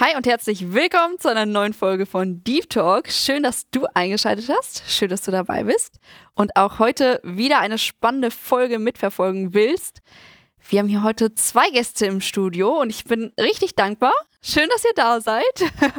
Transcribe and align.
Hi 0.00 0.14
und 0.14 0.28
herzlich 0.28 0.72
willkommen 0.72 1.18
zu 1.18 1.28
einer 1.28 1.44
neuen 1.44 1.72
Folge 1.72 2.06
von 2.06 2.44
Deep 2.44 2.70
Talk. 2.70 3.10
Schön, 3.10 3.42
dass 3.42 3.68
du 3.72 3.84
eingeschaltet 3.94 4.48
hast. 4.48 4.84
Schön, 4.88 5.08
dass 5.08 5.22
du 5.22 5.32
dabei 5.32 5.64
bist 5.64 5.98
und 6.36 6.54
auch 6.54 6.78
heute 6.78 7.20
wieder 7.24 7.58
eine 7.58 7.78
spannende 7.78 8.30
Folge 8.30 8.78
mitverfolgen 8.78 9.54
willst. 9.54 9.98
Wir 10.68 10.78
haben 10.78 10.86
hier 10.86 11.02
heute 11.02 11.34
zwei 11.34 11.68
Gäste 11.70 12.06
im 12.06 12.20
Studio 12.20 12.80
und 12.80 12.90
ich 12.90 13.06
bin 13.06 13.32
richtig 13.40 13.74
dankbar. 13.74 14.12
Schön, 14.40 14.68
dass 14.68 14.84
ihr 14.84 14.94
da 14.94 15.20
seid. 15.20 15.42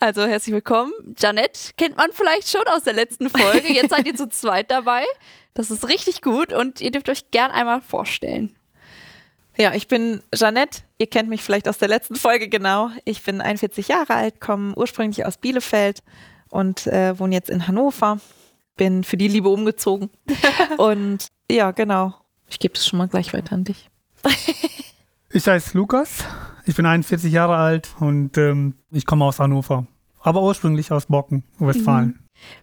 Also 0.00 0.26
herzlich 0.26 0.52
willkommen. 0.52 0.92
Janette 1.18 1.70
kennt 1.78 1.96
man 1.96 2.12
vielleicht 2.12 2.50
schon 2.50 2.66
aus 2.68 2.82
der 2.82 2.92
letzten 2.92 3.30
Folge. 3.30 3.72
Jetzt 3.72 3.88
seid 3.88 4.06
ihr 4.06 4.16
zu 4.16 4.28
zweit 4.28 4.70
dabei. 4.70 5.06
Das 5.54 5.70
ist 5.70 5.88
richtig 5.88 6.20
gut 6.20 6.52
und 6.52 6.82
ihr 6.82 6.90
dürft 6.90 7.08
euch 7.08 7.30
gern 7.30 7.50
einmal 7.52 7.80
vorstellen. 7.80 8.54
Ja, 9.58 9.72
ich 9.74 9.88
bin 9.88 10.22
Jeannette. 10.34 10.82
Ihr 10.98 11.06
kennt 11.06 11.28
mich 11.28 11.42
vielleicht 11.42 11.68
aus 11.68 11.78
der 11.78 11.88
letzten 11.88 12.16
Folge 12.16 12.48
genau. 12.48 12.90
Ich 13.04 13.22
bin 13.22 13.40
41 13.40 13.88
Jahre 13.88 14.14
alt, 14.14 14.40
komme 14.40 14.74
ursprünglich 14.76 15.24
aus 15.24 15.38
Bielefeld 15.38 16.02
und 16.50 16.86
äh, 16.86 17.18
wohne 17.18 17.34
jetzt 17.34 17.50
in 17.50 17.66
Hannover. 17.66 18.18
Bin 18.76 19.04
für 19.04 19.16
die 19.16 19.28
Liebe 19.28 19.48
umgezogen. 19.48 20.10
und 20.76 21.28
ja, 21.50 21.70
genau. 21.70 22.14
Ich 22.48 22.58
gebe 22.58 22.74
es 22.74 22.86
schon 22.86 22.98
mal 22.98 23.08
gleich 23.08 23.32
weiter 23.32 23.54
an 23.54 23.64
dich. 23.64 23.88
ich 25.30 25.46
heiße 25.46 25.76
Lukas. 25.76 26.24
Ich 26.66 26.76
bin 26.76 26.84
41 26.84 27.32
Jahre 27.32 27.56
alt 27.56 27.88
und 28.00 28.36
ähm, 28.36 28.74
ich 28.90 29.06
komme 29.06 29.24
aus 29.24 29.38
Hannover. 29.38 29.86
Aber 30.20 30.42
ursprünglich 30.42 30.92
aus 30.92 31.06
Bocken, 31.06 31.44
Westfalen. 31.58 32.08
Mhm. 32.08 32.18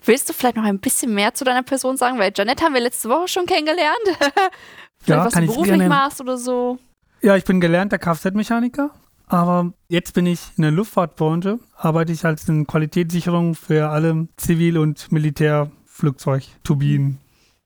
Willst 0.06 0.30
du 0.30 0.34
vielleicht 0.34 0.58
noch 0.58 0.66
ein 0.66 0.80
bisschen 0.80 1.16
mehr 1.16 1.34
zu 1.34 1.46
deiner 1.46 1.64
Person 1.64 1.98
sagen? 1.98 2.20
Weil 2.20 2.32
Janette 2.36 2.64
haben 2.64 2.74
wir 2.74 2.82
letzte 2.82 3.10
Woche 3.10 3.28
schon 3.28 3.46
kennengelernt. 3.46 3.98
ja, 5.06 5.26
was 5.26 5.34
kann 5.34 5.46
du 5.46 5.54
beruflich 5.54 5.78
gerne. 5.78 5.90
machst 5.90 6.22
oder 6.22 6.38
so. 6.38 6.80
Ja, 7.22 7.36
ich 7.36 7.46
bin 7.46 7.62
gelernter 7.62 7.98
Kfz-Mechaniker, 7.98 8.92
aber 9.28 9.74
jetzt 9.88 10.14
bin 10.14 10.26
ich 10.26 10.42
in 10.58 10.64
der 10.64 10.72
Luftfahrtbranche, 10.72 11.60
arbeite 11.76 12.12
ich 12.12 12.26
als 12.26 12.48
in 12.50 12.68
Qualitätssicherung 12.68 13.56
für 13.56 13.90
alle 13.90 14.28
Zivil- 14.38 14.78
und 14.78 15.12
Militärflugzeugturbinen. 15.12 17.20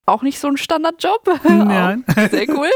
Auch 0.05 0.21
nicht 0.21 0.39
so 0.39 0.47
ein 0.47 0.57
Standardjob. 0.57 1.41
Nein. 1.43 2.05
Sehr 2.29 2.47
cool. 2.49 2.69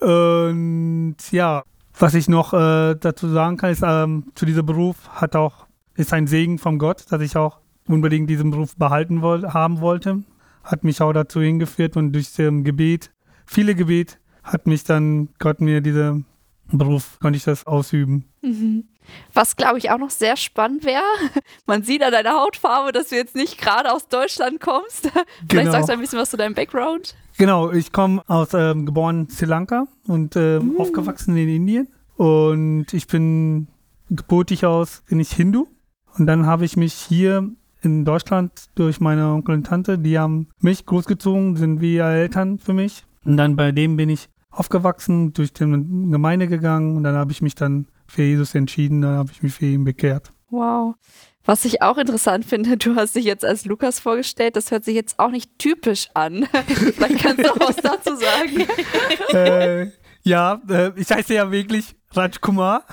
und 0.00 1.16
ja, 1.32 1.62
was 1.98 2.14
ich 2.14 2.28
noch 2.28 2.54
äh, 2.54 2.94
dazu 2.94 3.28
sagen 3.28 3.58
kann, 3.58 3.70
ist, 3.70 3.82
ähm, 3.84 4.32
zu 4.34 4.46
diesem 4.46 4.64
Beruf 4.64 4.96
hat 5.10 5.36
auch, 5.36 5.66
ist 5.94 6.14
ein 6.14 6.26
Segen 6.26 6.58
von 6.58 6.78
Gott, 6.78 7.04
dass 7.10 7.20
ich 7.20 7.36
auch 7.36 7.58
unbedingt 7.86 8.30
diesen 8.30 8.50
Beruf 8.50 8.76
behalten 8.76 9.20
woll 9.20 9.52
haben 9.52 9.80
wollte. 9.80 10.22
Hat 10.64 10.84
mich 10.84 11.02
auch 11.02 11.12
dazu 11.12 11.42
hingeführt 11.42 11.96
und 11.96 12.12
durch 12.12 12.38
ähm, 12.38 12.64
Gebet, 12.64 13.10
viele 13.50 13.74
Gebet, 13.74 14.18
hat 14.42 14.66
mich 14.66 14.84
dann 14.84 15.28
Gott 15.38 15.60
mir 15.60 15.80
diesen 15.80 16.24
Beruf, 16.72 17.18
konnte 17.20 17.36
ich 17.36 17.44
das 17.44 17.66
ausüben. 17.66 18.24
Mhm. 18.42 18.84
Was, 19.34 19.56
glaube 19.56 19.78
ich, 19.78 19.90
auch 19.90 19.98
noch 19.98 20.10
sehr 20.10 20.36
spannend 20.36 20.84
wäre, 20.84 21.02
man 21.66 21.82
sieht 21.82 22.02
an 22.02 22.12
deiner 22.12 22.34
Hautfarbe, 22.34 22.92
dass 22.92 23.08
du 23.08 23.16
jetzt 23.16 23.34
nicht 23.34 23.58
gerade 23.58 23.92
aus 23.92 24.06
Deutschland 24.06 24.60
kommst. 24.60 25.10
Vielleicht 25.48 25.50
genau. 25.50 25.72
sagst 25.72 25.88
du 25.88 25.92
ein 25.94 26.00
bisschen 26.00 26.18
was 26.20 26.30
zu 26.30 26.36
deinem 26.36 26.54
Background. 26.54 27.16
Genau, 27.38 27.72
ich 27.72 27.92
komme 27.92 28.22
aus, 28.28 28.54
ähm, 28.54 28.86
geboren 28.86 29.28
Sri 29.28 29.46
Lanka 29.46 29.86
und 30.06 30.36
äh, 30.36 30.60
mhm. 30.60 30.78
aufgewachsen 30.78 31.36
in 31.36 31.48
Indien. 31.48 31.88
Und 32.16 32.86
ich 32.92 33.08
bin 33.08 33.66
geburtig 34.10 34.64
aus, 34.64 35.02
bin 35.08 35.18
ich 35.18 35.32
Hindu. 35.32 35.66
Und 36.16 36.26
dann 36.26 36.46
habe 36.46 36.64
ich 36.64 36.76
mich 36.76 36.92
hier 36.92 37.50
in 37.82 38.04
Deutschland 38.04 38.52
durch 38.76 39.00
meine 39.00 39.28
Onkel 39.32 39.56
und 39.56 39.66
Tante, 39.66 39.98
die 39.98 40.18
haben 40.18 40.48
mich 40.60 40.86
großgezogen, 40.86 41.56
sind 41.56 41.80
wie 41.80 41.96
Eltern 41.96 42.58
für 42.58 42.74
mich. 42.74 43.04
Und 43.24 43.36
dann 43.36 43.56
bei 43.56 43.72
dem 43.72 43.96
bin 43.96 44.08
ich 44.08 44.28
aufgewachsen, 44.50 45.32
durch 45.32 45.52
die 45.52 45.64
Gemeinde 45.64 46.48
gegangen 46.48 46.96
und 46.96 47.04
dann 47.04 47.14
habe 47.14 47.32
ich 47.32 47.42
mich 47.42 47.54
dann 47.54 47.86
für 48.06 48.22
Jesus 48.22 48.54
entschieden, 48.54 49.02
dann 49.02 49.16
habe 49.16 49.30
ich 49.32 49.42
mich 49.42 49.54
für 49.54 49.66
ihn 49.66 49.84
bekehrt. 49.84 50.32
Wow. 50.50 50.96
Was 51.44 51.64
ich 51.64 51.80
auch 51.80 51.96
interessant 51.96 52.44
finde, 52.44 52.76
du 52.76 52.96
hast 52.96 53.14
dich 53.14 53.24
jetzt 53.24 53.44
als 53.44 53.64
Lukas 53.64 54.00
vorgestellt, 54.00 54.56
das 54.56 54.70
hört 54.70 54.84
sich 54.84 54.94
jetzt 54.94 55.18
auch 55.18 55.30
nicht 55.30 55.58
typisch 55.58 56.08
an. 56.14 56.46
Vielleicht 56.66 57.18
kannst 57.20 57.44
du 57.44 57.50
auch 57.52 57.60
was 57.60 57.76
dazu 57.76 58.16
sagen. 58.16 58.66
äh, 59.36 59.90
ja, 60.22 60.60
äh, 60.68 60.92
ich 60.96 61.10
heiße 61.10 61.34
ja 61.34 61.50
wirklich 61.50 61.96
Rajkumar 62.12 62.84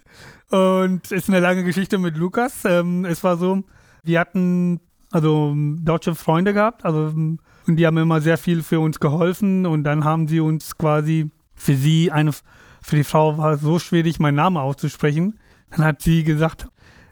und 0.50 1.06
es 1.06 1.12
ist 1.12 1.28
eine 1.28 1.40
lange 1.40 1.64
Geschichte 1.64 1.98
mit 1.98 2.16
Lukas. 2.16 2.64
Ähm, 2.64 3.04
es 3.04 3.24
war 3.24 3.36
so, 3.36 3.64
wir 4.04 4.20
hatten 4.20 4.80
also 5.10 5.54
deutsche 5.56 6.14
Freunde 6.14 6.52
gehabt, 6.52 6.84
also 6.84 7.12
und 7.68 7.76
die 7.76 7.86
haben 7.86 7.98
immer 7.98 8.20
sehr 8.20 8.38
viel 8.38 8.62
für 8.62 8.80
uns 8.80 9.00
geholfen 9.00 9.66
und 9.66 9.84
dann 9.84 10.04
haben 10.04 10.28
sie 10.28 10.40
uns 10.40 10.76
quasi 10.76 11.30
für 11.54 11.74
sie 11.74 12.10
eine, 12.10 12.32
für 12.82 12.96
die 12.96 13.04
Frau 13.04 13.36
war 13.38 13.54
es 13.54 13.60
so 13.60 13.78
schwierig, 13.78 14.18
meinen 14.20 14.36
Namen 14.36 14.56
auszusprechen. 14.56 15.38
Dann 15.70 15.84
hat 15.84 16.02
sie 16.02 16.24
gesagt, 16.24 16.68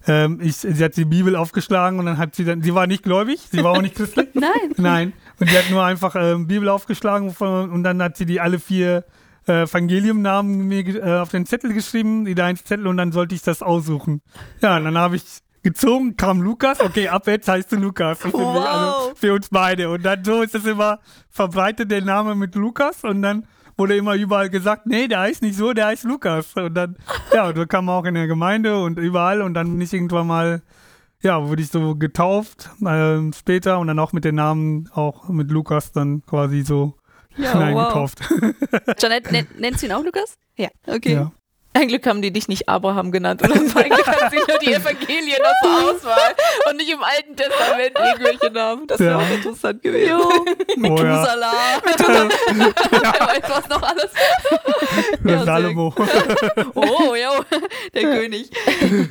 ähm, 0.06 0.40
ich, 0.40 0.56
sie 0.56 0.82
hat 0.82 0.96
die 0.96 1.04
Bibel 1.04 1.36
aufgeschlagen 1.36 1.98
und 1.98 2.06
dann 2.06 2.18
hat 2.18 2.34
sie 2.34 2.44
dann, 2.44 2.62
sie 2.62 2.74
war 2.74 2.86
nicht 2.86 3.02
gläubig, 3.02 3.40
sie 3.50 3.62
war 3.62 3.72
auch 3.72 3.82
nicht 3.82 3.96
christlich. 3.96 4.28
Nein. 4.34 4.50
Nein. 4.76 5.12
Und 5.38 5.50
sie 5.50 5.58
hat 5.58 5.70
nur 5.70 5.84
einfach 5.84 6.14
ähm, 6.16 6.46
Bibel 6.46 6.68
aufgeschlagen 6.68 7.30
und 7.30 7.82
dann 7.82 8.02
hat 8.02 8.16
sie 8.16 8.24
die 8.24 8.40
alle 8.40 8.58
vier 8.58 9.04
äh, 9.46 9.62
Evangeliumnamen 9.62 10.66
mir 10.66 10.86
äh, 10.86 11.18
auf 11.18 11.30
den 11.30 11.46
Zettel 11.46 11.72
geschrieben, 11.72 12.24
die 12.24 12.34
da 12.34 12.52
Zettel 12.54 12.86
und 12.86 12.96
dann 12.96 13.12
sollte 13.12 13.34
ich 13.34 13.42
das 13.42 13.62
aussuchen. 13.62 14.22
Ja, 14.60 14.76
und 14.76 14.84
dann 14.84 14.96
habe 14.96 15.16
ich 15.16 15.24
gezogen, 15.66 16.16
kam 16.16 16.42
Lukas, 16.42 16.78
okay, 16.80 17.08
ab 17.08 17.26
jetzt 17.26 17.48
heißt 17.48 17.72
du 17.72 17.76
Lukas. 17.76 18.18
Für, 18.18 18.32
wow. 18.32 18.54
mich, 18.54 18.62
also 18.62 19.14
für 19.16 19.34
uns 19.34 19.48
beide. 19.48 19.90
Und 19.90 20.04
dann 20.04 20.22
so 20.22 20.42
ist 20.42 20.54
es 20.54 20.64
immer 20.64 21.00
verbreitet 21.28 21.90
der 21.90 22.02
Name 22.02 22.36
mit 22.36 22.54
Lukas 22.54 23.02
und 23.02 23.20
dann 23.22 23.48
wurde 23.76 23.96
immer 23.96 24.14
überall 24.14 24.48
gesagt, 24.48 24.86
nee, 24.86 25.08
der 25.08 25.20
heißt 25.20 25.42
nicht 25.42 25.56
so, 25.56 25.72
der 25.72 25.86
heißt 25.86 26.04
Lukas. 26.04 26.54
Und 26.54 26.74
dann, 26.74 26.96
ja, 27.34 27.48
und 27.48 27.58
dann 27.58 27.66
kam 27.66 27.88
auch 27.88 28.04
in 28.04 28.14
der 28.14 28.28
Gemeinde 28.28 28.80
und 28.80 28.96
überall 28.96 29.42
und 29.42 29.54
dann 29.54 29.72
bin 29.72 29.80
ich 29.80 29.92
irgendwann 29.92 30.28
mal, 30.28 30.62
ja, 31.20 31.48
wurde 31.48 31.62
ich 31.62 31.68
so 31.68 31.96
getauft 31.96 32.70
äh, 32.84 33.18
später 33.32 33.80
und 33.80 33.88
dann 33.88 33.98
auch 33.98 34.12
mit 34.12 34.24
den 34.24 34.36
Namen 34.36 34.88
auch 34.92 35.28
mit 35.28 35.50
Lukas 35.50 35.90
dann 35.90 36.24
quasi 36.26 36.62
so 36.62 36.94
ja, 37.36 37.52
hineingetauft. 37.52 38.20
Wow. 38.30 38.94
Janette, 39.00 39.46
nennst 39.58 39.82
du 39.82 39.86
ihn 39.86 39.92
auch 39.92 40.04
Lukas? 40.04 40.36
Ja. 40.56 40.68
Okay. 40.86 41.14
Ja. 41.14 41.32
Ein 41.76 41.88
Glück 41.88 42.06
haben 42.06 42.22
die 42.22 42.30
dich 42.30 42.48
nicht 42.48 42.70
Abraham 42.70 43.12
genannt 43.12 43.42
oder 43.42 43.54
so. 43.54 43.78
Ein 43.78 43.90
Glück 43.90 44.06
haben 44.06 44.30
sie 44.30 44.38
nur 44.38 44.58
die 44.60 44.72
Evangelien 44.72 45.38
noch 45.42 45.52
zur 45.62 45.90
Auswahl 45.90 46.34
und 46.70 46.76
nicht 46.78 46.90
im 46.90 47.02
Alten 47.02 47.36
Testament 47.36 47.92
irgendwelche 47.98 48.50
Namen. 48.50 48.86
Das 48.86 48.98
wäre 48.98 49.10
ja. 49.10 49.18
auch 49.18 49.30
interessant 49.30 49.82
gewesen. 49.82 50.08
Jo. 50.08 50.44
Methuselah. 50.76 51.52
Oh, 51.84 52.12
ja. 52.12 52.28
Weiß 53.26 53.42
was 53.46 53.68
noch 53.68 53.82
alles. 53.82 54.10
ja, 55.22 55.44
Salomo. 55.44 55.94
oh, 56.74 57.14
ja, 57.14 57.30
der 57.92 58.02
König. 58.02 58.50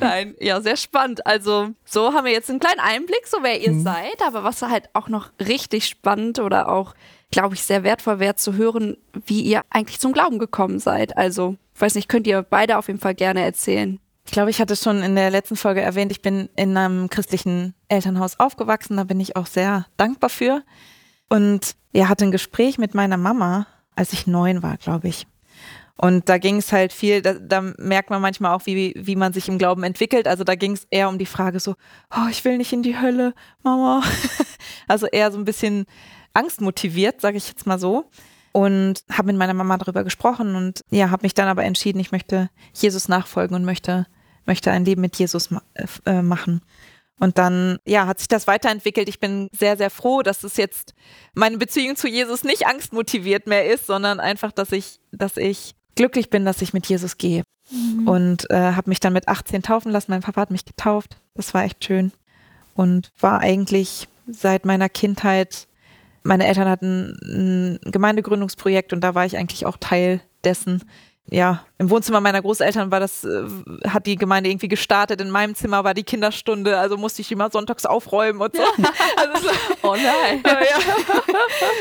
Nein, 0.00 0.34
ja, 0.40 0.60
sehr 0.60 0.76
spannend. 0.76 1.24
Also, 1.24 1.68
so 1.84 2.14
haben 2.14 2.24
wir 2.24 2.32
jetzt 2.32 2.50
einen 2.50 2.58
kleinen 2.58 2.80
Einblick, 2.80 3.28
so 3.28 3.38
wer 3.42 3.60
ihr 3.60 3.72
mhm. 3.72 3.84
seid, 3.84 4.20
aber 4.26 4.42
was 4.42 4.60
halt 4.62 4.88
auch 4.92 5.08
noch 5.08 5.30
richtig 5.38 5.86
spannend 5.86 6.40
oder 6.40 6.68
auch, 6.68 6.94
glaube 7.30 7.54
ich, 7.54 7.62
sehr 7.62 7.84
wertvoll 7.84 8.18
wäre 8.18 8.34
zu 8.34 8.54
hören, 8.54 8.96
wie 9.12 9.42
ihr 9.42 9.62
eigentlich 9.70 10.00
zum 10.00 10.12
Glauben 10.12 10.40
gekommen 10.40 10.80
seid. 10.80 11.16
Also, 11.16 11.56
ich 11.76 11.82
weiß 11.82 11.94
nicht, 11.94 12.08
könnt 12.08 12.26
ihr 12.26 12.42
beide 12.42 12.78
auf 12.78 12.86
jeden 12.86 13.00
Fall 13.00 13.14
gerne 13.14 13.44
erzählen. 13.44 14.00
Ich 14.24 14.32
glaube, 14.32 14.48
ich 14.48 14.62
hatte 14.62 14.76
schon 14.76 15.02
in 15.02 15.14
der 15.14 15.30
letzten 15.30 15.56
Folge 15.56 15.82
erwähnt, 15.82 16.10
ich 16.10 16.22
bin 16.22 16.48
in 16.56 16.74
einem 16.74 17.10
christlichen 17.10 17.74
Elternhaus 17.88 18.40
aufgewachsen. 18.40 18.96
Da 18.96 19.04
bin 19.04 19.20
ich 19.20 19.36
auch 19.36 19.44
sehr 19.46 19.84
dankbar 19.98 20.30
für. 20.30 20.62
Und 21.28 21.76
er 21.92 22.08
hatte 22.08 22.24
ein 22.24 22.32
Gespräch 22.32 22.78
mit 22.78 22.94
meiner 22.94 23.18
Mama, 23.18 23.66
als 23.94 24.14
ich 24.14 24.26
neun 24.26 24.62
war, 24.62 24.78
glaube 24.78 25.08
ich. 25.08 25.26
Und 25.98 26.30
da 26.30 26.38
ging 26.38 26.56
es 26.56 26.72
halt 26.72 26.94
viel, 26.94 27.20
da, 27.20 27.34
da, 27.34 27.60
merkt 27.60 28.08
man 28.08 28.22
manchmal 28.22 28.54
auch, 28.54 28.64
wie, 28.64 28.94
wie 28.96 29.16
man 29.16 29.34
sich 29.34 29.46
im 29.46 29.58
Glauben 29.58 29.82
entwickelt. 29.82 30.26
Also 30.28 30.44
da 30.44 30.54
ging 30.54 30.72
es 30.72 30.86
eher 30.90 31.10
um 31.10 31.18
die 31.18 31.26
Frage 31.26 31.60
so, 31.60 31.74
oh, 32.10 32.28
ich 32.30 32.42
will 32.46 32.56
nicht 32.56 32.72
in 32.72 32.82
die 32.82 32.98
Hölle, 32.98 33.34
Mama. 33.62 34.02
also 34.88 35.06
eher 35.08 35.30
so 35.30 35.36
ein 35.36 35.44
bisschen 35.44 35.84
angstmotiviert, 36.32 37.20
sage 37.20 37.36
ich 37.36 37.48
jetzt 37.48 37.66
mal 37.66 37.78
so 37.78 38.08
und 38.56 39.04
habe 39.12 39.26
mit 39.26 39.36
meiner 39.36 39.52
Mama 39.52 39.76
darüber 39.76 40.02
gesprochen 40.02 40.56
und 40.56 40.80
ja, 40.88 41.10
habe 41.10 41.24
mich 41.24 41.34
dann 41.34 41.46
aber 41.46 41.64
entschieden, 41.64 42.00
ich 42.00 42.10
möchte 42.10 42.48
Jesus 42.72 43.06
nachfolgen 43.06 43.54
und 43.54 43.66
möchte, 43.66 44.06
möchte 44.46 44.70
ein 44.70 44.86
Leben 44.86 45.02
mit 45.02 45.14
Jesus 45.16 45.50
ma 45.50 45.60
äh, 46.06 46.22
machen. 46.22 46.62
Und 47.20 47.36
dann, 47.36 47.78
ja, 47.84 48.06
hat 48.06 48.18
sich 48.18 48.28
das 48.28 48.46
weiterentwickelt. 48.46 49.10
Ich 49.10 49.20
bin 49.20 49.50
sehr, 49.52 49.76
sehr 49.76 49.90
froh, 49.90 50.22
dass 50.22 50.42
es 50.42 50.56
jetzt 50.56 50.94
meine 51.34 51.58
Beziehung 51.58 51.96
zu 51.96 52.08
Jesus 52.08 52.44
nicht 52.44 52.66
angstmotiviert 52.66 53.46
mehr 53.46 53.70
ist, 53.70 53.86
sondern 53.86 54.20
einfach, 54.20 54.52
dass 54.52 54.72
ich, 54.72 55.00
dass 55.12 55.36
ich 55.36 55.74
glücklich 55.94 56.30
bin, 56.30 56.46
dass 56.46 56.62
ich 56.62 56.72
mit 56.72 56.86
Jesus 56.86 57.18
gehe. 57.18 57.42
Mhm. 57.70 58.08
Und 58.08 58.50
äh, 58.50 58.72
habe 58.72 58.88
mich 58.88 59.00
dann 59.00 59.12
mit 59.12 59.28
18 59.28 59.64
taufen 59.64 59.92
lassen. 59.92 60.12
Mein 60.12 60.22
Papa 60.22 60.40
hat 60.40 60.50
mich 60.50 60.64
getauft. 60.64 61.18
Das 61.34 61.52
war 61.52 61.62
echt 61.64 61.84
schön. 61.84 62.10
Und 62.74 63.12
war 63.20 63.40
eigentlich 63.40 64.08
seit 64.26 64.64
meiner 64.64 64.88
Kindheit. 64.88 65.68
Meine 66.26 66.46
Eltern 66.46 66.68
hatten 66.68 67.16
ein 67.22 67.90
Gemeindegründungsprojekt 67.90 68.92
und 68.92 69.00
da 69.00 69.14
war 69.14 69.24
ich 69.26 69.36
eigentlich 69.36 69.66
auch 69.66 69.76
Teil 69.78 70.20
dessen 70.44 70.82
ja, 71.28 71.64
im 71.78 71.90
Wohnzimmer 71.90 72.20
meiner 72.20 72.40
Großeltern 72.40 72.90
war 72.92 73.00
das, 73.00 73.24
äh, 73.24 73.44
hat 73.88 74.06
die 74.06 74.16
Gemeinde 74.16 74.48
irgendwie 74.48 74.68
gestartet. 74.68 75.20
In 75.20 75.30
meinem 75.30 75.56
Zimmer 75.56 75.82
war 75.82 75.92
die 75.92 76.04
Kinderstunde, 76.04 76.78
also 76.78 76.96
musste 76.96 77.20
ich 77.22 77.32
immer 77.32 77.50
sonntags 77.50 77.84
aufräumen 77.84 78.40
und 78.40 78.54
so. 78.54 78.62
Also, 79.16 79.48
oh 79.82 79.94
nein. 79.94 80.42
ja, 80.44 80.78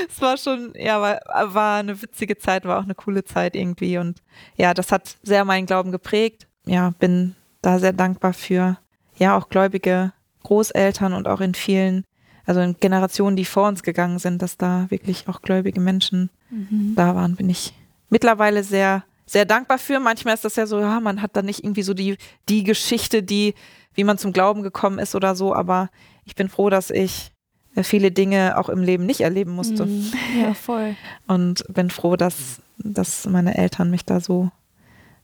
es 0.09 0.21
war 0.21 0.37
schon, 0.37 0.73
ja, 0.75 0.99
war, 1.01 1.19
war 1.53 1.79
eine 1.79 2.01
witzige 2.01 2.37
Zeit, 2.37 2.65
war 2.65 2.79
auch 2.79 2.83
eine 2.83 2.95
coole 2.95 3.23
Zeit 3.23 3.55
irgendwie. 3.55 3.97
Und 3.97 4.21
ja, 4.55 4.73
das 4.73 4.91
hat 4.91 5.17
sehr 5.21 5.45
meinen 5.45 5.65
Glauben 5.65 5.91
geprägt. 5.91 6.47
Ja, 6.65 6.91
bin 6.97 7.35
da 7.61 7.77
sehr 7.77 7.93
dankbar 7.93 8.33
für, 8.33 8.77
ja, 9.17 9.37
auch 9.37 9.49
gläubige 9.49 10.13
Großeltern 10.43 11.13
und 11.13 11.27
auch 11.27 11.41
in 11.41 11.53
vielen, 11.53 12.03
also 12.45 12.61
in 12.61 12.75
Generationen, 12.79 13.35
die 13.35 13.45
vor 13.45 13.67
uns 13.67 13.83
gegangen 13.83 14.19
sind, 14.19 14.41
dass 14.41 14.57
da 14.57 14.85
wirklich 14.89 15.27
auch 15.27 15.41
gläubige 15.41 15.79
Menschen 15.79 16.29
mhm. 16.49 16.93
da 16.95 17.15
waren, 17.15 17.35
bin 17.35 17.49
ich 17.49 17.73
mittlerweile 18.09 18.63
sehr 18.63 19.03
sehr 19.25 19.45
dankbar 19.45 19.77
für. 19.77 19.99
Manchmal 19.99 20.35
ist 20.35 20.45
das 20.45 20.55
ja 20.55 20.67
so, 20.67 20.79
ja, 20.79 20.99
man 20.99 21.21
hat 21.21 21.35
da 21.35 21.41
nicht 21.41 21.63
irgendwie 21.63 21.81
so 21.81 21.93
die, 21.93 22.17
die 22.47 22.63
Geschichte, 22.63 23.23
die, 23.23 23.55
wie 23.93 24.03
man 24.03 24.17
zum 24.17 24.33
Glauben 24.33 24.61
gekommen 24.61 24.99
ist 24.99 25.15
oder 25.15 25.35
so, 25.35 25.53
aber 25.53 25.89
ich 26.25 26.35
bin 26.35 26.49
froh, 26.49 26.69
dass 26.69 26.91
ich 26.91 27.31
äh, 27.75 27.83
viele 27.83 28.11
Dinge 28.11 28.57
auch 28.57 28.69
im 28.69 28.81
Leben 28.81 29.05
nicht 29.05 29.21
erleben 29.21 29.51
musste. 29.51 29.85
Mhm. 29.85 30.11
Ja, 30.39 30.53
voll. 30.53 30.95
Und 31.27 31.63
bin 31.73 31.89
froh, 31.89 32.15
dass, 32.15 32.61
dass 32.77 33.25
meine 33.25 33.57
Eltern 33.57 33.89
mich 33.89 34.05
da 34.05 34.19
so 34.19 34.51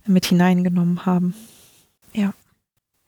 mit 0.06 0.25
hineingenommen 0.25 1.06
haben. 1.06 1.35
Ja. 2.13 2.33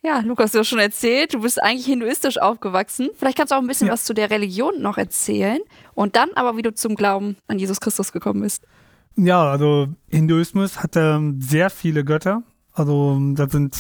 Ja, 0.05 0.19
Lukas, 0.19 0.51
du 0.51 0.59
hast 0.59 0.67
schon 0.67 0.79
erzählt, 0.79 1.33
du 1.33 1.39
bist 1.39 1.63
eigentlich 1.63 1.85
hinduistisch 1.85 2.38
aufgewachsen. 2.38 3.09
Vielleicht 3.15 3.38
kannst 3.38 3.51
du 3.51 3.55
auch 3.55 3.61
ein 3.61 3.67
bisschen 3.67 3.88
ja. 3.88 3.94
was 3.94 4.03
zu 4.03 4.13
der 4.13 4.29
Religion 4.29 4.81
noch 4.81 4.97
erzählen 4.97 5.59
und 5.94 6.17
dann 6.17 6.29
aber, 6.35 6.57
wie 6.57 6.61
du 6.61 6.73
zum 6.73 6.95
Glauben 6.95 7.38
an 7.47 7.57
Jesus 7.57 7.79
Christus 7.79 8.11
gekommen 8.11 8.41
bist. 8.41 8.67
Ja, 9.15 9.50
also 9.50 9.88
Hinduismus 10.09 10.83
hat 10.83 10.97
ähm, 10.97 11.39
sehr 11.39 11.69
viele 11.69 12.03
Götter. 12.03 12.44
Also 12.73 13.17
da 13.35 13.47
sind, 13.47 13.77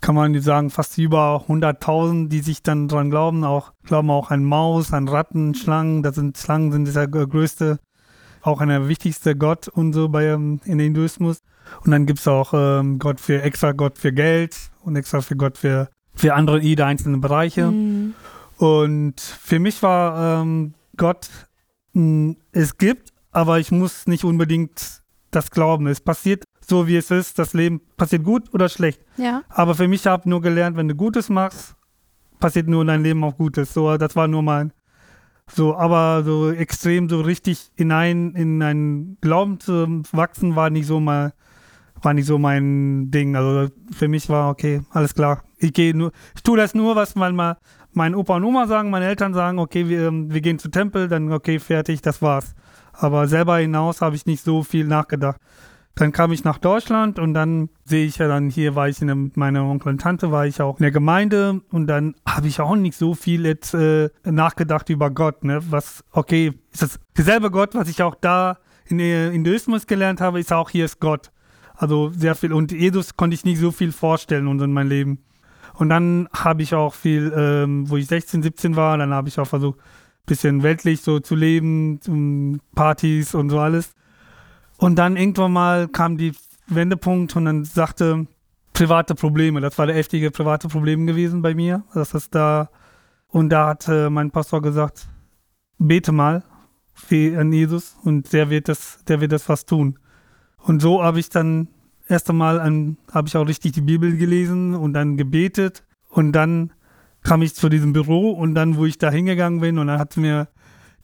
kann 0.00 0.16
man 0.16 0.40
sagen, 0.40 0.70
fast 0.70 0.98
über 0.98 1.44
100.000, 1.46 2.26
die 2.26 2.40
sich 2.40 2.64
dann 2.64 2.88
dran 2.88 3.10
glauben. 3.10 3.44
Auch 3.44 3.72
glauben 3.84 4.10
auch 4.10 4.32
an 4.32 4.42
Maus, 4.42 4.92
an 4.92 5.06
Ratten, 5.06 5.54
Schlangen. 5.54 6.02
Das 6.02 6.16
sind 6.16 6.36
Schlangen 6.38 6.72
sind 6.72 6.92
der 6.92 7.06
größte, 7.06 7.78
auch 8.42 8.66
der 8.66 8.88
wichtigste 8.88 9.36
Gott 9.36 9.68
und 9.68 9.92
so 9.92 10.08
bei 10.08 10.24
ähm, 10.24 10.60
in 10.64 10.80
Hinduismus. 10.80 11.42
Und 11.84 11.90
dann 11.90 12.06
gibt 12.06 12.20
es 12.20 12.28
auch 12.28 12.52
ähm, 12.54 12.98
Gott 12.98 13.20
für 13.20 13.42
extra 13.42 13.72
Gott 13.72 13.98
für 13.98 14.12
Geld 14.12 14.56
und 14.82 14.96
extra 14.96 15.20
für 15.20 15.36
Gott 15.36 15.58
für 15.58 15.88
für 16.14 16.34
andere 16.34 16.60
jede 16.60 16.86
einzelne 16.86 17.18
Bereiche. 17.18 17.70
Mhm. 17.70 18.14
Und 18.56 19.20
für 19.20 19.58
mich 19.58 19.82
war 19.82 20.40
ähm, 20.40 20.74
Gott, 20.96 21.28
mh, 21.92 22.36
es 22.52 22.78
gibt 22.78 23.12
aber 23.36 23.60
ich 23.60 23.70
muss 23.70 24.06
nicht 24.06 24.24
unbedingt 24.24 25.02
das 25.30 25.50
glauben. 25.50 25.88
Es 25.88 26.00
passiert 26.00 26.44
so, 26.66 26.86
wie 26.86 26.96
es 26.96 27.10
ist. 27.10 27.38
Das 27.38 27.52
Leben 27.52 27.82
passiert 27.98 28.24
gut 28.24 28.54
oder 28.54 28.70
schlecht. 28.70 29.04
Ja. 29.18 29.42
Aber 29.50 29.74
für 29.74 29.88
mich 29.88 30.06
habe 30.06 30.22
ich 30.22 30.26
nur 30.26 30.40
gelernt, 30.40 30.78
wenn 30.78 30.88
du 30.88 30.94
Gutes 30.94 31.28
machst, 31.28 31.76
passiert 32.40 32.66
nur 32.66 32.80
in 32.80 32.86
deinem 32.86 33.02
Leben 33.02 33.22
auch 33.24 33.36
Gutes. 33.36 33.74
So, 33.74 33.98
das 33.98 34.16
war 34.16 34.26
nur 34.26 34.42
mein. 34.42 34.72
So, 35.52 35.76
aber 35.76 36.24
so 36.24 36.50
extrem 36.50 37.10
so 37.10 37.20
richtig 37.20 37.70
hinein 37.74 38.32
in 38.34 38.62
einen 38.62 39.18
Glauben 39.20 39.60
zu 39.60 40.02
wachsen, 40.12 40.56
war 40.56 40.70
nicht 40.70 40.86
so 40.86 40.98
mal, 40.98 41.34
war 42.02 42.14
nicht 42.14 42.26
so 42.26 42.38
mein 42.38 43.10
Ding. 43.10 43.36
Also 43.36 43.72
für 43.92 44.08
mich 44.08 44.28
war 44.28 44.50
okay, 44.50 44.82
alles 44.90 45.14
klar. 45.14 45.42
Ich 45.58 45.72
gehe 45.72 45.96
nur, 45.96 46.12
ich 46.34 46.42
tue 46.42 46.56
das 46.56 46.74
nur, 46.74 46.96
was 46.96 47.14
man 47.14 47.34
mal 47.34 47.56
meine 47.92 48.18
Opa 48.18 48.36
und 48.36 48.44
Oma 48.44 48.66
sagen, 48.66 48.90
meine 48.90 49.06
Eltern 49.06 49.32
sagen, 49.32 49.58
okay, 49.58 49.88
wir, 49.88 50.12
wir 50.12 50.40
gehen 50.42 50.58
zu 50.58 50.68
Tempel, 50.68 51.08
dann 51.08 51.32
okay, 51.32 51.58
fertig, 51.58 52.02
das 52.02 52.20
war's. 52.20 52.54
Aber 52.92 53.26
selber 53.26 53.56
hinaus 53.56 54.02
habe 54.02 54.16
ich 54.16 54.26
nicht 54.26 54.44
so 54.44 54.62
viel 54.62 54.86
nachgedacht. 54.86 55.40
Dann 55.94 56.12
kam 56.12 56.30
ich 56.30 56.44
nach 56.44 56.58
Deutschland 56.58 57.18
und 57.18 57.32
dann 57.32 57.70
sehe 57.86 58.04
ich 58.04 58.18
ja 58.18 58.28
dann, 58.28 58.50
hier 58.50 58.74
war 58.74 58.86
ich 58.86 59.00
in 59.00 59.06
der, 59.06 59.16
mit 59.16 59.38
meiner 59.38 59.64
Onkel 59.64 59.92
und 59.92 60.00
Tante, 60.02 60.30
war 60.30 60.46
ich 60.46 60.60
auch 60.60 60.78
in 60.78 60.82
der 60.82 60.90
Gemeinde 60.90 61.62
und 61.70 61.86
dann 61.86 62.14
habe 62.28 62.48
ich 62.48 62.60
auch 62.60 62.76
nicht 62.76 62.98
so 62.98 63.14
viel 63.14 63.46
jetzt 63.46 63.72
äh, 63.72 64.10
nachgedacht 64.24 64.90
über 64.90 65.10
Gott. 65.10 65.42
Ne? 65.42 65.60
Was, 65.70 66.04
okay, 66.12 66.52
ist 66.70 66.82
das 66.82 67.00
derselbe 67.16 67.50
Gott, 67.50 67.74
was 67.74 67.88
ich 67.88 68.02
auch 68.02 68.14
da 68.14 68.58
in 68.84 68.98
der 68.98 69.30
Hinduismus 69.30 69.86
gelernt 69.86 70.20
habe, 70.20 70.38
ist 70.38 70.52
auch 70.52 70.68
hier 70.68 70.84
ist 70.84 71.00
Gott. 71.00 71.30
Also 71.76 72.10
sehr 72.10 72.34
viel. 72.34 72.52
Und 72.52 72.72
Jesus 72.72 73.16
konnte 73.16 73.34
ich 73.34 73.44
nicht 73.44 73.60
so 73.60 73.70
viel 73.70 73.92
vorstellen 73.92 74.48
und 74.48 74.60
in 74.60 74.72
mein 74.72 74.88
Leben. 74.88 75.18
Und 75.74 75.90
dann 75.90 76.28
habe 76.32 76.62
ich 76.62 76.74
auch 76.74 76.94
viel, 76.94 77.32
ähm, 77.36 77.88
wo 77.90 77.96
ich 77.96 78.06
16, 78.06 78.42
17 78.42 78.76
war, 78.76 78.96
dann 78.96 79.12
habe 79.12 79.28
ich 79.28 79.38
auch 79.38 79.46
versucht, 79.46 79.78
bisschen 80.24 80.62
weltlich 80.62 81.02
so 81.02 81.20
zu 81.20 81.34
leben, 81.36 82.60
Partys 82.74 83.34
und 83.34 83.50
so 83.50 83.60
alles. 83.60 83.92
Und 84.76 84.96
dann 84.96 85.16
irgendwann 85.16 85.52
mal 85.52 85.88
kam 85.88 86.16
die 86.16 86.32
Wendepunkt 86.66 87.36
und 87.36 87.44
dann 87.44 87.64
sagte 87.64 88.26
private 88.72 89.14
Probleme. 89.14 89.60
Das 89.60 89.78
war 89.78 89.86
der 89.86 89.94
heftige 89.94 90.30
private 90.30 90.68
Problem 90.68 91.06
gewesen 91.06 91.42
bei 91.42 91.54
mir. 91.54 91.84
Das 91.94 92.12
ist 92.12 92.34
da 92.34 92.68
und 93.28 93.50
da 93.50 93.68
hat 93.68 93.88
äh, 93.88 94.10
mein 94.10 94.30
Pastor 94.30 94.60
gesagt, 94.60 95.06
bete 95.78 96.12
mal 96.12 96.42
an 97.10 97.52
Jesus 97.52 97.96
und 98.04 98.32
der 98.32 98.48
wird 98.48 98.68
das, 98.68 99.04
der 99.06 99.20
wird 99.20 99.32
das 99.32 99.48
was 99.48 99.66
tun. 99.66 99.98
Und 100.66 100.82
so 100.82 101.00
habe 101.00 101.20
ich 101.20 101.28
dann 101.28 101.68
erst 102.08 102.28
einmal 102.28 102.58
an, 102.58 102.96
habe 103.12 103.28
ich 103.28 103.36
auch 103.36 103.46
richtig 103.46 103.72
die 103.72 103.80
Bibel 103.80 104.16
gelesen 104.16 104.74
und 104.74 104.94
dann 104.94 105.16
gebetet 105.16 105.84
und 106.08 106.32
dann 106.32 106.72
kam 107.22 107.42
ich 107.42 107.54
zu 107.54 107.68
diesem 107.68 107.92
Büro 107.92 108.32
und 108.32 108.56
dann, 108.56 108.76
wo 108.76 108.84
ich 108.84 108.98
da 108.98 109.08
hingegangen 109.08 109.60
bin 109.60 109.78
und 109.78 109.86
dann 109.86 110.00
hat 110.00 110.16
mir, 110.16 110.48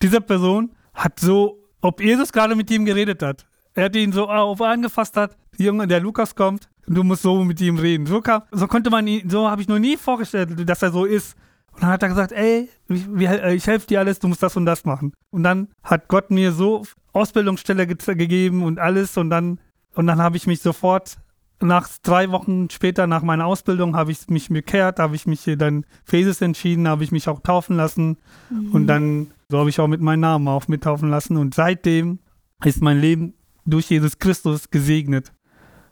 diese 0.03 0.21
Person 0.21 0.73
hat 0.95 1.21
so, 1.21 1.63
ob 1.81 2.03
Jesus 2.03 2.33
gerade 2.33 2.57
mit 2.57 2.73
ihm 2.73 2.85
geredet 2.85 3.23
hat. 3.23 3.47
Er 3.75 3.85
hat 3.85 3.95
ihn 3.95 4.11
so 4.11 4.29
auf 4.29 4.61
angefasst 4.61 5.17
hat, 5.17 5.37
Junge, 5.57 5.87
der 5.87 6.01
Lukas 6.01 6.35
kommt, 6.35 6.69
du 6.89 7.05
musst 7.05 7.23
so 7.23 7.45
mit 7.45 7.61
ihm 7.61 7.79
reden. 7.79 8.07
So, 8.07 8.21
kam, 8.21 8.43
so 8.51 8.67
konnte 8.67 8.91
man 8.91 9.07
ihn, 9.07 9.31
so 9.31 9.49
habe 9.49 9.63
ich 9.63 9.69
noch 9.69 9.79
nie 9.79 9.97
vorgestellt, 9.97 10.69
dass 10.69 10.83
er 10.83 10.91
so 10.91 11.05
ist. 11.05 11.37
Und 11.73 11.83
dann 11.83 11.91
hat 11.91 12.03
er 12.03 12.09
gesagt, 12.09 12.33
ey, 12.33 12.69
ich, 12.89 13.07
ich 13.09 13.67
helfe 13.67 13.87
dir 13.87 14.01
alles, 14.01 14.19
du 14.19 14.29
musst 14.29 14.43
das 14.43 14.57
und 14.57 14.67
das 14.67 14.85
machen. 14.85 15.13
Und 15.31 15.43
dann 15.43 15.69
hat 15.83 16.09
Gott 16.09 16.31
mir 16.31 16.53
so 16.53 16.85
Ausbildungsstelle 17.13 17.87
ge 17.87 17.97
gegeben 18.15 18.63
und 18.63 18.79
alles 18.79 19.17
und 19.17 19.31
dann, 19.31 19.59
und 19.95 20.07
dann 20.07 20.21
habe 20.21 20.37
ich 20.37 20.47
mich 20.47 20.61
sofort 20.61 21.17
nach 21.61 21.89
drei 22.03 22.31
Wochen 22.31 22.69
später, 22.71 23.07
nach 23.07 23.23
meiner 23.23 23.47
Ausbildung, 23.47 23.95
habe 23.95 24.11
ich 24.11 24.29
mich 24.29 24.49
bekehrt, 24.49 24.99
habe 24.99 25.15
ich 25.15 25.27
mich 25.27 25.45
dann 25.57 25.87
für 26.05 26.17
Jesus 26.17 26.41
entschieden, 26.41 26.89
habe 26.89 27.05
ich 27.05 27.13
mich 27.13 27.29
auch 27.29 27.41
taufen 27.41 27.77
lassen 27.77 28.19
mhm. 28.51 28.73
und 28.73 28.87
dann 28.87 29.29
so 29.49 29.59
habe 29.59 29.71
ich 29.71 29.79
auch 29.79 29.87
mit 29.87 30.01
meinem 30.01 30.21
Namen 30.21 30.49
auch 30.49 30.67
mittaufen 30.69 31.11
lassen 31.11 31.37
und 31.37 31.55
seitdem 31.55 32.19
ist 32.65 32.83
mein 32.83 33.01
Leben 33.01 33.35
durch 33.65 33.91
Jesus 33.91 34.19
Christus 34.19 34.71
gesegnet. 34.71 35.33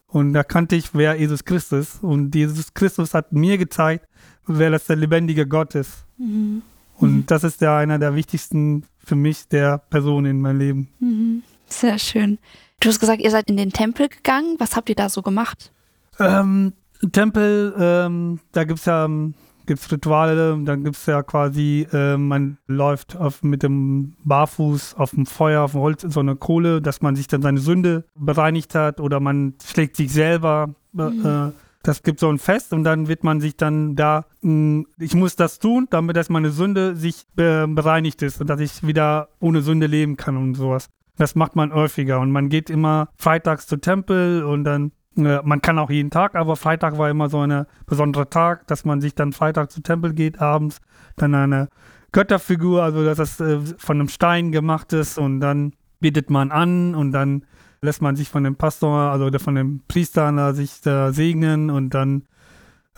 Und 0.07 0.33
da 0.33 0.43
kannte 0.43 0.77
ich, 0.77 0.93
wer 0.93 1.15
Jesus 1.15 1.45
Christus 1.45 1.93
ist. 1.93 2.03
Und 2.03 2.35
Jesus 2.35 2.75
Christus 2.75 3.15
hat 3.15 3.33
mir 3.33 3.59
gezeigt, 3.59 4.07
wer 4.47 4.71
das 4.71 4.87
der 4.87 4.97
lebendige 4.97 5.47
Gott 5.47 5.75
ist. 5.75 6.05
Mhm. 6.19 6.63
Und 6.97 7.13
mhm. 7.13 7.27
das 7.27 7.45
ist 7.45 7.61
ja 7.61 7.79
einer 7.79 7.99
der 7.99 8.15
wichtigsten 8.15 8.85
für 8.99 9.17
mich 9.17 9.49
der 9.49 9.79
Personen 9.79 10.27
in 10.27 10.41
meinem 10.41 10.59
Leben. 10.59 10.89
Mhm. 11.01 11.43
Sehr 11.67 11.99
schön. 11.99 12.39
Du 12.81 12.89
hast 12.89 13.01
gesagt, 13.01 13.21
ihr 13.21 13.31
seid 13.31 13.49
in 13.49 13.57
den 13.57 13.73
Tempel 13.73 14.09
gegangen. 14.09 14.57
Was 14.59 14.77
habt 14.77 14.89
ihr 14.89 14.95
da 14.95 15.09
so 15.09 15.23
gemacht? 15.23 15.73
Ähm, 16.19 16.73
Tempel, 17.13 17.75
ähm, 17.79 18.41
da 18.53 18.65
gibt 18.65 18.81
es 18.81 18.85
ja 18.85 19.05
ähm, 19.05 19.35
gibt's 19.71 19.93
Rituale, 19.93 20.59
dann 20.65 20.83
gibt 20.83 20.97
es 20.97 21.07
ja 21.07 21.23
quasi, 21.23 21.87
äh, 21.93 22.17
man 22.17 22.59
läuft 22.67 23.17
auf, 23.17 23.45
mit 23.45 23.63
dem 23.63 24.15
Barfuß 24.25 24.95
auf 24.97 25.13
dem 25.13 25.27
Feuer, 25.27 25.63
auf 25.63 25.73
dem 25.73 25.81
Holz, 25.81 26.03
so 26.03 26.19
eine 26.19 26.35
Kohle, 26.35 26.83
dass 26.83 27.03
man 27.03 27.15
sich 27.15 27.29
dann 27.29 27.41
seine 27.41 27.61
Sünde 27.61 28.05
bereinigt 28.17 28.75
hat 28.75 28.99
oder 28.99 29.21
man 29.21 29.55
schlägt 29.65 29.95
sich 29.95 30.13
selber. 30.13 30.75
Äh, 30.99 31.03
mhm. 31.03 31.25
Äh, 31.25 31.53
das 31.83 32.03
gibt 32.03 32.21
so 32.21 32.29
ein 32.29 32.39
Fest 32.39 32.73
und 32.73 32.85
dann 32.85 33.09
wird 33.09 33.25
man 33.25 33.41
sich 33.41 33.57
dann 33.57 33.97
da, 33.97 34.27
mh, 34.43 34.51
hm, 34.51 34.87
ich 34.99 35.15
muss 35.15 35.37
das 35.37 35.59
tun, 35.59 35.87
damit 35.91 36.17
dass 36.17 36.29
meine 36.29 36.51
Sünde 36.51 36.95
sich 36.95 37.27
äh, 37.37 37.67
bereinigt 37.67 38.23
ist 38.23 38.41
und 38.41 38.51
dass 38.51 38.61
ich 38.61 38.87
wieder 38.87 39.29
ohne 39.41 39.63
Sünde 39.63 39.87
leben 39.87 40.17
kann 40.17 40.37
und 40.37 40.55
sowas. 40.55 40.89
Das 41.17 41.35
macht 41.35 41.57
man 41.57 41.73
häufiger 41.73 42.21
und 42.21 42.31
man 42.31 42.49
geht 42.49 42.71
immer 42.71 43.09
freitags 43.17 43.67
zu 43.67 43.77
Tempel 43.79 44.45
und 44.45 44.65
dann, 44.65 44.93
äh, 45.17 45.41
man 45.43 45.63
kann 45.63 45.79
auch 45.79 45.91
jeden 45.91 46.11
Tag, 46.11 46.35
aber 46.35 46.57
Freitag 46.57 46.99
war 46.99 47.09
immer 47.09 47.29
so 47.31 47.41
ein 47.41 47.67
besonderer 47.87 48.29
Tag, 48.29 48.67
dass 48.67 48.85
man 48.85 49.01
sich 49.01 49.15
dann 49.15 49.33
Freitag 49.33 49.71
zu 49.71 49.83
Tempel 49.83 50.13
geht, 50.13 50.41
abends, 50.41 50.81
dann 51.17 51.35
eine 51.35 51.69
Götterfigur, 52.13 52.83
also 52.83 53.05
dass 53.05 53.19
das 53.19 53.41
äh, 53.41 53.59
von 53.79 53.99
einem 53.99 54.09
Stein 54.09 54.53
gemacht 54.53 54.93
ist 54.93 55.19
und 55.19 55.41
dann 55.41 55.73
betet 56.01 56.31
man 56.31 56.51
an 56.51 56.95
und 56.95 57.13
dann 57.13 57.45
lässt 57.83 58.03
man 58.03 58.17
sich 58.17 58.29
von 58.29 58.45
dem 58.45 58.57
Pastor, 58.57 59.11
also 59.11 59.31
von 59.39 59.55
dem 59.55 59.81
Priester 59.89 60.31
da, 60.33 60.53
sich 60.53 60.81
da 60.83 61.13
segnen 61.13 61.71
und 61.71 61.95
dann 61.95 62.23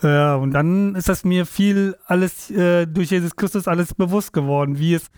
ja, 0.01 0.35
und 0.35 0.51
dann 0.51 0.95
ist 0.95 1.07
das 1.07 1.23
mir 1.23 1.45
viel 1.45 1.95
alles 2.07 2.51
äh, 2.51 2.85
durch 2.87 3.11
Jesus 3.11 3.35
Christus 3.35 3.67
alles 3.67 3.93
bewusst 3.93 4.33
geworden, 4.33 4.77
wie 4.79 4.95
es 4.95 5.09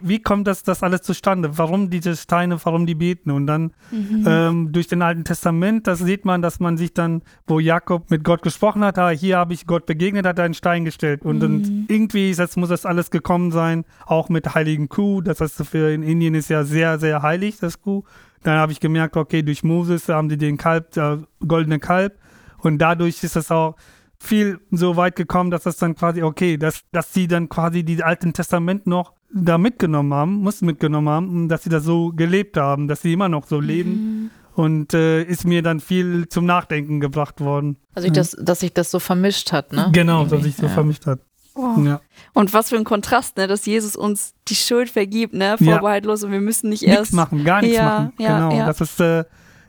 wie 0.00 0.20
kommt 0.20 0.46
das, 0.46 0.62
das 0.62 0.82
alles 0.82 1.00
zustande? 1.00 1.56
Warum 1.56 1.88
diese 1.88 2.14
Steine, 2.14 2.58
warum 2.62 2.84
die 2.84 2.96
beten? 2.96 3.30
Und 3.30 3.46
dann 3.46 3.72
Mhm. 3.90 4.24
ähm, 4.26 4.72
durch 4.72 4.86
den 4.86 5.00
Alten 5.00 5.24
Testament, 5.24 5.86
das 5.86 6.00
sieht 6.00 6.26
man, 6.26 6.42
dass 6.42 6.60
man 6.60 6.76
sich 6.76 6.92
dann, 6.92 7.22
wo 7.46 7.58
Jakob 7.58 8.10
mit 8.10 8.22
Gott 8.22 8.42
gesprochen 8.42 8.84
hat, 8.84 8.98
ah, 8.98 9.08
hier 9.08 9.38
habe 9.38 9.54
ich 9.54 9.66
Gott 9.66 9.86
begegnet, 9.86 10.26
hat 10.26 10.38
er 10.38 10.44
einen 10.44 10.52
Stein 10.52 10.84
gestellt. 10.84 11.24
Und, 11.24 11.36
Mhm. 11.36 11.40
dann 11.40 11.86
irgendwie 11.88 12.34
das, 12.34 12.56
muss 12.56 12.68
das 12.68 12.84
alles 12.84 13.10
gekommen 13.10 13.50
sein, 13.50 13.84
auch 14.04 14.28
mit 14.28 14.54
heiligen 14.54 14.90
Kuh. 14.90 15.22
Das 15.22 15.40
heißt, 15.40 15.64
für 15.64 15.90
in 15.90 16.02
Indien 16.02 16.34
ist 16.34 16.50
ja 16.50 16.64
sehr, 16.64 16.98
sehr 16.98 17.22
heilig, 17.22 17.58
das 17.60 17.80
Kuh. 17.80 18.02
Dann 18.44 18.58
habe 18.58 18.72
ich 18.72 18.78
gemerkt, 18.78 19.16
okay, 19.16 19.42
durch 19.42 19.64
Moses 19.64 20.08
haben 20.08 20.28
die 20.28 20.36
den 20.36 20.56
Kalb, 20.56 20.92
der 20.92 21.24
goldene 21.46 21.80
Kalb. 21.80 22.18
Und 22.58 22.78
dadurch 22.78 23.24
ist 23.24 23.36
es 23.36 23.50
auch 23.50 23.74
viel 24.18 24.60
so 24.70 24.96
weit 24.96 25.16
gekommen, 25.16 25.50
dass 25.50 25.64
das 25.64 25.76
dann 25.78 25.94
quasi, 25.96 26.22
okay, 26.22 26.56
dass, 26.56 26.82
dass 26.92 27.12
sie 27.12 27.26
dann 27.26 27.48
quasi 27.48 27.84
die 27.84 28.02
Alten 28.02 28.32
Testament 28.32 28.86
noch 28.86 29.14
da 29.32 29.58
mitgenommen 29.58 30.14
haben, 30.14 30.34
muss 30.36 30.60
mitgenommen 30.60 31.08
haben, 31.08 31.48
dass 31.48 31.64
sie 31.64 31.70
das 31.70 31.84
so 31.84 32.12
gelebt 32.12 32.56
haben, 32.56 32.86
dass 32.86 33.02
sie 33.02 33.14
immer 33.14 33.28
noch 33.28 33.46
so 33.46 33.60
leben. 33.60 34.30
Und 34.54 34.94
äh, 34.94 35.24
ist 35.24 35.44
mir 35.44 35.62
dann 35.62 35.80
viel 35.80 36.28
zum 36.28 36.46
Nachdenken 36.46 37.00
gebracht 37.00 37.40
worden. 37.40 37.76
Also, 37.92 38.06
ich 38.06 38.12
das, 38.12 38.36
dass 38.40 38.60
sich 38.60 38.72
das 38.72 38.88
so 38.88 39.00
vermischt 39.00 39.50
hat, 39.50 39.72
ne? 39.72 39.90
Genau, 39.92 40.22
dass 40.22 40.32
Irgendwie, 40.34 40.50
sich 40.50 40.56
so 40.56 40.66
ja. 40.66 40.68
vermischt 40.68 41.06
hat. 41.06 41.18
Oh. 41.54 41.76
Ja. 41.84 42.00
Und 42.32 42.52
was 42.52 42.70
für 42.70 42.76
ein 42.76 42.84
Kontrast, 42.84 43.36
ne, 43.36 43.46
dass 43.46 43.64
Jesus 43.66 43.94
uns 43.96 44.34
die 44.48 44.56
Schuld 44.56 44.90
vergibt, 44.90 45.34
ne, 45.34 45.56
Ja. 45.60 45.72
vorbehaltlos 45.74 46.24
und 46.24 46.32
wir 46.32 46.40
müssen 46.40 46.68
nicht 46.68 46.82
Nichts 46.82 46.96
erst 46.98 47.12
machen, 47.12 47.44
gar 47.44 47.60
nichts 47.62 47.76
Ja, 47.76 47.84
machen. 47.84 48.12
ja, 48.18 48.38
genau. 48.48 48.56
ja. 48.58 48.66
Das 48.66 48.80
ist, 48.80 48.98
äh, 49.00 49.24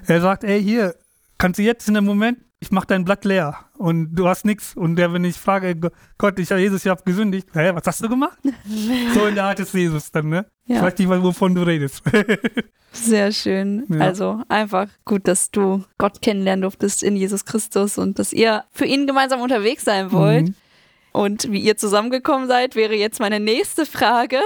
er 0.08 0.22
sagt, 0.22 0.44
ey, 0.44 0.62
hier, 0.64 0.96
kannst 1.38 1.60
du 1.60 1.64
jetzt 1.64 1.88
in 1.88 1.94
dem 1.94 2.06
Moment, 2.06 2.40
ich 2.60 2.72
mach 2.72 2.86
dein 2.86 3.06
Blatt 3.06 3.26
leer 3.26 3.56
und 3.78 4.16
du 4.16 4.28
hast 4.28 4.46
nichts. 4.46 4.76
Und 4.76 4.96
der, 4.96 5.14
wenn 5.14 5.24
ich 5.26 5.36
frage, 5.36 5.76
Go- 5.76 5.90
Gott, 6.18 6.40
ich 6.40 6.50
Jesus, 6.50 6.84
ich 6.86 6.90
habe 6.90 7.04
gesündigt, 7.04 7.50
hä, 7.54 7.72
was 7.76 7.84
hast 7.86 8.04
du 8.04 8.10
gemacht? 8.10 8.38
so 9.14 9.26
in 9.28 9.36
der 9.36 9.44
Art 9.44 9.60
ist 9.60 9.74
Jesus 9.74 10.10
dann, 10.12 10.30
ne? 10.30 10.46
Ja. 10.66 10.78
Ich 10.78 10.82
weiß 10.82 10.98
nicht, 10.98 11.10
wovon 11.10 11.54
du 11.54 11.62
redest. 11.62 12.02
Sehr 12.92 13.32
schön. 13.34 13.86
Ja. 13.90 14.00
Also 14.00 14.42
einfach 14.48 14.88
gut, 15.04 15.28
dass 15.28 15.52
du 15.52 15.84
Gott 15.98 16.22
kennenlernen 16.22 16.62
durftest 16.62 17.04
in 17.04 17.16
Jesus 17.18 17.44
Christus 17.46 17.98
und 17.98 18.18
dass 18.20 18.32
ihr 18.34 18.64
für 18.72 18.86
ihn 18.86 19.06
gemeinsam 19.06 19.42
unterwegs 19.42 19.84
sein 19.84 20.12
wollt. 20.12 20.48
Mhm. 20.50 20.56
Und 21.16 21.50
wie 21.50 21.62
ihr 21.62 21.78
zusammengekommen 21.78 22.50
seid, 22.50 22.76
wäre 22.76 22.94
jetzt 22.94 23.22
meine 23.22 23.40
nächste 23.40 23.86
Frage. 23.86 24.38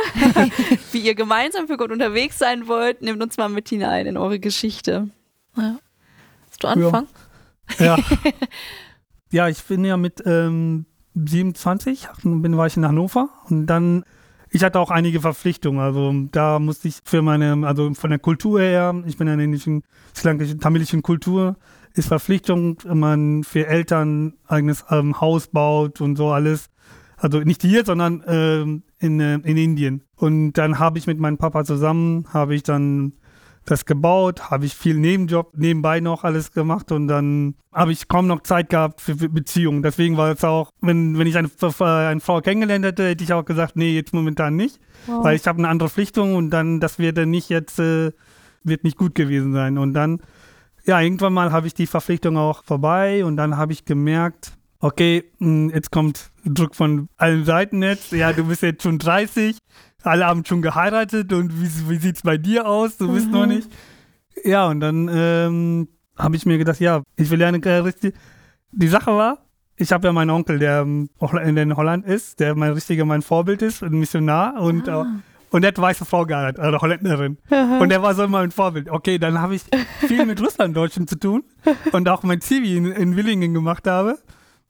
wie 0.91 0.99
ihr 0.99 1.15
gemeinsam 1.15 1.65
für 1.65 1.77
Gott 1.77 1.91
unterwegs 1.91 2.37
sein 2.37 2.67
wollt, 2.67 3.01
nehmt 3.01 3.23
uns 3.23 3.37
mal 3.37 3.49
mit 3.49 3.69
hinein 3.69 4.05
in 4.05 4.17
eure 4.17 4.39
Geschichte. 4.39 5.09
Willst 5.55 6.63
du 6.63 6.67
anfangen? 6.67 7.07
Ja. 7.79 7.97
ja, 9.31 9.49
ich 9.49 9.63
bin 9.63 9.83
ja 9.83 9.97
mit 9.97 10.21
ähm, 10.27 10.85
27, 11.15 12.07
bin, 12.21 12.55
war 12.55 12.67
ich 12.67 12.77
in 12.77 12.85
Hannover 12.85 13.29
und 13.49 13.65
dann, 13.65 14.05
ich 14.51 14.63
hatte 14.63 14.79
auch 14.79 14.91
einige 14.91 15.21
Verpflichtungen. 15.21 15.79
Also 15.79 16.13
da 16.31 16.59
musste 16.59 16.87
ich 16.87 16.99
für 17.03 17.23
meine, 17.23 17.65
also 17.65 17.95
von 17.95 18.11
der 18.11 18.19
Kultur 18.19 18.61
her, 18.61 18.93
ich 19.07 19.17
bin 19.17 19.27
in 19.27 19.37
der 19.37 19.45
indischen, 19.45 19.81
sri-lankischen, 20.13 20.59
tamilischen 20.59 21.01
Kultur, 21.01 21.55
ist 21.93 22.07
Verpflichtung, 22.07 22.77
wenn 22.83 22.99
man 22.99 23.43
für 23.43 23.67
Eltern 23.67 24.33
eigenes 24.47 24.85
ähm, 24.89 25.19
Haus 25.19 25.47
baut 25.47 26.01
und 26.01 26.15
so 26.15 26.29
alles. 26.29 26.69
Also 27.17 27.39
nicht 27.39 27.61
hier, 27.61 27.83
sondern 27.85 28.23
ähm, 28.27 28.83
in, 28.99 29.19
äh, 29.19 29.35
in 29.35 29.57
Indien. 29.57 30.03
Und 30.15 30.53
dann 30.53 30.79
habe 30.79 30.97
ich 30.97 31.07
mit 31.07 31.19
meinem 31.19 31.37
Papa 31.37 31.63
zusammen, 31.63 32.25
habe 32.31 32.55
ich 32.55 32.63
dann 32.63 33.13
das 33.65 33.85
gebaut, 33.85 34.49
habe 34.49 34.65
ich 34.65 34.73
viel 34.73 34.95
Nebenjob 34.95 35.51
nebenbei 35.55 35.99
noch 35.99 36.23
alles 36.23 36.51
gemacht 36.51 36.91
und 36.91 37.07
dann 37.07 37.55
habe 37.71 37.91
ich 37.91 38.07
kaum 38.07 38.25
noch 38.25 38.41
Zeit 38.41 38.69
gehabt 38.69 39.01
für, 39.01 39.15
Beziehungen. 39.15 39.83
Deswegen 39.83 40.17
war 40.17 40.31
es 40.31 40.43
auch, 40.43 40.71
wenn, 40.81 41.17
wenn 41.17 41.27
ich 41.27 41.37
eine, 41.37 41.49
eine 41.79 42.19
Frau 42.19 42.41
kennengelernt 42.41 42.85
hätte, 42.85 43.07
hätte 43.07 43.23
ich 43.23 43.33
auch 43.33 43.45
gesagt, 43.45 43.75
nee, 43.75 43.93
jetzt 43.93 44.13
momentan 44.13 44.55
nicht, 44.55 44.79
weil 45.07 45.35
ich 45.35 45.45
habe 45.45 45.59
eine 45.59 45.67
andere 45.67 45.89
Pflichtung 45.89 46.35
und 46.35 46.49
dann, 46.49 46.79
das 46.79 46.99
wird 46.99 47.17
dann 47.17 47.29
nicht 47.29 47.49
jetzt, 47.49 47.79
äh, 47.79 48.11
wird 48.63 48.83
nicht 48.83 48.97
gut 48.97 49.13
gewesen 49.13 49.53
sein. 49.53 49.77
Und 49.77 49.93
dann, 49.93 50.21
ja, 50.89 50.99
irgendwann 50.99 51.33
mal 51.33 51.51
habe 51.51 51.67
ich 51.67 51.75
die 51.75 51.85
Verpflichtung 51.85 52.35
auch 52.35 52.63
vorbei 52.63 53.23
und 53.23 53.37
dann 53.37 53.57
habe 53.57 53.73
ich 53.73 53.85
gemerkt, 53.85 54.53
okay, 54.79 55.23
mh, 55.37 55.71
jetzt 55.75 55.91
kommt 55.91 56.31
Druck 56.43 56.75
von 56.75 57.09
allen 57.15 57.45
Seiten 57.45 57.83
jetzt, 57.83 58.11
ja, 58.11 58.33
du 58.33 58.45
bist 58.45 58.63
jetzt 58.63 58.81
schon 58.81 58.97
30, 58.97 59.59
alle 60.01 60.25
haben 60.25 60.43
schon 60.45 60.63
geheiratet 60.63 61.31
und 61.31 61.53
wie, 61.61 61.89
wie 61.91 61.97
sieht 61.97 62.15
es 62.15 62.21
bei 62.23 62.37
dir 62.37 62.67
aus? 62.67 62.97
Du 62.97 63.13
bist 63.13 63.29
noch 63.29 63.45
nicht. 63.45 63.69
Ja, 64.43 64.67
und 64.67 64.79
dann 64.79 65.07
ähm, 65.13 65.89
habe 66.17 66.35
ich 66.35 66.47
mir 66.47 66.57
gedacht, 66.57 66.79
ja, 66.79 67.03
ich 67.17 67.29
will 67.29 67.39
ja 67.39 67.49
eine 67.49 67.63
äh, 67.63 67.77
richtig. 67.77 68.15
Die 68.71 68.87
Sache 68.87 69.11
war, 69.11 69.45
ich 69.75 69.91
habe 69.91 70.07
ja 70.07 70.11
meinen 70.13 70.31
Onkel, 70.31 70.57
der 70.57 70.81
ähm, 70.81 71.09
in 71.19 71.77
Holland 71.77 72.03
ist, 72.07 72.39
der 72.39 72.55
mein 72.55 72.71
richtiger 72.71 73.05
mein 73.05 73.21
Vorbild 73.21 73.61
ist, 73.61 73.83
ein 73.83 73.99
Missionar 73.99 74.59
und 74.59 74.87
äh, 74.87 75.03
und 75.51 75.61
der 75.61 75.69
hat 75.69 75.79
weiße 75.79 76.05
Frau 76.05 76.25
geheiratet, 76.25 76.59
eine 76.59 76.79
Holländerin. 76.79 77.37
Und 77.79 77.89
der 77.89 78.01
war 78.01 78.13
so 78.13 78.27
mein 78.27 78.51
Vorbild. 78.51 78.89
Okay, 78.89 79.17
dann 79.17 79.39
habe 79.41 79.55
ich 79.55 79.63
viel 79.99 80.25
mit 80.25 80.41
Russlanddeutschen 80.41 81.07
zu 81.07 81.17
tun 81.17 81.43
und 81.91 82.07
auch 82.09 82.23
mein 82.23 82.41
Zivi 82.41 82.77
in, 82.77 82.85
in 82.91 83.15
Willingen 83.15 83.53
gemacht 83.53 83.87
habe. 83.87 84.17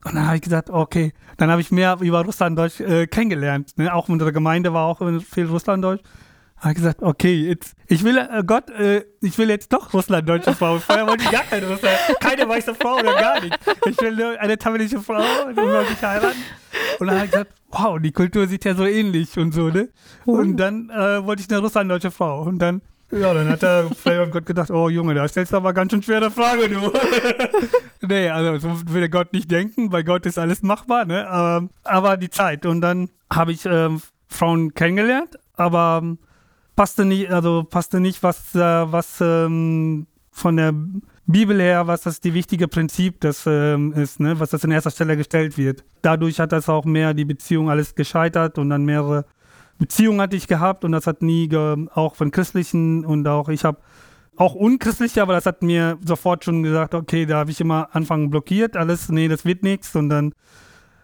Und 0.05 0.15
dann 0.15 0.25
habe 0.25 0.37
ich 0.37 0.41
gesagt, 0.41 0.69
okay, 0.69 1.13
dann 1.37 1.51
habe 1.51 1.59
ich 1.61 1.71
mehr 1.71 1.97
über 1.99 2.23
Russlanddeutsch 2.23 2.79
äh, 2.79 3.07
kennengelernt. 3.07 3.77
Ne? 3.77 3.93
Auch 3.93 4.07
unsere 4.07 4.31
Gemeinde 4.31 4.73
war 4.73 4.85
auch 4.85 5.01
viel 5.29 5.45
Russlanddeutsch. 5.47 6.01
Habe 6.59 6.71
ich 6.71 6.75
gesagt, 6.75 7.01
okay, 7.01 7.47
jetzt, 7.47 7.73
ich 7.87 8.03
will, 8.03 8.17
äh, 8.17 8.43
Gott, 8.45 8.69
äh, 8.69 9.05
ich 9.21 9.37
will 9.37 9.49
jetzt 9.49 9.71
doch 9.71 9.93
russlanddeutsche 9.93 10.53
Frau. 10.53 10.77
Vorher 10.79 11.07
wollte 11.07 11.23
ich 11.23 11.31
gar 11.31 11.43
keine 11.43 11.67
Russland, 11.67 11.97
keine 12.19 12.49
weiße 12.49 12.75
Frau 12.75 12.95
oder 12.95 13.13
gar 13.13 13.39
nichts. 13.39 13.57
Ich 13.85 13.99
will 14.01 14.15
nur 14.15 14.37
eine 14.39 14.57
tamilische 14.57 14.99
Frau 14.99 15.23
und 15.47 15.57
dann 15.57 15.65
wollte 15.65 15.93
ich 15.93 16.03
heiraten. 16.03 16.37
Und 16.99 17.07
dann 17.07 17.15
habe 17.15 17.25
ich 17.25 17.31
gesagt, 17.31 17.51
wow, 17.69 17.97
die 17.99 18.11
Kultur 18.11 18.45
sieht 18.47 18.65
ja 18.65 18.75
so 18.75 18.85
ähnlich 18.85 19.37
und 19.37 19.53
so, 19.53 19.69
ne? 19.69 19.89
Und 20.25 20.57
dann 20.57 20.89
äh, 20.89 21.25
wollte 21.25 21.41
ich 21.41 21.49
eine 21.49 21.59
russlanddeutsche 21.59 22.11
Frau. 22.11 22.41
Und 22.41 22.59
dann, 22.59 22.81
ja, 23.11 23.33
dann 23.33 23.47
hat 23.47 23.63
er 23.63 23.89
vielleicht 23.95 24.19
hat 24.19 24.31
Gott 24.31 24.45
gedacht, 24.45 24.69
oh 24.69 24.89
Junge, 24.89 25.13
da 25.13 25.27
stellst 25.29 25.53
du 25.53 25.57
aber 25.57 25.71
ganz 25.71 25.93
schön 25.93 26.03
schwere 26.03 26.29
Frage, 26.29 26.67
du. 26.67 26.91
nee, 28.07 28.29
also 28.29 28.57
so 28.57 28.81
würde 28.89 29.09
Gott 29.09 29.31
nicht 29.31 29.49
denken, 29.49 29.89
bei 29.89 30.03
Gott 30.03 30.25
ist 30.25 30.37
alles 30.37 30.61
machbar, 30.61 31.05
ne? 31.05 31.25
Aber, 31.25 31.69
aber 31.85 32.17
die 32.17 32.29
Zeit. 32.29 32.65
Und 32.65 32.81
dann 32.81 33.09
habe 33.31 33.53
ich 33.53 33.65
ähm, 33.65 34.01
Frauen 34.27 34.73
kennengelernt, 34.73 35.37
aber 35.55 36.01
ähm, 36.03 36.19
passte 36.79 37.03
nicht, 37.03 37.29
also 37.29 37.65
passte 37.65 37.99
nicht, 37.99 38.23
was, 38.23 38.55
äh, 38.55 38.59
was 38.59 39.19
ähm, 39.19 40.07
von 40.31 40.55
der 40.55 40.73
Bibel 41.25 41.59
her, 41.59 41.87
was 41.87 42.03
das 42.03 42.21
die 42.21 42.33
wichtige 42.33 42.69
Prinzip 42.69 43.19
das 43.19 43.43
ähm, 43.45 43.91
ist, 43.91 44.21
ne? 44.21 44.39
was 44.39 44.51
das 44.51 44.63
in 44.63 44.71
erster 44.71 44.91
Stelle 44.91 45.17
gestellt 45.17 45.57
wird. 45.57 45.83
Dadurch 46.03 46.39
hat 46.39 46.53
das 46.53 46.69
auch 46.69 46.85
mehr 46.85 47.13
die 47.13 47.25
Beziehung 47.25 47.69
alles 47.69 47.95
gescheitert 47.95 48.57
und 48.57 48.69
dann 48.69 48.85
mehrere 48.85 49.25
Beziehungen 49.77 50.21
hatte 50.21 50.37
ich 50.37 50.47
gehabt 50.47 50.85
und 50.85 50.93
das 50.93 51.05
hat 51.05 51.21
nie, 51.21 51.49
ge 51.49 51.85
auch 51.95 52.15
von 52.15 52.31
christlichen 52.31 53.03
und 53.03 53.27
auch 53.27 53.49
ich 53.49 53.65
habe 53.65 53.79
auch 54.37 54.55
unchristliche, 54.55 55.21
aber 55.21 55.33
das 55.33 55.45
hat 55.45 55.61
mir 55.61 55.97
sofort 56.05 56.45
schon 56.45 56.63
gesagt, 56.63 56.93
okay, 56.93 57.25
da 57.25 57.39
habe 57.39 57.51
ich 57.51 57.59
immer 57.59 57.89
Anfang 57.91 58.29
blockiert, 58.29 58.77
alles, 58.77 59.09
nee, 59.09 59.27
das 59.27 59.43
wird 59.43 59.63
nichts 59.63 59.97
und 59.97 60.07
dann 60.07 60.31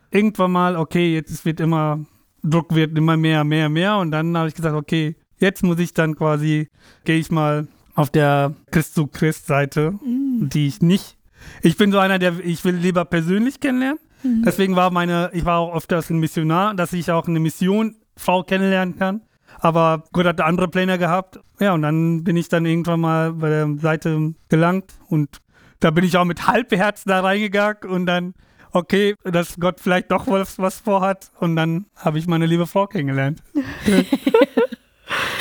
irgendwann 0.10 0.53
mal, 0.53 0.77
okay, 0.77 1.13
jetzt 1.13 1.44
wird 1.44 1.60
immer, 1.60 2.00
Druck 2.44 2.74
wird 2.74 2.98
immer 2.98 3.17
mehr, 3.17 3.44
mehr, 3.44 3.67
mehr 3.67 3.98
und 3.98 4.12
dann 4.12 4.38
habe 4.38 4.48
ich 4.48 4.55
gesagt, 4.55 4.77
okay, 4.77 5.17
jetzt 5.39 5.63
muss 5.63 5.80
ich 5.80 5.94
dann 5.94 6.15
quasi, 6.15 6.70
gehe 7.04 7.18
ich 7.18 7.32
mal 7.32 7.68
auf 7.96 8.10
der 8.10 8.54
Christ 8.72 8.96
zu 8.96 9.08
Christ 9.08 9.48
Seite, 9.48 9.98
die 10.04 10.68
ich 10.68 10.82
nicht, 10.82 11.18
ich 11.62 11.77
bin 11.77 11.92
so 11.92 12.00
einer, 12.00 12.20
der, 12.20 12.39
ich 12.44 12.63
will 12.65 12.75
lieber 12.75 13.06
persönlich 13.06 13.60
kennenlernen, 13.60 14.00
deswegen 14.24 14.75
war 14.75 14.92
meine, 14.92 15.30
ich 15.34 15.46
war 15.46 15.60
auch 15.60 15.75
öfters 15.75 16.10
ein 16.10 16.20
Missionar, 16.20 16.74
dass 16.74 16.94
ich 16.94 17.12
auch 17.12 17.27
eine 17.27 17.39
Mission 17.39 17.96
Frau 18.18 18.44
kennenlernen 18.44 18.98
kann. 18.98 19.22
Aber 19.60 20.04
Gott 20.12 20.25
hatte 20.25 20.46
andere 20.46 20.68
Pläne 20.68 20.98
gehabt. 20.98 21.39
Ja, 21.60 21.74
und 21.74 21.82
dann 21.82 22.24
bin 22.24 22.36
ich 22.36 22.50
dann 22.50 22.65
irgendwann 22.65 23.00
mal 23.00 23.34
bei 23.34 23.50
der 23.50 23.70
Seite 23.77 24.34
gelangt 24.50 24.94
und 25.08 25.42
da 25.80 25.92
bin 25.92 26.04
ich 26.04 26.18
auch 26.18 26.25
mit 26.25 26.48
Halbherz 26.48 27.04
da 27.04 27.22
reingegangen 27.22 27.89
und 27.89 28.06
dann, 28.06 28.34
okay, 28.72 29.15
dass 29.24 29.58
Gott 29.60 29.80
vielleicht 29.80 30.12
doch 30.12 30.27
was, 30.27 30.60
was 30.60 30.80
vorhat. 30.80 31.32
Und 31.39 31.56
dann 31.56 31.86
habe 31.96 32.20
ich 32.20 32.27
meine 32.27 32.46
liebe 32.46 32.68
Frau 32.68 32.88
kennengelernt. 32.88 33.42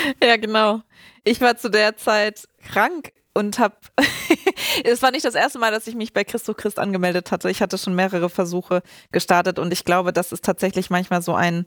Ja, 0.23 0.37
genau. 0.37 0.83
Ich 1.25 1.41
war 1.41 1.57
zu 1.57 1.71
der 1.71 1.97
Zeit 1.97 2.49
krank 2.67 3.13
und 3.35 3.59
habe, 3.59 3.77
es 4.85 5.03
war 5.03 5.11
nicht 5.11 5.25
das 5.25 5.35
erste 5.35 5.59
Mal, 5.59 5.73
dass 5.73 5.87
ich 5.87 5.95
mich 5.95 6.13
bei 6.13 6.25
Christo 6.25 6.55
Christ 6.55 6.79
angemeldet 6.79 7.33
hatte. 7.33 7.51
Ich 7.51 7.61
hatte 7.61 7.79
schon 7.79 7.95
mehrere 7.95 8.31
Versuche 8.31 8.83
gestartet 9.13 9.59
und 9.59 9.73
ich 9.73 9.85
glaube, 9.85 10.13
das 10.13 10.33
ist 10.33 10.45
tatsächlich 10.45 10.91
manchmal 10.91 11.23
so 11.23 11.35
ein, 11.35 11.67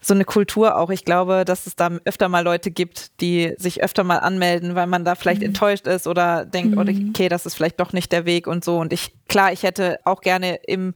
so 0.00 0.14
eine 0.14 0.24
Kultur 0.24 0.76
auch. 0.76 0.90
Ich 0.90 1.04
glaube, 1.04 1.44
dass 1.44 1.66
es 1.66 1.76
da 1.76 1.90
öfter 2.04 2.28
mal 2.28 2.44
Leute 2.44 2.70
gibt, 2.70 3.20
die 3.20 3.54
sich 3.58 3.82
öfter 3.82 4.04
mal 4.04 4.18
anmelden, 4.18 4.74
weil 4.74 4.86
man 4.86 5.04
da 5.04 5.14
vielleicht 5.14 5.42
enttäuscht 5.42 5.86
ist 5.86 6.06
oder 6.06 6.44
denkt, 6.44 6.76
okay, 6.76 7.28
das 7.28 7.46
ist 7.46 7.54
vielleicht 7.54 7.80
doch 7.80 7.92
nicht 7.92 8.12
der 8.12 8.24
Weg 8.24 8.46
und 8.46 8.64
so. 8.64 8.78
Und 8.78 8.92
ich, 8.92 9.14
klar, 9.28 9.52
ich 9.52 9.62
hätte 9.62 9.98
auch 10.04 10.20
gerne 10.20 10.60
im 10.66 10.94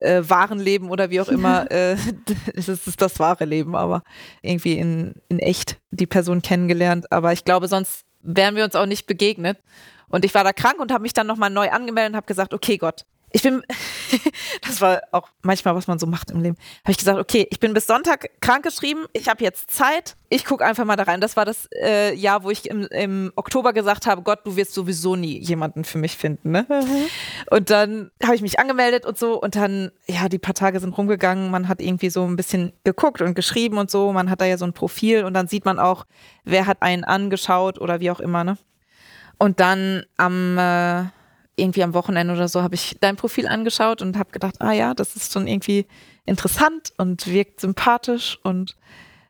äh, 0.00 0.22
wahren 0.26 0.58
Leben 0.58 0.90
oder 0.90 1.10
wie 1.10 1.20
auch 1.20 1.28
immer, 1.28 1.70
äh, 1.70 1.96
es 2.54 2.68
ist 2.68 3.00
das 3.00 3.18
wahre 3.18 3.44
Leben, 3.44 3.74
aber 3.74 4.02
irgendwie 4.42 4.78
in, 4.78 5.14
in 5.28 5.38
echt 5.38 5.78
die 5.90 6.06
Person 6.06 6.42
kennengelernt. 6.42 7.10
Aber 7.12 7.32
ich 7.32 7.44
glaube, 7.44 7.68
sonst 7.68 8.04
wären 8.22 8.56
wir 8.56 8.64
uns 8.64 8.74
auch 8.74 8.86
nicht 8.86 9.06
begegnet. 9.06 9.58
Und 10.08 10.24
ich 10.24 10.34
war 10.34 10.44
da 10.44 10.52
krank 10.52 10.78
und 10.78 10.92
habe 10.92 11.02
mich 11.02 11.14
dann 11.14 11.26
nochmal 11.26 11.50
neu 11.50 11.70
angemeldet 11.70 12.12
und 12.12 12.16
habe 12.16 12.26
gesagt, 12.26 12.54
okay 12.54 12.78
Gott, 12.78 13.04
ich 13.32 13.42
bin, 13.42 13.62
das 14.66 14.80
war 14.80 15.02
auch 15.12 15.28
manchmal, 15.42 15.74
was 15.74 15.86
man 15.86 15.98
so 15.98 16.06
macht 16.06 16.30
im 16.30 16.40
Leben, 16.40 16.56
habe 16.84 16.92
ich 16.92 16.98
gesagt, 16.98 17.18
okay, 17.18 17.46
ich 17.50 17.60
bin 17.60 17.74
bis 17.74 17.86
Sonntag 17.86 18.30
krankgeschrieben, 18.40 19.04
ich 19.12 19.28
habe 19.28 19.42
jetzt 19.42 19.70
Zeit, 19.70 20.16
ich 20.28 20.44
gucke 20.44 20.64
einfach 20.64 20.84
mal 20.84 20.96
da 20.96 21.04
rein. 21.04 21.20
Das 21.20 21.36
war 21.36 21.44
das 21.44 21.68
äh, 21.74 22.14
Jahr, 22.14 22.42
wo 22.44 22.50
ich 22.50 22.68
im, 22.68 22.86
im, 22.86 23.32
Oktober 23.36 23.72
gesagt 23.72 24.06
habe, 24.06 24.22
Gott, 24.22 24.40
du 24.44 24.56
wirst 24.56 24.74
sowieso 24.74 25.16
nie 25.16 25.38
jemanden 25.38 25.84
für 25.84 25.98
mich 25.98 26.16
finden. 26.16 26.50
Ne? 26.50 26.66
Mhm. 26.68 27.06
Und 27.50 27.70
dann 27.70 28.10
habe 28.22 28.34
ich 28.34 28.42
mich 28.42 28.58
angemeldet 28.58 29.06
und 29.06 29.18
so 29.18 29.40
und 29.40 29.56
dann, 29.56 29.90
ja, 30.06 30.28
die 30.28 30.38
paar 30.38 30.54
Tage 30.54 30.80
sind 30.80 30.96
rumgegangen, 30.96 31.50
man 31.50 31.68
hat 31.68 31.80
irgendwie 31.80 32.10
so 32.10 32.24
ein 32.24 32.36
bisschen 32.36 32.72
geguckt 32.84 33.20
und 33.20 33.34
geschrieben 33.34 33.78
und 33.78 33.90
so, 33.90 34.12
man 34.12 34.30
hat 34.30 34.40
da 34.40 34.44
ja 34.44 34.58
so 34.58 34.64
ein 34.64 34.72
Profil 34.72 35.24
und 35.24 35.34
dann 35.34 35.48
sieht 35.48 35.64
man 35.64 35.78
auch, 35.78 36.06
wer 36.44 36.66
hat 36.66 36.82
einen 36.82 37.04
angeschaut 37.04 37.80
oder 37.80 38.00
wie 38.00 38.10
auch 38.10 38.20
immer, 38.20 38.44
ne? 38.44 38.56
Und 39.38 39.60
dann 39.60 40.04
am 40.16 40.56
äh, 40.56 41.04
irgendwie 41.56 41.82
am 41.82 41.94
Wochenende 41.94 42.34
oder 42.34 42.48
so 42.48 42.62
habe 42.62 42.74
ich 42.74 42.96
dein 43.00 43.16
Profil 43.16 43.48
angeschaut 43.48 44.02
und 44.02 44.18
habe 44.18 44.30
gedacht, 44.30 44.56
ah 44.60 44.72
ja, 44.72 44.94
das 44.94 45.16
ist 45.16 45.32
schon 45.32 45.46
irgendwie 45.46 45.86
interessant 46.26 46.92
und 46.98 47.26
wirkt 47.26 47.60
sympathisch 47.60 48.38
und 48.42 48.76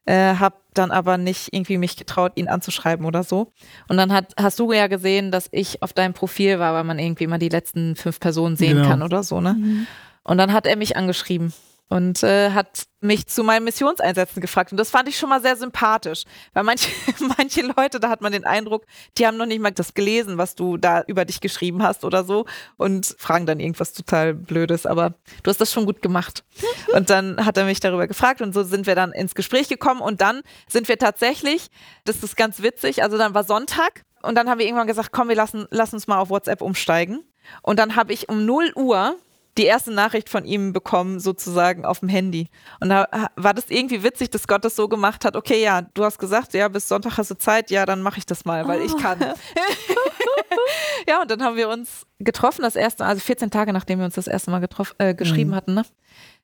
äh, 0.06 0.34
habe 0.34 0.56
dann 0.74 0.90
aber 0.90 1.18
nicht 1.18 1.52
irgendwie 1.52 1.78
mich 1.78 1.96
getraut, 1.96 2.32
ihn 2.34 2.48
anzuschreiben 2.48 3.06
oder 3.06 3.22
so. 3.22 3.52
Und 3.88 3.96
dann 3.96 4.12
hat, 4.12 4.34
hast 4.36 4.58
du 4.58 4.72
ja 4.72 4.88
gesehen, 4.88 5.30
dass 5.30 5.48
ich 5.52 5.82
auf 5.82 5.92
deinem 5.92 6.14
Profil 6.14 6.58
war, 6.58 6.74
weil 6.74 6.84
man 6.84 6.98
irgendwie 6.98 7.26
mal 7.26 7.38
die 7.38 7.48
letzten 7.48 7.96
fünf 7.96 8.20
Personen 8.20 8.56
sehen 8.56 8.76
genau. 8.76 8.88
kann 8.88 9.02
oder 9.02 9.22
so, 9.22 9.40
ne? 9.40 9.54
Mhm. 9.54 9.86
Und 10.22 10.38
dann 10.38 10.52
hat 10.52 10.66
er 10.66 10.76
mich 10.76 10.96
angeschrieben 10.96 11.52
und 11.88 12.22
äh, 12.22 12.50
hat 12.50 12.86
mich 13.00 13.26
zu 13.26 13.44
meinen 13.44 13.64
Missionseinsätzen 13.64 14.40
gefragt. 14.40 14.72
Und 14.72 14.78
das 14.78 14.90
fand 14.90 15.08
ich 15.08 15.16
schon 15.16 15.28
mal 15.28 15.40
sehr 15.40 15.56
sympathisch, 15.56 16.24
weil 16.52 16.64
manche, 16.64 16.90
manche 17.38 17.62
Leute, 17.62 18.00
da 18.00 18.08
hat 18.08 18.20
man 18.20 18.32
den 18.32 18.44
Eindruck, 18.44 18.84
die 19.16 19.26
haben 19.26 19.36
noch 19.36 19.46
nicht 19.46 19.60
mal 19.60 19.70
das 19.70 19.94
gelesen, 19.94 20.38
was 20.38 20.54
du 20.56 20.76
da 20.76 21.02
über 21.06 21.24
dich 21.24 21.40
geschrieben 21.40 21.82
hast 21.82 22.04
oder 22.04 22.24
so 22.24 22.46
und 22.76 23.14
fragen 23.18 23.46
dann 23.46 23.60
irgendwas 23.60 23.92
total 23.92 24.34
Blödes. 24.34 24.86
Aber 24.86 25.14
du 25.42 25.50
hast 25.50 25.60
das 25.60 25.72
schon 25.72 25.86
gut 25.86 26.02
gemacht. 26.02 26.44
Und 26.92 27.10
dann 27.10 27.44
hat 27.44 27.56
er 27.56 27.64
mich 27.64 27.80
darüber 27.80 28.06
gefragt 28.06 28.40
und 28.40 28.54
so 28.54 28.62
sind 28.62 28.86
wir 28.86 28.94
dann 28.94 29.12
ins 29.12 29.34
Gespräch 29.34 29.68
gekommen 29.68 30.00
und 30.00 30.20
dann 30.20 30.42
sind 30.68 30.88
wir 30.88 30.98
tatsächlich, 30.98 31.68
das 32.04 32.22
ist 32.22 32.36
ganz 32.36 32.62
witzig, 32.62 33.02
also 33.02 33.18
dann 33.18 33.34
war 33.34 33.44
Sonntag 33.44 34.04
und 34.22 34.34
dann 34.34 34.48
haben 34.48 34.58
wir 34.58 34.66
irgendwann 34.66 34.86
gesagt, 34.86 35.10
komm, 35.12 35.28
wir 35.28 35.36
lassen, 35.36 35.66
lass 35.70 35.92
uns 35.92 36.06
mal 36.06 36.18
auf 36.18 36.30
WhatsApp 36.30 36.62
umsteigen. 36.62 37.24
Und 37.62 37.78
dann 37.78 37.96
habe 37.96 38.12
ich 38.12 38.28
um 38.28 38.44
0 38.44 38.72
Uhr 38.74 39.16
die 39.56 39.64
erste 39.64 39.92
Nachricht 39.92 40.28
von 40.28 40.44
ihm 40.44 40.72
bekommen, 40.72 41.20
sozusagen 41.20 41.84
auf 41.84 42.00
dem 42.00 42.08
Handy. 42.08 42.48
Und 42.80 42.90
da 42.90 43.08
war 43.36 43.54
das 43.54 43.70
irgendwie 43.70 44.02
witzig, 44.02 44.30
dass 44.30 44.46
Gott 44.46 44.64
das 44.64 44.76
so 44.76 44.88
gemacht 44.88 45.24
hat, 45.24 45.36
okay, 45.36 45.62
ja, 45.62 45.82
du 45.82 46.04
hast 46.04 46.18
gesagt, 46.18 46.54
ja, 46.54 46.68
bis 46.68 46.88
Sonntag 46.88 47.16
hast 47.18 47.30
du 47.30 47.38
Zeit, 47.38 47.70
ja, 47.70 47.86
dann 47.86 48.02
mache 48.02 48.18
ich 48.18 48.26
das 48.26 48.44
mal, 48.44 48.66
weil 48.68 48.80
oh. 48.80 48.84
ich 48.84 48.96
kann. 48.98 49.18
ja, 51.08 51.22
und 51.22 51.30
dann 51.30 51.42
haben 51.42 51.56
wir 51.56 51.68
uns 51.68 52.06
getroffen, 52.18 52.62
das 52.62 52.76
erste, 52.76 53.04
also 53.04 53.20
14 53.20 53.50
Tage, 53.50 53.72
nachdem 53.72 53.98
wir 53.98 54.06
uns 54.06 54.14
das 54.14 54.26
erste 54.26 54.50
Mal 54.50 54.60
getroffen, 54.60 54.94
äh, 54.98 55.14
geschrieben 55.14 55.50
mhm. 55.50 55.54
hatten, 55.54 55.74
ne? 55.74 55.84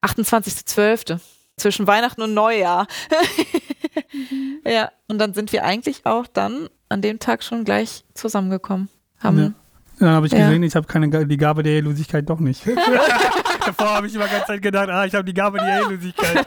28.12. 0.02 1.20
Zwischen 1.58 1.86
Weihnachten 1.86 2.22
und 2.22 2.34
Neujahr. 2.34 2.86
mhm. 4.20 4.60
Ja, 4.66 4.92
und 5.08 5.18
dann 5.18 5.34
sind 5.34 5.52
wir 5.52 5.64
eigentlich 5.64 6.06
auch 6.06 6.26
dann 6.26 6.68
an 6.88 7.02
dem 7.02 7.18
Tag 7.18 7.42
schon 7.42 7.64
gleich 7.64 8.04
zusammengekommen. 8.14 8.88
Haben 9.18 9.38
ja 9.38 9.52
dann 9.98 10.10
habe 10.10 10.26
ich 10.26 10.32
gesehen, 10.32 10.62
ja. 10.62 10.66
ich 10.68 10.74
habe 10.74 10.86
keine 10.86 11.26
die 11.26 11.36
Gabe 11.36 11.62
der 11.62 11.72
Ehelosigkeit 11.74 12.28
doch 12.28 12.40
nicht. 12.40 12.66
Davor 13.66 13.90
habe 13.90 14.06
ich 14.06 14.14
immer 14.14 14.26
ganz 14.26 14.46
Zeit 14.46 14.60
gedacht, 14.62 14.88
ah, 14.88 15.04
ich 15.04 15.14
habe 15.14 15.24
die 15.24 15.34
Gabe 15.34 15.58
der 15.58 15.80
Ehelosigkeit. 15.80 16.46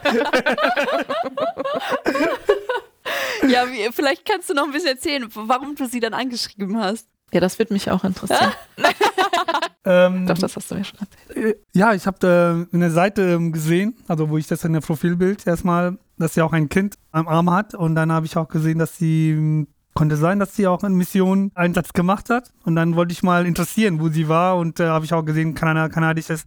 ja, 3.48 3.66
wie, 3.70 3.90
vielleicht 3.92 4.24
kannst 4.28 4.50
du 4.50 4.54
noch 4.54 4.64
ein 4.64 4.72
bisschen 4.72 4.90
erzählen, 4.90 5.26
warum 5.34 5.74
du 5.74 5.86
sie 5.86 6.00
dann 6.00 6.12
angeschrieben 6.14 6.78
hast. 6.78 7.08
Ja, 7.32 7.40
das 7.40 7.58
würde 7.58 7.72
mich 7.72 7.90
auch 7.90 8.04
interessieren. 8.04 8.52
ähm, 9.84 10.26
Doch, 10.26 10.38
das 10.38 10.54
hast 10.56 10.70
du 10.70 10.76
mir 10.76 10.84
schon 10.84 11.00
erzählt. 11.00 11.36
Äh, 11.36 11.56
ja, 11.74 11.92
ich 11.92 12.06
habe 12.06 12.66
äh, 12.72 12.74
eine 12.74 12.90
Seite 12.90 13.22
ähm, 13.22 13.52
gesehen, 13.52 13.96
also 14.06 14.30
wo 14.30 14.38
ich 14.38 14.46
das 14.46 14.64
in 14.64 14.72
der 14.72 14.80
Profilbild 14.80 15.46
erstmal, 15.46 15.98
dass 16.18 16.34
sie 16.34 16.42
auch 16.42 16.52
ein 16.52 16.68
Kind 16.68 16.96
am 17.10 17.26
Arm 17.26 17.50
hat 17.50 17.74
und 17.74 17.94
dann 17.94 18.12
habe 18.12 18.26
ich 18.26 18.36
auch 18.36 18.48
gesehen, 18.48 18.78
dass 18.78 18.96
sie 18.96 19.30
ähm, 19.30 19.66
Konnte 19.96 20.16
sein, 20.16 20.38
dass 20.38 20.54
sie 20.54 20.66
auch 20.66 20.84
in 20.84 20.94
Mission 20.94 21.50
Einsatz 21.54 21.94
gemacht 21.94 22.28
hat. 22.28 22.52
Und 22.64 22.76
dann 22.76 22.96
wollte 22.96 23.12
ich 23.12 23.22
mal 23.22 23.46
interessieren, 23.46 23.98
wo 23.98 24.10
sie 24.10 24.28
war. 24.28 24.58
Und 24.58 24.78
äh, 24.78 24.88
habe 24.88 25.06
ich 25.06 25.14
auch 25.14 25.24
gesehen, 25.24 25.54
Kanada, 25.54 25.88
kanadisches, 25.88 26.44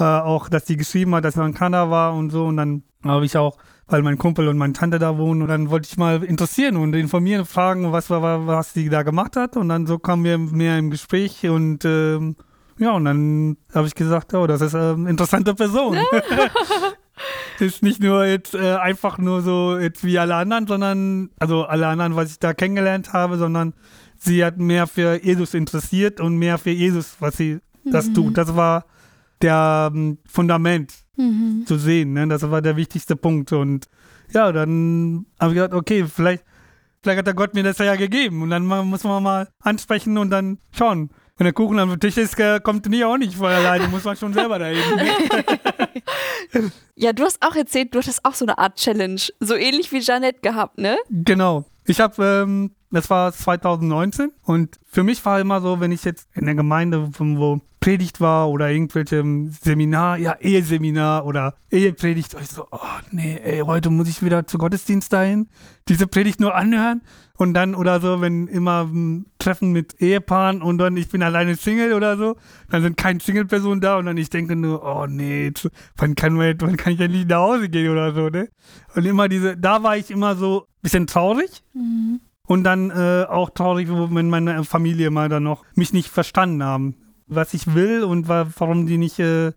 äh, 0.00 0.02
auch, 0.02 0.48
dass 0.48 0.66
sie 0.66 0.76
geschrieben 0.76 1.14
hat, 1.14 1.24
dass 1.24 1.34
sie 1.34 1.44
in 1.44 1.54
Kanada 1.54 1.90
war 1.90 2.12
und 2.14 2.30
so. 2.30 2.46
Und 2.46 2.56
dann 2.56 2.82
habe 3.04 3.24
ich 3.24 3.36
auch, 3.36 3.56
weil 3.86 4.02
mein 4.02 4.18
Kumpel 4.18 4.48
und 4.48 4.58
meine 4.58 4.72
Tante 4.72 4.98
da 4.98 5.16
wohnen, 5.16 5.42
und 5.42 5.48
dann 5.48 5.70
wollte 5.70 5.88
ich 5.88 5.96
mal 5.96 6.24
interessieren 6.24 6.76
und 6.76 6.92
informieren, 6.92 7.46
fragen, 7.46 7.92
was, 7.92 8.10
was 8.10 8.74
sie 8.74 8.88
da 8.88 9.04
gemacht 9.04 9.36
hat. 9.36 9.56
Und 9.56 9.68
dann 9.68 9.86
so 9.86 10.00
kamen 10.00 10.24
wir 10.24 10.36
mehr 10.36 10.76
im 10.76 10.90
Gespräch 10.90 11.48
und 11.48 11.84
ähm, 11.84 12.34
ja, 12.78 12.92
und 12.92 13.04
dann 13.04 13.56
habe 13.72 13.86
ich 13.86 13.94
gesagt, 13.94 14.34
oh, 14.34 14.48
das 14.48 14.60
ist 14.60 14.74
eine 14.74 15.08
interessante 15.08 15.54
Person. 15.54 15.98
ist 17.58 17.82
nicht 17.82 18.00
nur 18.00 18.24
jetzt 18.24 18.54
äh, 18.54 18.74
einfach 18.74 19.18
nur 19.18 19.42
so 19.42 19.78
jetzt 19.78 20.04
wie 20.04 20.18
alle 20.18 20.34
anderen, 20.34 20.66
sondern, 20.66 21.30
also 21.38 21.64
alle 21.64 21.86
anderen, 21.86 22.16
was 22.16 22.32
ich 22.32 22.38
da 22.38 22.54
kennengelernt 22.54 23.12
habe, 23.12 23.38
sondern 23.38 23.74
sie 24.16 24.44
hat 24.44 24.58
mehr 24.58 24.86
für 24.86 25.22
Jesus 25.22 25.54
interessiert 25.54 26.20
und 26.20 26.36
mehr 26.36 26.58
für 26.58 26.70
Jesus, 26.70 27.16
was 27.20 27.36
sie 27.36 27.60
mhm. 27.84 27.90
das 27.90 28.12
tut. 28.12 28.36
Das 28.36 28.56
war 28.56 28.84
der 29.40 29.90
ähm, 29.94 30.18
Fundament 30.26 30.94
mhm. 31.16 31.64
zu 31.66 31.78
sehen. 31.78 32.12
Ne? 32.12 32.26
Das 32.28 32.48
war 32.50 32.62
der 32.62 32.76
wichtigste 32.76 33.16
Punkt. 33.16 33.52
Und 33.52 33.86
ja, 34.32 34.52
dann 34.52 35.26
habe 35.40 35.52
ich 35.52 35.56
gedacht, 35.56 35.74
okay, 35.74 36.04
vielleicht, 36.04 36.44
vielleicht 37.02 37.18
hat 37.18 37.26
der 37.26 37.34
Gott 37.34 37.54
mir 37.54 37.62
das 37.62 37.78
ja 37.78 37.96
gegeben. 37.96 38.42
Und 38.42 38.50
dann 38.50 38.64
muss 38.66 39.04
man 39.04 39.22
mal 39.22 39.48
ansprechen 39.60 40.18
und 40.18 40.30
dann 40.30 40.58
schauen. 40.72 41.10
Wenn 41.36 41.44
der 41.44 41.54
Kuchen 41.54 41.78
am 41.78 42.00
Tisch 42.00 42.16
ist, 42.16 42.36
äh, 42.40 42.58
kommt 42.58 42.86
nie 42.86 43.04
auch 43.04 43.16
nicht 43.16 43.36
von 43.36 43.46
alleine, 43.46 43.86
muss 43.86 44.02
man 44.02 44.16
schon 44.16 44.32
selber 44.34 44.58
dahin. 44.58 44.82
Ja, 46.96 47.12
du 47.12 47.24
hast 47.24 47.42
auch 47.42 47.54
erzählt, 47.54 47.94
du 47.94 47.98
hattest 47.98 48.24
auch 48.24 48.34
so 48.34 48.44
eine 48.44 48.58
Art 48.58 48.76
Challenge, 48.76 49.20
so 49.40 49.54
ähnlich 49.54 49.92
wie 49.92 49.98
Jeannette 50.00 50.40
gehabt, 50.40 50.78
ne? 50.78 50.96
Genau. 51.10 51.64
Ich 51.86 52.00
habe, 52.00 52.42
ähm, 52.44 52.74
das 52.90 53.10
war 53.10 53.32
2019 53.32 54.30
und 54.42 54.78
für 54.86 55.02
mich 55.02 55.24
war 55.24 55.40
immer 55.40 55.60
so, 55.60 55.80
wenn 55.80 55.92
ich 55.92 56.04
jetzt 56.04 56.28
in 56.34 56.46
der 56.46 56.54
Gemeinde, 56.54 57.10
wo 57.18 57.60
Predigt 57.80 58.20
war 58.20 58.50
oder 58.50 58.70
irgendwelche 58.70 59.22
Seminar, 59.62 60.18
ja, 60.18 60.36
Eheseminar 60.40 61.24
oder 61.24 61.54
Ehepredigt, 61.70 62.34
ich 62.40 62.48
so, 62.48 62.66
oh 62.70 62.78
nee, 63.12 63.38
ey, 63.42 63.60
heute 63.60 63.90
muss 63.90 64.08
ich 64.08 64.22
wieder 64.22 64.46
zu 64.46 64.58
Gottesdienst 64.58 65.12
dahin, 65.12 65.48
diese 65.88 66.06
Predigt 66.06 66.40
nur 66.40 66.54
anhören 66.54 67.02
und 67.36 67.54
dann 67.54 67.74
oder 67.74 68.00
so, 68.00 68.20
wenn 68.20 68.48
immer 68.48 68.84
ein 68.84 69.26
Treffen 69.38 69.70
mit 69.72 70.00
Ehepaaren 70.00 70.60
und 70.60 70.78
dann 70.78 70.96
ich 70.96 71.08
bin 71.08 71.22
alleine 71.22 71.54
Single 71.54 71.92
oder 71.92 72.16
so, 72.16 72.36
dann 72.68 72.82
sind 72.82 72.96
keine 72.96 73.20
Single-Personen 73.20 73.80
da 73.80 73.96
und 73.96 74.06
dann 74.06 74.16
ich 74.16 74.28
denke 74.28 74.56
nur, 74.56 74.82
oh 74.82 75.06
nee, 75.06 75.52
wann 75.96 76.16
kann, 76.16 76.34
man, 76.34 76.56
wann 76.60 76.76
kann 76.76 76.94
ich 76.94 77.00
endlich 77.00 77.26
nach 77.26 77.38
Hause 77.38 77.68
gehen 77.68 77.90
oder 77.90 78.12
so, 78.12 78.28
ne? 78.28 78.48
Und 78.96 79.06
immer 79.06 79.28
diese, 79.28 79.56
da 79.56 79.82
war 79.84 79.96
ich 79.96 80.10
immer 80.10 80.34
so 80.34 80.62
ein 80.62 80.82
bisschen 80.82 81.06
traurig. 81.06 81.62
Mhm. 81.74 82.20
Und 82.48 82.64
dann 82.64 82.90
äh, 82.90 83.26
auch 83.28 83.50
traurig, 83.50 83.88
wenn 83.90 84.30
meine 84.30 84.64
Familie 84.64 85.10
mal 85.10 85.28
dann 85.28 85.42
noch 85.42 85.64
mich 85.74 85.92
nicht 85.92 86.08
verstanden 86.08 86.64
haben, 86.64 86.94
was 87.26 87.52
ich 87.52 87.74
will 87.74 88.02
und 88.02 88.26
warum 88.26 88.86
die 88.86 88.96
nicht, 88.96 89.18
äh, 89.18 89.52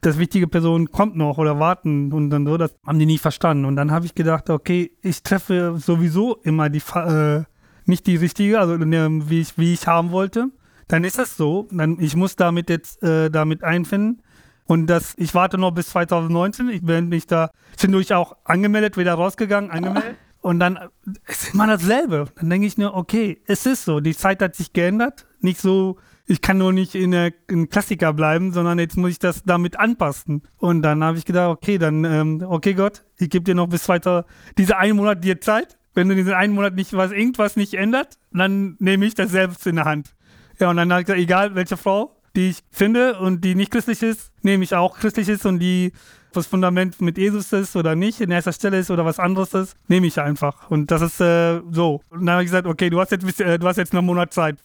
das 0.00 0.16
wichtige 0.16 0.46
Person 0.46 0.92
kommt 0.92 1.16
noch 1.16 1.38
oder 1.38 1.58
warten 1.58 2.12
und 2.12 2.30
dann 2.30 2.46
so, 2.46 2.56
das 2.56 2.72
haben 2.86 3.00
die 3.00 3.06
nicht 3.06 3.20
verstanden. 3.20 3.64
Und 3.64 3.74
dann 3.74 3.90
habe 3.90 4.06
ich 4.06 4.14
gedacht, 4.14 4.48
okay, 4.48 4.92
ich 5.02 5.24
treffe 5.24 5.74
sowieso 5.76 6.36
immer 6.44 6.70
die, 6.70 6.82
äh, 6.94 7.42
nicht 7.84 8.06
die 8.06 8.14
richtige, 8.14 8.60
also 8.60 8.78
wie 8.78 9.40
ich, 9.40 9.58
wie 9.58 9.72
ich 9.72 9.88
haben 9.88 10.12
wollte. 10.12 10.50
Dann 10.86 11.02
ist 11.02 11.18
das 11.18 11.36
so, 11.36 11.66
dann 11.72 11.98
ich 11.98 12.14
muss 12.14 12.36
damit 12.36 12.70
jetzt 12.70 13.02
äh, 13.02 13.28
damit 13.28 13.64
einfinden. 13.64 14.22
Und 14.66 14.86
das, 14.86 15.14
ich 15.16 15.34
warte 15.34 15.58
noch 15.58 15.72
bis 15.72 15.88
2019. 15.88 16.68
Ich 16.68 16.82
bin 16.82 17.08
mich 17.08 17.26
da 17.26 17.50
zwischendurch 17.72 18.14
auch 18.14 18.36
angemeldet, 18.44 18.96
wieder 18.96 19.14
rausgegangen, 19.14 19.72
angemeldet. 19.72 20.16
Und 20.46 20.60
dann 20.60 20.78
ist 21.26 21.54
immer 21.54 21.66
dasselbe. 21.66 22.26
Dann 22.36 22.50
denke 22.50 22.68
ich 22.68 22.78
nur, 22.78 22.94
okay, 22.94 23.42
es 23.48 23.66
ist 23.66 23.84
so. 23.84 23.98
Die 23.98 24.14
Zeit 24.14 24.40
hat 24.40 24.54
sich 24.54 24.72
geändert. 24.72 25.26
Nicht 25.40 25.60
so, 25.60 25.96
ich 26.24 26.40
kann 26.40 26.56
nur 26.56 26.72
nicht 26.72 26.94
in 26.94 27.10
der 27.10 27.32
in 27.48 27.68
Klassiker 27.68 28.12
bleiben, 28.12 28.52
sondern 28.52 28.78
jetzt 28.78 28.96
muss 28.96 29.10
ich 29.10 29.18
das 29.18 29.42
damit 29.42 29.76
anpassen. 29.76 30.42
Und 30.58 30.82
dann 30.82 31.02
habe 31.02 31.18
ich 31.18 31.24
gedacht, 31.24 31.48
okay, 31.48 31.78
dann, 31.78 32.04
ähm, 32.04 32.44
okay 32.48 32.74
Gott, 32.74 33.02
ich 33.18 33.28
gebe 33.28 33.44
dir 33.44 33.56
noch 33.56 33.66
bis 33.66 33.88
weiter 33.88 34.24
diese 34.56 34.76
einen 34.76 34.96
Monat 34.96 35.24
dir 35.24 35.40
Zeit. 35.40 35.78
Wenn 35.94 36.08
du 36.08 36.14
diesen 36.14 36.34
einen 36.34 36.54
Monat 36.54 36.76
nicht 36.76 36.92
was, 36.92 37.10
irgendwas 37.10 37.56
nicht 37.56 37.74
ändert, 37.74 38.16
dann 38.32 38.76
nehme 38.78 39.04
ich 39.04 39.16
das 39.16 39.32
selbst 39.32 39.66
in 39.66 39.74
der 39.74 39.84
Hand. 39.84 40.14
Ja, 40.60 40.70
und 40.70 40.76
dann 40.76 40.92
habe 40.92 41.00
ich 41.00 41.06
gesagt, 41.06 41.22
egal 41.22 41.56
welche 41.56 41.76
Frau, 41.76 42.22
die 42.36 42.50
ich 42.50 42.62
finde 42.70 43.18
und 43.18 43.42
die 43.42 43.56
nicht 43.56 43.72
christlich 43.72 44.00
ist, 44.00 44.30
nehme 44.42 44.62
ich 44.62 44.76
auch 44.76 44.96
christlich 44.96 45.28
ist 45.28 45.44
und 45.44 45.58
die 45.58 45.90
das 46.36 46.46
Fundament 46.46 47.00
mit 47.00 47.18
Jesus 47.18 47.52
ist 47.52 47.76
oder 47.76 47.94
nicht, 47.94 48.20
in 48.20 48.30
erster 48.30 48.52
Stelle 48.52 48.78
ist 48.78 48.90
oder 48.90 49.04
was 49.04 49.18
anderes 49.18 49.54
ist, 49.54 49.76
nehme 49.88 50.06
ich 50.06 50.20
einfach. 50.20 50.70
Und 50.70 50.90
das 50.90 51.02
ist 51.02 51.20
äh, 51.20 51.60
so. 51.70 52.00
Und 52.10 52.26
dann 52.26 52.30
habe 52.30 52.42
ich 52.42 52.48
gesagt, 52.48 52.66
okay, 52.66 52.90
du 52.90 53.00
hast 53.00 53.10
jetzt, 53.12 53.40
äh, 53.40 53.58
du 53.58 53.66
hast 53.66 53.76
jetzt 53.76 53.92
noch 53.92 53.98
einen 53.98 54.06
Monat 54.06 54.32
Zeit. 54.32 54.56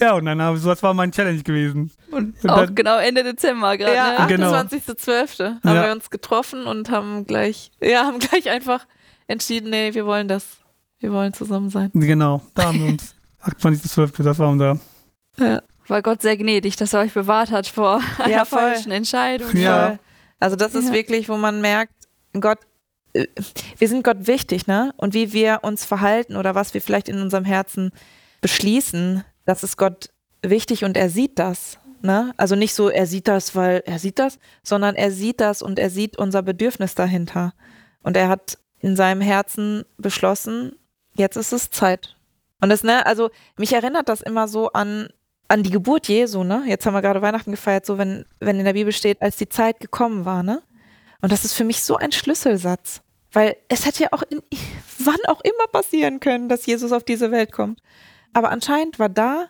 Ja, 0.00 0.14
und 0.14 0.24
dann 0.24 0.40
habe 0.40 0.56
ich, 0.56 0.64
das 0.64 0.82
war 0.82 0.94
mein 0.94 1.12
Challenge 1.12 1.42
gewesen. 1.42 1.90
Und, 2.10 2.42
und 2.42 2.50
auch 2.50 2.66
dann, 2.66 2.74
genau 2.74 2.98
Ende 2.98 3.22
Dezember 3.24 3.76
gerade. 3.76 3.94
Ja, 3.94 4.26
ne? 4.26 4.46
28.12. 4.46 5.36
Genau. 5.36 5.50
haben 5.50 5.76
ja. 5.76 5.84
wir 5.84 5.92
uns 5.92 6.10
getroffen 6.10 6.66
und 6.66 6.90
haben 6.90 7.26
gleich, 7.26 7.70
ja, 7.80 8.04
haben 8.04 8.18
gleich 8.18 8.50
einfach 8.50 8.86
entschieden, 9.26 9.70
nee, 9.70 9.94
wir 9.94 10.06
wollen 10.06 10.28
das. 10.28 10.58
Wir 11.00 11.12
wollen 11.12 11.34
zusammen 11.34 11.68
sein. 11.68 11.90
Genau, 11.92 12.40
da 12.54 12.66
haben 12.66 12.80
wir 12.80 12.88
uns. 12.92 13.14
28.12., 13.44 14.22
das 14.22 14.38
war 14.38 14.48
unser 14.48 14.78
ja. 15.38 15.60
weil 15.86 16.02
Gott 16.02 16.22
sehr 16.22 16.36
gnädig, 16.36 16.76
dass 16.76 16.92
er 16.92 17.00
euch 17.00 17.12
bewahrt 17.12 17.50
hat 17.50 17.66
vor 17.66 18.00
einer 18.18 18.30
Ja, 18.30 18.44
voll. 18.44 18.60
falschen 18.60 18.92
Entscheidung. 18.92 19.54
Ja. 19.56 19.88
Voll. 19.88 19.98
Also 20.44 20.56
das 20.56 20.74
ist 20.74 20.88
Ja. 20.88 20.92
wirklich, 20.92 21.30
wo 21.30 21.38
man 21.38 21.62
merkt, 21.62 21.94
Gott, 22.38 22.58
äh, 23.14 23.26
wir 23.78 23.88
sind 23.88 24.04
Gott 24.04 24.26
wichtig, 24.26 24.66
ne? 24.66 24.92
Und 24.98 25.14
wie 25.14 25.32
wir 25.32 25.60
uns 25.62 25.86
verhalten 25.86 26.36
oder 26.36 26.54
was 26.54 26.74
wir 26.74 26.82
vielleicht 26.82 27.08
in 27.08 27.18
unserem 27.18 27.46
Herzen 27.46 27.92
beschließen, 28.42 29.24
das 29.46 29.62
ist 29.62 29.78
Gott 29.78 30.10
wichtig 30.42 30.84
und 30.84 30.98
er 30.98 31.08
sieht 31.08 31.38
das. 31.38 31.78
Ne? 32.02 32.34
Also 32.36 32.56
nicht 32.56 32.74
so, 32.74 32.90
er 32.90 33.06
sieht 33.06 33.26
das, 33.28 33.56
weil 33.56 33.82
er 33.86 33.98
sieht 33.98 34.18
das, 34.18 34.38
sondern 34.62 34.94
er 34.96 35.10
sieht 35.10 35.40
das 35.40 35.62
und 35.62 35.78
er 35.78 35.88
sieht 35.88 36.18
unser 36.18 36.42
Bedürfnis 36.42 36.94
dahinter. 36.94 37.54
Und 38.02 38.14
er 38.18 38.28
hat 38.28 38.58
in 38.80 38.96
seinem 38.96 39.22
Herzen 39.22 39.86
beschlossen, 39.96 40.76
jetzt 41.14 41.36
ist 41.36 41.52
es 41.54 41.70
Zeit. 41.70 42.16
Und 42.60 42.68
das, 42.68 42.82
ne, 42.82 43.06
also 43.06 43.30
mich 43.56 43.72
erinnert 43.72 44.10
das 44.10 44.20
immer 44.20 44.46
so 44.48 44.70
an, 44.72 45.08
an 45.48 45.62
die 45.62 45.70
Geburt 45.70 46.08
Jesu, 46.08 46.44
ne? 46.44 46.64
Jetzt 46.66 46.86
haben 46.86 46.94
wir 46.94 47.02
gerade 47.02 47.22
Weihnachten 47.22 47.50
gefeiert, 47.50 47.86
so 47.86 47.98
wenn, 47.98 48.24
wenn 48.40 48.58
in 48.58 48.64
der 48.64 48.72
Bibel 48.72 48.92
steht, 48.92 49.20
als 49.20 49.36
die 49.36 49.48
Zeit 49.48 49.80
gekommen 49.80 50.24
war, 50.24 50.42
ne? 50.42 50.62
Und 51.20 51.32
das 51.32 51.44
ist 51.44 51.54
für 51.54 51.64
mich 51.64 51.82
so 51.82 51.96
ein 51.96 52.12
Schlüsselsatz. 52.12 53.00
Weil 53.32 53.56
es 53.68 53.84
hätte 53.86 54.04
ja 54.04 54.08
auch 54.12 54.22
in, 54.28 54.42
wann 54.98 55.18
auch 55.26 55.40
immer 55.42 55.66
passieren 55.72 56.20
können, 56.20 56.48
dass 56.48 56.66
Jesus 56.66 56.92
auf 56.92 57.04
diese 57.04 57.30
Welt 57.30 57.52
kommt. 57.52 57.80
Aber 58.32 58.50
anscheinend 58.50 58.98
war 58.98 59.08
da 59.08 59.46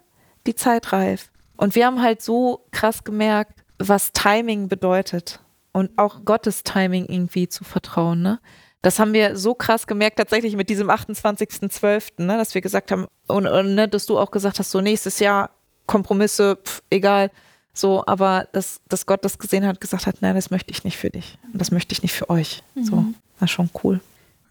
die 0.46 0.54
Zeit 0.54 0.92
reif. 0.92 1.30
Und 1.56 1.74
wir 1.74 1.86
haben 1.86 2.02
halt 2.02 2.22
so 2.22 2.66
krass 2.70 3.04
gemerkt, 3.04 3.64
was 3.78 4.12
Timing 4.12 4.68
bedeutet. 4.68 5.40
Und 5.72 5.90
auch 5.96 6.24
Gottes 6.24 6.62
Timing 6.62 7.06
irgendwie 7.06 7.48
zu 7.48 7.64
vertrauen, 7.64 8.22
ne? 8.22 8.40
Das 8.82 8.98
haben 8.98 9.14
wir 9.14 9.34
so 9.34 9.54
krass 9.54 9.86
gemerkt, 9.86 10.18
tatsächlich 10.18 10.56
mit 10.56 10.68
diesem 10.68 10.90
28.12., 10.90 12.22
ne, 12.22 12.36
dass 12.36 12.54
wir 12.54 12.60
gesagt 12.60 12.92
haben, 12.92 13.06
und, 13.26 13.46
und 13.46 13.74
ne, 13.74 13.88
dass 13.88 14.04
du 14.04 14.18
auch 14.18 14.30
gesagt 14.30 14.58
hast, 14.58 14.70
so 14.70 14.82
nächstes 14.82 15.20
Jahr 15.20 15.53
Kompromisse, 15.86 16.58
pf, 16.62 16.82
egal. 16.90 17.30
So, 17.72 18.04
aber 18.06 18.46
dass, 18.52 18.80
dass 18.88 19.04
Gott 19.04 19.24
das 19.24 19.38
gesehen 19.38 19.66
hat, 19.66 19.80
gesagt 19.80 20.06
hat, 20.06 20.16
nein, 20.20 20.36
das 20.36 20.50
möchte 20.50 20.70
ich 20.70 20.84
nicht 20.84 20.96
für 20.96 21.10
dich. 21.10 21.38
Und 21.52 21.60
das 21.60 21.70
möchte 21.72 21.92
ich 21.92 22.02
nicht 22.02 22.12
für 22.12 22.30
euch. 22.30 22.62
So, 22.80 23.04
war 23.38 23.48
schon 23.48 23.68
cool. 23.82 24.00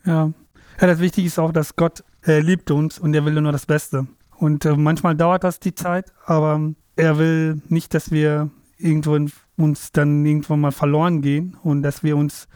Ja. 0.06 0.32
ja, 0.82 0.88
das 0.88 1.00
Wichtige 1.00 1.28
ist 1.28 1.40
auch, 1.40 1.54
dass 1.54 1.76
Gott 1.76 2.04
äh, 2.26 2.42
liebt 2.42 2.70
uns 2.72 3.00
und 3.00 3.14
er 3.14 3.24
will 3.24 3.40
nur 3.40 3.54
das 3.54 3.66
Beste. 3.66 4.08
Und 4.38 4.66
äh, 4.66 4.76
manchmal 4.76 5.16
dauert 5.16 5.46
das 5.46 5.60
die 5.60 5.74
Zeit, 5.74 6.12
aber 6.26 6.74
er 6.98 7.18
will 7.18 7.62
nicht, 7.70 7.94
dass 7.94 8.12
wir 8.12 8.50
irgendwo 8.78 9.16
in, 9.16 9.32
uns 9.56 9.94
dann 9.94 10.26
irgendwann 10.26 10.60
mal 10.60 10.72
verloren 10.72 11.22
gehen 11.22 11.58
und 11.64 11.84
dass 11.84 12.04
wir 12.04 12.18
uns 12.18 12.48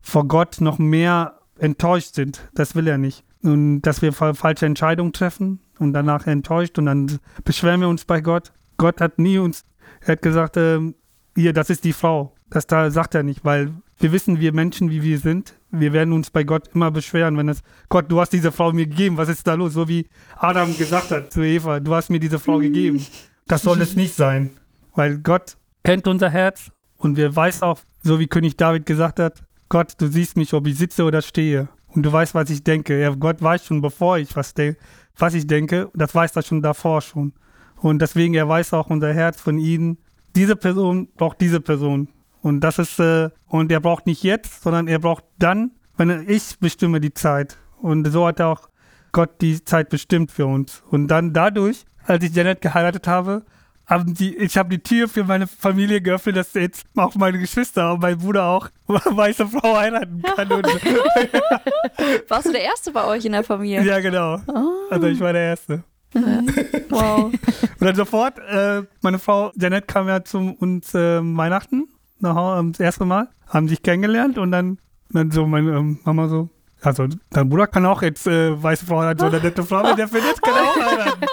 vor 0.00 0.26
Gott 0.26 0.60
noch 0.60 0.78
mehr 0.78 1.38
enttäuscht 1.58 2.14
sind. 2.14 2.40
Das 2.54 2.74
will 2.74 2.88
er 2.88 2.98
nicht. 2.98 3.24
Und 3.46 3.82
dass 3.82 4.02
wir 4.02 4.12
fa 4.12 4.34
falsche 4.34 4.66
Entscheidungen 4.66 5.12
treffen 5.12 5.60
und 5.78 5.92
danach 5.92 6.26
enttäuscht 6.26 6.78
und 6.78 6.86
dann 6.86 7.18
beschweren 7.44 7.80
wir 7.80 7.88
uns 7.88 8.04
bei 8.04 8.20
Gott. 8.20 8.52
Gott 8.76 9.00
hat 9.00 9.18
nie 9.18 9.38
uns, 9.38 9.64
er 10.00 10.12
hat 10.12 10.22
gesagt, 10.22 10.56
ähm, 10.56 10.94
hier, 11.34 11.52
das 11.52 11.70
ist 11.70 11.84
die 11.84 11.92
Frau. 11.92 12.34
Das 12.50 12.66
da 12.66 12.90
sagt 12.90 13.14
er 13.14 13.22
nicht, 13.22 13.44
weil 13.44 13.72
wir 13.98 14.12
wissen, 14.12 14.40
wir 14.40 14.52
Menschen, 14.52 14.90
wie 14.90 15.02
wir 15.02 15.18
sind, 15.18 15.54
wir 15.70 15.92
werden 15.92 16.12
uns 16.12 16.30
bei 16.30 16.44
Gott 16.44 16.68
immer 16.74 16.90
beschweren, 16.90 17.36
wenn 17.36 17.48
es, 17.48 17.62
Gott, 17.88 18.10
du 18.10 18.20
hast 18.20 18.32
diese 18.32 18.52
Frau 18.52 18.72
mir 18.72 18.86
gegeben, 18.86 19.16
was 19.16 19.28
ist 19.28 19.46
da 19.46 19.54
los? 19.54 19.72
So 19.72 19.88
wie 19.88 20.08
Adam 20.36 20.76
gesagt 20.76 21.10
hat 21.10 21.32
zu 21.32 21.42
Eva, 21.42 21.80
du 21.80 21.94
hast 21.94 22.10
mir 22.10 22.20
diese 22.20 22.38
Frau 22.38 22.58
gegeben. 22.58 23.04
Das 23.46 23.62
soll 23.62 23.80
es 23.80 23.96
nicht 23.96 24.14
sein, 24.14 24.50
weil 24.94 25.18
Gott 25.18 25.56
kennt 25.84 26.08
unser 26.08 26.30
Herz 26.30 26.72
und 26.98 27.16
wir 27.16 27.34
weiß 27.34 27.62
auch, 27.62 27.78
so 28.02 28.18
wie 28.18 28.26
König 28.26 28.56
David 28.56 28.86
gesagt 28.86 29.18
hat, 29.18 29.42
Gott, 29.68 29.94
du 29.98 30.08
siehst 30.08 30.36
mich, 30.36 30.52
ob 30.54 30.66
ich 30.66 30.76
sitze 30.76 31.04
oder 31.04 31.22
stehe. 31.22 31.68
Und 31.96 32.02
du 32.02 32.12
weißt, 32.12 32.34
was 32.34 32.50
ich 32.50 32.62
denke. 32.62 33.00
Ja, 33.00 33.10
Gott 33.14 33.42
weiß 33.42 33.64
schon, 33.64 33.80
bevor 33.80 34.18
ich 34.18 34.36
was, 34.36 34.52
de 34.52 34.76
was 35.18 35.32
ich 35.32 35.46
denke, 35.46 35.90
das 35.94 36.14
weiß 36.14 36.36
er 36.36 36.42
schon 36.42 36.60
davor 36.60 37.00
schon. 37.00 37.32
Und 37.76 38.00
deswegen, 38.00 38.34
er 38.34 38.48
weiß 38.48 38.74
auch 38.74 38.90
unser 38.90 39.12
Herz 39.14 39.40
von 39.40 39.58
ihnen. 39.58 39.96
Diese 40.34 40.56
Person 40.56 41.08
braucht 41.16 41.40
diese 41.40 41.60
Person. 41.60 42.08
Und 42.42 42.60
das 42.60 42.78
ist, 42.78 43.00
äh, 43.00 43.30
und 43.46 43.72
er 43.72 43.80
braucht 43.80 44.06
nicht 44.06 44.22
jetzt, 44.22 44.62
sondern 44.62 44.88
er 44.88 44.98
braucht 44.98 45.24
dann, 45.38 45.72
wenn 45.96 46.28
ich 46.28 46.58
bestimme 46.60 47.00
die 47.00 47.14
Zeit. 47.14 47.56
Und 47.80 48.06
so 48.08 48.26
hat 48.26 48.42
auch 48.42 48.68
Gott 49.12 49.40
die 49.40 49.64
Zeit 49.64 49.88
bestimmt 49.88 50.30
für 50.30 50.46
uns. 50.46 50.82
Und 50.90 51.08
dann 51.08 51.32
dadurch, 51.32 51.86
als 52.04 52.22
ich 52.22 52.34
Janet 52.34 52.60
geheiratet 52.60 53.08
habe, 53.08 53.46
haben 53.86 54.14
die, 54.14 54.36
ich 54.36 54.56
habe 54.56 54.68
die 54.68 54.82
Tür 54.82 55.08
für 55.08 55.24
meine 55.24 55.46
Familie 55.46 56.00
geöffnet, 56.00 56.36
dass 56.36 56.54
jetzt 56.54 56.84
auch 56.96 57.14
meine 57.14 57.38
Geschwister 57.38 57.92
und 57.92 58.02
mein 58.02 58.18
Bruder 58.18 58.44
auch 58.44 58.68
weiße 58.86 59.46
Frau 59.46 59.76
heiraten 59.76 60.22
kann. 60.22 60.48
Warst 62.28 62.46
du 62.46 62.52
der 62.52 62.62
Erste 62.62 62.90
bei 62.90 63.04
euch 63.04 63.24
in 63.24 63.32
der 63.32 63.44
Familie? 63.44 63.82
ja, 63.84 64.00
genau. 64.00 64.40
Also 64.90 65.06
ich 65.06 65.20
war 65.20 65.32
der 65.32 65.42
Erste. 65.42 65.84
Wow. 66.88 67.32
Und 67.80 67.86
dann 67.86 67.94
sofort, 67.94 68.38
äh, 68.38 68.82
meine 69.02 69.18
Frau 69.18 69.52
Janet 69.54 69.86
kam 69.86 70.08
ja 70.08 70.24
zu 70.24 70.56
uns 70.58 70.94
äh, 70.94 71.20
Weihnachten, 71.20 71.88
nach 72.20 72.34
Hause, 72.34 72.60
ähm, 72.60 72.72
das 72.72 72.80
erste 72.80 73.04
Mal, 73.04 73.28
haben 73.48 73.68
sich 73.68 73.82
kennengelernt 73.82 74.38
und 74.38 74.50
dann, 74.50 74.78
dann 75.10 75.30
so 75.30 75.46
meine 75.46 75.76
ähm, 75.76 75.98
Mama 76.04 76.28
so, 76.28 76.48
also 76.86 77.06
dein 77.30 77.48
Bruder 77.48 77.66
kann 77.66 77.84
auch 77.86 78.02
jetzt 78.02 78.26
äh, 78.26 78.62
weiße 78.62 78.86
Frau 78.86 79.00
heiraten, 79.00 79.20
so 79.20 79.26
eine 79.26 79.40
nette 79.40 79.62
Frau, 79.62 79.82
wenn 79.82 79.96
der 79.96 80.08
findet, 80.08 80.40
kann 80.40 80.54
auch 80.54 80.76
heiraten. 80.90 81.26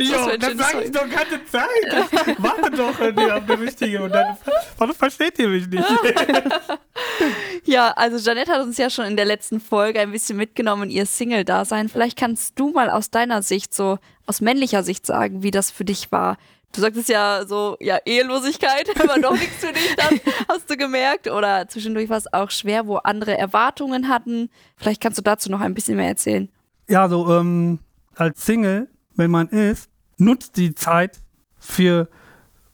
Jo, 0.00 0.36
das 0.38 0.50
schönes 0.50 0.66
sag 0.70 0.84
ich 0.84 0.92
doch 0.92 1.08
ganze 1.08 1.44
Zeit. 1.46 2.36
Warte 2.38 2.70
doch 2.70 3.00
äh, 3.00 3.32
auf 3.32 3.46
der 3.46 3.60
Richtige. 3.60 4.02
Und 4.02 4.12
dann, 4.12 4.36
warum 4.78 4.94
versteht 4.94 5.38
ihr 5.38 5.48
mich 5.48 5.66
nicht? 5.68 5.84
Ja, 7.64 7.92
also 7.92 8.16
Janette 8.16 8.52
hat 8.52 8.62
uns 8.62 8.78
ja 8.78 8.90
schon 8.90 9.04
in 9.04 9.16
der 9.16 9.24
letzten 9.24 9.60
Folge 9.60 10.00
ein 10.00 10.12
bisschen 10.12 10.36
mitgenommen 10.36 10.84
in 10.84 10.90
ihr 10.90 11.06
Single-Dasein. 11.06 11.88
Vielleicht 11.88 12.18
kannst 12.18 12.58
du 12.58 12.70
mal 12.70 12.90
aus 12.90 13.10
deiner 13.10 13.42
Sicht, 13.42 13.74
so 13.74 13.98
aus 14.26 14.40
männlicher 14.40 14.82
Sicht 14.82 15.06
sagen, 15.06 15.42
wie 15.42 15.50
das 15.50 15.70
für 15.70 15.84
dich 15.84 16.10
war. 16.10 16.36
Du 16.72 16.80
sagtest 16.80 17.08
ja 17.08 17.44
so, 17.46 17.76
ja, 17.80 17.98
Ehelosigkeit 18.04 18.88
war 19.08 19.18
doch 19.18 19.32
nichts 19.32 19.56
für 19.56 19.72
dich 19.72 19.96
dann, 19.96 20.20
hast 20.48 20.70
du 20.70 20.76
gemerkt. 20.76 21.28
Oder 21.28 21.66
zwischendurch 21.68 22.08
war 22.08 22.18
es 22.18 22.32
auch 22.32 22.50
schwer, 22.50 22.86
wo 22.86 22.96
andere 22.96 23.36
Erwartungen 23.36 24.08
hatten. 24.08 24.50
Vielleicht 24.76 25.00
kannst 25.00 25.18
du 25.18 25.22
dazu 25.22 25.50
noch 25.50 25.60
ein 25.60 25.74
bisschen 25.74 25.96
mehr 25.96 26.08
erzählen. 26.08 26.48
Ja, 26.88 27.08
so 27.08 27.32
ähm, 27.32 27.80
als 28.14 28.44
Single, 28.44 28.88
wenn 29.16 29.30
man 29.30 29.48
ist, 29.48 29.90
nutzt 30.16 30.56
die 30.56 30.74
Zeit 30.74 31.20
für 31.58 32.08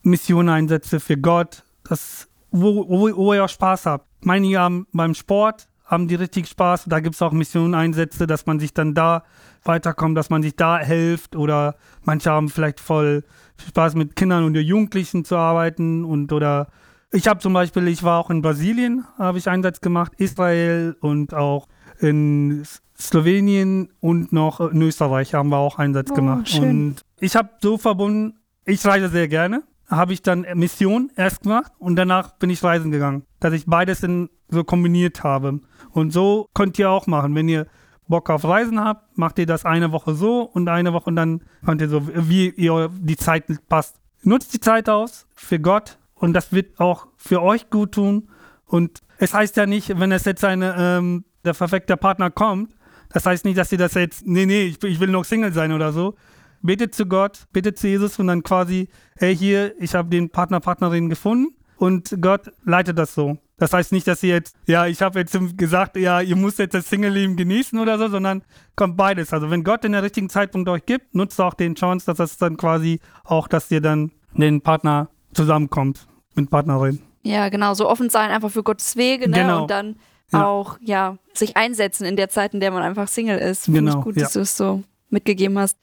Missioneinsätze, 0.02 1.00
für 1.00 1.16
Gott, 1.16 1.64
das, 1.88 2.28
wo, 2.50 2.88
wo, 2.88 3.16
wo 3.16 3.34
ihr 3.34 3.44
auch 3.44 3.48
Spaß 3.48 3.86
habt. 3.86 4.06
Manche 4.20 4.58
haben 4.58 4.86
beim 4.92 5.14
Sport, 5.14 5.68
haben 5.84 6.08
die 6.08 6.14
richtig 6.16 6.48
Spaß. 6.48 6.84
Da 6.86 7.00
gibt 7.00 7.14
es 7.14 7.22
auch 7.22 7.32
Missioneinsätze, 7.32 8.26
dass 8.26 8.46
man 8.46 8.58
sich 8.58 8.74
dann 8.74 8.94
da 8.94 9.24
weiterkommt, 9.64 10.16
dass 10.16 10.30
man 10.30 10.42
sich 10.42 10.56
da 10.56 10.78
hilft. 10.78 11.36
Oder 11.36 11.76
manche 12.02 12.30
haben 12.30 12.48
vielleicht 12.48 12.80
voll 12.80 13.24
Spaß 13.68 13.94
mit 13.94 14.16
Kindern 14.16 14.44
und 14.44 14.54
Jugendlichen 14.56 15.24
zu 15.24 15.36
arbeiten. 15.36 16.04
Und 16.04 16.32
oder 16.32 16.68
ich 17.12 17.28
habe 17.28 17.40
zum 17.40 17.52
Beispiel, 17.52 17.88
ich 17.88 18.02
war 18.02 18.18
auch 18.18 18.30
in 18.30 18.42
Brasilien, 18.42 19.04
habe 19.18 19.38
ich 19.38 19.48
Einsatz 19.48 19.80
gemacht, 19.80 20.12
Israel 20.18 20.96
und 21.00 21.34
auch 21.34 21.68
in 22.00 22.64
Slowenien 22.98 23.90
und 24.00 24.32
noch 24.32 24.60
in 24.60 24.82
Österreich 24.82 25.34
haben 25.34 25.50
wir 25.50 25.58
auch 25.58 25.78
Einsatz 25.78 26.10
Oh, 26.10 26.14
gemacht. 26.14 26.48
schön. 26.48 26.62
Und 26.70 27.02
ich 27.20 27.36
habe 27.36 27.50
so 27.60 27.78
verbunden, 27.78 28.34
ich 28.64 28.84
reise 28.84 29.08
sehr 29.08 29.28
gerne. 29.28 29.62
Habe 29.88 30.12
ich 30.12 30.22
dann 30.22 30.44
Mission 30.54 31.12
erst 31.14 31.42
gemacht 31.42 31.70
und 31.78 31.94
danach 31.94 32.32
bin 32.38 32.50
ich 32.50 32.62
reisen 32.64 32.90
gegangen, 32.90 33.22
dass 33.38 33.52
ich 33.52 33.66
beides 33.66 34.02
in, 34.02 34.28
so 34.48 34.64
kombiniert 34.64 35.22
habe. 35.22 35.60
Und 35.92 36.12
so 36.12 36.48
könnt 36.54 36.78
ihr 36.78 36.90
auch 36.90 37.06
machen, 37.06 37.34
wenn 37.36 37.48
ihr 37.48 37.66
Bock 38.08 38.30
auf 38.30 38.44
Reisen 38.44 38.80
habt, 38.80 39.16
macht 39.18 39.38
ihr 39.38 39.46
das 39.46 39.64
eine 39.64 39.92
Woche 39.92 40.14
so 40.14 40.42
und 40.42 40.68
eine 40.68 40.92
Woche 40.92 41.10
und 41.10 41.16
dann 41.16 41.42
könnt 41.64 41.80
ihr 41.80 41.88
so, 41.88 42.02
wie 42.28 42.50
ihr 42.50 42.90
die 42.92 43.16
Zeit 43.16 43.44
passt. 43.68 44.00
Nutzt 44.22 44.54
die 44.54 44.60
Zeit 44.60 44.88
aus 44.88 45.26
für 45.34 45.58
Gott 45.58 45.98
und 46.14 46.32
das 46.32 46.52
wird 46.52 46.78
auch 46.80 47.08
für 47.16 47.42
euch 47.42 47.70
gut 47.70 47.92
tun. 47.92 48.28
Und 48.66 49.02
es 49.18 49.34
heißt 49.34 49.56
ja 49.56 49.66
nicht, 49.66 49.98
wenn 49.98 50.12
es 50.12 50.24
jetzt 50.24 50.44
eine, 50.44 50.74
ähm, 50.78 51.24
der 51.44 51.54
perfekte 51.54 51.96
Partner 51.96 52.30
kommt, 52.30 52.74
das 53.12 53.26
heißt 53.26 53.44
nicht, 53.44 53.58
dass 53.58 53.72
ihr 53.72 53.78
das 53.78 53.94
jetzt, 53.94 54.26
nee, 54.26 54.46
nee, 54.46 54.62
ich, 54.62 54.82
ich 54.82 55.00
will 55.00 55.08
noch 55.08 55.24
Single 55.24 55.52
sein 55.52 55.72
oder 55.72 55.92
so. 55.92 56.14
Betet 56.62 56.94
zu 56.94 57.06
Gott, 57.06 57.46
betet 57.52 57.78
zu 57.78 57.86
Jesus 57.86 58.18
und 58.18 58.26
dann 58.26 58.42
quasi, 58.42 58.88
hey, 59.16 59.36
hier, 59.36 59.80
ich 59.80 59.94
habe 59.94 60.08
den 60.08 60.30
Partner, 60.30 60.60
Partnerin 60.60 61.08
gefunden 61.08 61.54
und 61.76 62.16
Gott 62.20 62.50
leitet 62.64 62.98
das 62.98 63.14
so. 63.14 63.38
Das 63.58 63.72
heißt 63.72 63.92
nicht, 63.92 64.06
dass 64.06 64.22
ihr 64.22 64.34
jetzt, 64.34 64.54
ja, 64.66 64.86
ich 64.86 65.00
habe 65.00 65.18
jetzt 65.18 65.36
gesagt, 65.56 65.96
ja, 65.96 66.20
ihr 66.20 66.36
müsst 66.36 66.58
jetzt 66.58 66.74
das 66.74 66.88
Single-Leben 66.90 67.36
genießen 67.36 67.78
oder 67.78 67.98
so, 67.98 68.08
sondern 68.08 68.42
kommt 68.74 68.96
beides. 68.98 69.32
Also 69.32 69.50
wenn 69.50 69.64
Gott 69.64 69.84
in 69.84 69.92
der 69.92 70.02
richtigen 70.02 70.28
Zeitpunkt 70.28 70.68
euch 70.68 70.84
gibt, 70.84 71.14
nutzt 71.14 71.40
auch 71.40 71.54
den 71.54 71.74
Chance, 71.74 72.04
dass 72.06 72.18
das 72.18 72.36
dann 72.36 72.58
quasi 72.58 73.00
auch, 73.24 73.48
dass 73.48 73.70
ihr 73.70 73.80
dann 73.80 74.12
den 74.34 74.60
Partner 74.60 75.08
zusammenkommt 75.32 76.06
mit 76.34 76.50
Partnerin. 76.50 77.00
Ja, 77.22 77.48
genau, 77.48 77.72
so 77.74 77.88
offen 77.88 78.10
sein 78.10 78.30
einfach 78.30 78.50
für 78.50 78.62
Gottes 78.62 78.94
Wege, 78.96 79.28
ne? 79.28 79.38
Genau. 79.38 79.62
Und 79.62 79.70
dann 79.70 79.96
Ja. 80.32 80.44
auch, 80.44 80.76
ja, 80.82 81.16
sich 81.32 81.56
einsetzen 81.56 82.04
in 82.04 82.16
der 82.16 82.28
Zeit, 82.28 82.52
in 82.52 82.60
der 82.60 82.70
man 82.72 82.82
einfach 82.82 83.08
Single 83.08 83.38
ist. 83.38 83.64
Finde 83.64 83.80
Genau, 83.80 83.98
ich 83.98 84.04
gut, 84.04 84.16
ja. 84.16 84.24
dass 84.24 84.32
du 84.34 84.40
es 84.40 84.56
so 84.56 84.82
mitgegeben 85.08 85.58
hast. 85.58 85.78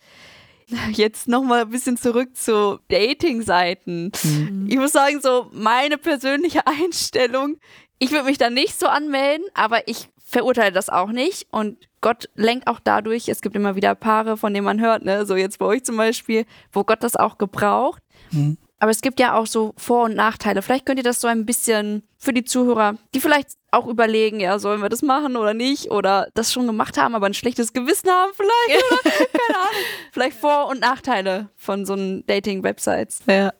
Jetzt 0.92 1.28
nochmal 1.28 1.62
ein 1.62 1.70
bisschen 1.70 1.98
zurück 1.98 2.36
zu 2.36 2.80
Dating-Seiten. 2.90 4.12
Mhm. 4.24 4.68
Ich 4.70 4.78
muss 4.78 4.92
sagen, 4.92 5.22
so 5.22 5.50
meine 5.52 5.98
persönliche 5.98 6.66
Einstellung, 6.68 7.58
ich 8.00 8.12
würde 8.12 8.26
mich 8.26 8.38
da 8.38 8.50
nicht 8.50 8.80
so 8.80 8.88
anmelden, 8.88 9.46
aber 9.54 9.88
ich 9.88 10.10
verurteile 10.26 10.72
das 10.72 10.90
auch 10.90 11.12
nicht. 11.12 11.48
Und 11.52 11.78
Gott 12.02 12.30
lenkt 12.36 12.68
auch 12.68 12.80
dadurch, 12.84 13.30
es 13.30 13.42
gibt 13.42 13.56
immer 13.56 13.76
wieder 13.76 13.96
Paare, 13.96 14.36
von 14.36 14.54
denen 14.54 14.66
man 14.66 14.82
hört, 14.82 15.06
ne, 15.06 15.26
so 15.26 15.36
jetzt 15.36 15.60
bei 15.60 15.66
euch 15.66 15.84
zum 15.84 15.96
Beispiel, 15.96 16.46
wo 16.72 16.84
Gott 16.84 17.04
das 17.04 17.16
auch 17.16 17.38
gebraucht. 17.38 18.02
Mhm. 18.32 18.58
Aber 18.84 18.92
es 18.92 19.00
gibt 19.00 19.22
ja 19.22 19.34
auch 19.38 19.48
so 19.48 19.74
Vor- 19.78 20.04
und 20.04 20.16
Nachteile. 20.16 20.62
Vielleicht 20.62 20.86
könnt 20.86 21.00
ihr 21.00 21.06
das 21.06 21.22
so 21.22 21.30
ein 21.30 21.46
bisschen 21.46 22.04
für 22.18 22.34
die 22.34 22.44
Zuhörer, 22.44 22.98
die 23.16 23.22
vielleicht 23.22 23.52
auch 23.72 23.88
überlegen, 23.88 24.42
ja, 24.42 24.60
sollen 24.60 24.82
wir 24.82 24.90
das 24.90 25.02
machen 25.02 25.38
oder 25.38 25.54
nicht? 25.54 25.90
Oder 25.90 26.28
das 26.34 26.52
schon 26.52 26.68
gemacht 26.68 26.98
haben, 26.98 27.16
aber 27.16 27.28
ein 27.28 27.34
schlechtes 27.34 27.72
Gewissen 27.72 28.10
haben 28.10 28.34
vielleicht. 28.36 28.84
Oder? 28.92 29.12
Keine 29.32 29.58
Ahnung. 29.58 29.84
Vielleicht 30.12 30.38
Vor- 30.38 30.68
und 30.68 30.82
Nachteile 30.82 31.48
von 31.56 31.86
so 31.86 31.94
einen 31.94 32.26
Dating-Websites. 32.26 33.22
Ja. 33.26 33.54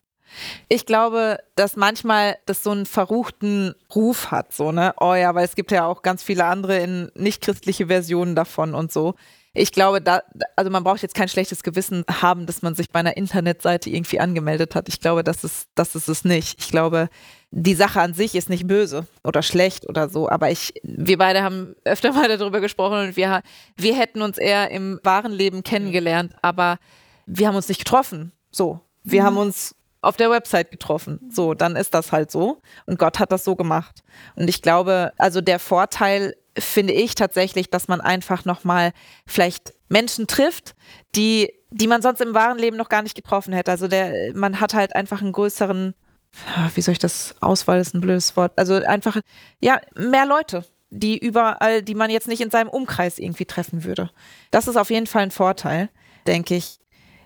Ich 0.68 0.86
glaube, 0.86 1.40
dass 1.56 1.78
manchmal 1.78 2.36
das 2.46 2.62
so 2.62 2.72
einen 2.72 2.86
verruchten 2.86 3.76
Ruf 3.96 4.30
hat, 4.30 4.52
so, 4.52 4.74
ne? 4.74 4.94
Oh 5.00 5.14
ja, 5.14 5.34
weil 5.36 5.46
es 5.46 5.56
gibt 5.56 5.72
ja 5.72 5.86
auch 5.86 6.02
ganz 6.02 6.22
viele 6.22 6.44
andere 6.44 6.80
in 6.80 7.10
nicht-christliche 7.16 7.88
Versionen 7.88 8.36
davon 8.36 8.76
und 8.76 8.92
so. 8.92 9.16
Ich 9.56 9.72
glaube, 9.72 10.02
da, 10.02 10.22
also 10.56 10.72
man 10.72 10.84
braucht 10.84 11.04
jetzt 11.04 11.14
kein 11.14 11.28
schlechtes 11.28 11.62
Gewissen 11.62 12.04
haben, 12.10 12.48
dass 12.48 12.64
man 12.64 12.74
sich 12.74 12.90
bei 12.90 13.00
einer 13.00 13.16
Internetseite 13.18 13.90
irgendwie 13.92 14.20
angemeldet 14.20 14.74
hat. 14.74 14.90
Ich 14.90 15.00
glaube, 15.00 15.24
das 15.24 15.44
ist, 15.44 15.68
das 15.76 15.96
ist 15.96 16.08
es 16.10 16.26
nicht. 16.26 16.60
Ich 16.60 16.70
glaube, 16.70 17.08
die 17.52 17.76
Sache 17.76 18.02
an 18.02 18.16
sich 18.16 18.34
ist 18.34 18.50
nicht 18.50 18.66
böse 18.66 19.06
oder 19.24 19.44
schlecht 19.44 19.88
oder 19.88 20.10
so, 20.10 20.28
aber 20.28 20.50
ich, 20.50 20.74
wir 20.82 21.20
beide 21.20 21.44
haben 21.44 21.76
öfter 21.86 22.12
mal 22.14 22.28
darüber 22.36 22.62
gesprochen 22.62 22.98
und 23.10 23.16
wir, 23.16 23.44
wir 23.78 23.96
hätten 23.96 24.24
uns 24.24 24.40
eher 24.40 24.72
im 24.72 25.00
wahren 25.04 25.32
Leben 25.32 25.62
kennengelernt, 25.62 26.34
aber 26.42 26.80
wir 27.28 27.48
haben 27.48 27.56
uns 27.56 27.70
nicht 27.70 27.80
getroffen. 27.80 28.32
So. 28.52 28.80
Wir 29.04 29.22
Mhm. 29.22 29.26
haben 29.28 29.38
uns 29.38 29.76
auf 30.02 30.18
der 30.18 30.32
Website 30.32 30.72
getroffen. 30.72 31.20
So, 31.32 31.54
dann 31.54 31.76
ist 31.76 31.94
das 31.94 32.12
halt 32.12 32.32
so. 32.32 32.60
Und 32.88 32.98
Gott 33.00 33.20
hat 33.20 33.32
das 33.32 33.44
so 33.44 33.56
gemacht. 33.56 34.04
Und 34.36 34.50
ich 34.50 34.62
glaube, 34.62 35.14
also 35.18 35.40
der 35.42 35.60
Vorteil 35.60 36.36
finde 36.58 36.94
ich 36.94 37.16
tatsächlich, 37.16 37.70
dass 37.70 37.88
man 37.88 38.02
einfach 38.02 38.46
nochmal 38.46 38.94
vielleicht 39.26 39.74
Menschen 39.90 40.28
trifft, 40.28 40.76
die, 41.16 41.54
die 41.72 41.88
man 41.88 42.02
sonst 42.02 42.22
im 42.22 42.34
wahren 42.34 42.58
Leben 42.58 42.78
noch 42.78 42.90
gar 42.90 43.02
nicht 43.02 43.16
getroffen 43.16 43.54
hätte. 43.54 43.72
Also 43.72 43.88
der, 43.88 44.34
man 44.34 44.60
hat 44.60 44.74
halt 44.74 44.96
einfach 44.96 45.22
einen 45.22 45.32
größeren, 45.32 45.94
ah, 46.56 46.70
wie 46.76 46.82
soll 46.82 46.94
ich 46.94 47.00
das, 47.00 47.36
Auswahl 47.42 47.80
ist 47.80 47.94
ein 47.94 48.02
blödes 48.02 48.36
Wort. 48.36 48.54
Also 48.58 48.76
einfach, 48.76 49.18
ja, 49.60 49.80
mehr 49.96 50.26
Leute, 50.26 50.66
die 50.90 51.18
überall, 51.18 51.82
die 51.82 51.96
man 51.96 52.10
jetzt 52.10 52.28
nicht 52.28 52.42
in 52.42 52.52
seinem 52.52 52.70
Umkreis 52.70 53.18
irgendwie 53.18 53.46
treffen 53.46 53.84
würde. 53.84 54.12
Das 54.52 54.68
ist 54.68 54.76
auf 54.76 54.92
jeden 54.92 55.08
Fall 55.08 55.24
ein 55.24 55.32
Vorteil, 55.32 55.90
denke 56.28 56.56
ich. 56.56 56.80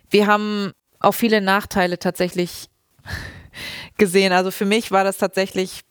Wir 0.09 0.27
haben 0.27 0.71
auch 0.99 1.13
viele 1.13 1.41
Nachteile 1.41 1.99
tatsächlich 1.99 2.69
gesehen. 3.97 4.31
Also 4.31 4.51
für 4.51 4.65
mich 4.65 4.91
war 4.91 5.03
das 5.03 5.17
tatsächlich, 5.17 5.83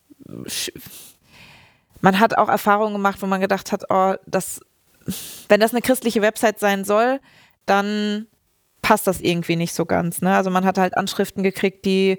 man 2.00 2.20
hat 2.20 2.36
auch 2.38 2.48
Erfahrungen 2.48 2.92
gemacht, 2.94 3.22
wo 3.22 3.26
man 3.26 3.40
gedacht 3.40 3.72
hat, 3.72 3.84
oh, 3.90 4.14
das, 4.26 4.60
wenn 5.48 5.60
das 5.60 5.72
eine 5.72 5.82
christliche 5.82 6.22
Website 6.22 6.58
sein 6.60 6.84
soll, 6.84 7.20
dann 7.64 8.26
passt 8.82 9.06
das 9.06 9.20
irgendwie 9.20 9.56
nicht 9.56 9.74
so 9.74 9.84
ganz. 9.86 10.20
Ne? 10.22 10.34
Also 10.36 10.50
man 10.50 10.64
hat 10.64 10.78
halt 10.78 10.96
Anschriften 10.96 11.42
gekriegt, 11.42 11.84
die, 11.84 12.18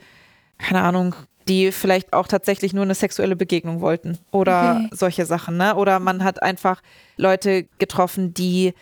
keine 0.58 0.82
Ahnung, 0.82 1.16
die 1.48 1.72
vielleicht 1.72 2.12
auch 2.12 2.28
tatsächlich 2.28 2.74
nur 2.74 2.84
eine 2.84 2.96
sexuelle 2.96 3.38
Begegnung 3.38 3.80
wollten 3.80 4.18
oder 4.32 4.82
Okay. 4.86 4.90
solche 4.92 5.26
Sachen. 5.26 5.56
Ne? 5.58 5.76
Oder 5.76 6.00
man 6.00 6.24
hat 6.24 6.44
einfach 6.44 6.82
Leute 7.16 7.64
getroffen, 7.80 8.34
die 8.34 8.74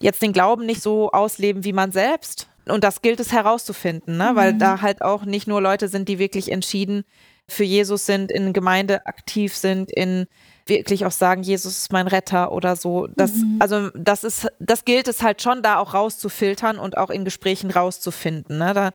jetzt 0.00 0.22
den 0.22 0.32
Glauben 0.32 0.64
nicht 0.64 0.80
so 0.80 1.10
ausleben 1.10 1.64
wie 1.64 1.74
man 1.74 1.92
selbst. 1.92 2.48
Und 2.66 2.84
das 2.84 3.02
gilt 3.02 3.20
es 3.20 3.32
herauszufinden, 3.32 4.16
ne? 4.16 4.30
weil 4.34 4.54
da 4.54 4.80
halt 4.80 5.02
auch 5.02 5.24
nicht 5.24 5.46
nur 5.48 5.60
Leute 5.60 5.88
sind, 5.88 6.08
die 6.08 6.18
wirklich 6.18 6.50
entschieden 6.52 7.04
für 7.48 7.64
Jesus 7.64 8.06
sind, 8.06 8.30
in 8.30 8.52
Gemeinde 8.52 9.06
aktiv 9.06 9.56
sind, 9.56 9.90
in 9.90 10.26
wirklich 10.66 11.06
auch 11.06 11.12
sagen, 11.12 11.42
Jesus 11.42 11.78
ist 11.78 11.92
mein 11.92 12.06
Retter 12.06 12.52
oder 12.52 12.76
so. 12.76 13.08
Das, 13.16 13.32
Also 13.58 13.88
das 13.90 14.22
ist, 14.22 14.48
das 14.60 14.84
gilt 14.84 15.08
es 15.08 15.22
halt 15.22 15.40
schon, 15.42 15.62
da 15.62 15.78
auch 15.78 15.94
rauszufiltern 15.94 16.78
und 16.78 16.98
auch 16.98 17.10
in 17.10 17.24
Gesprächen 17.24 17.70
rauszufinden. 17.70 18.58
Ne? 18.58 18.74
Da, 18.74 18.90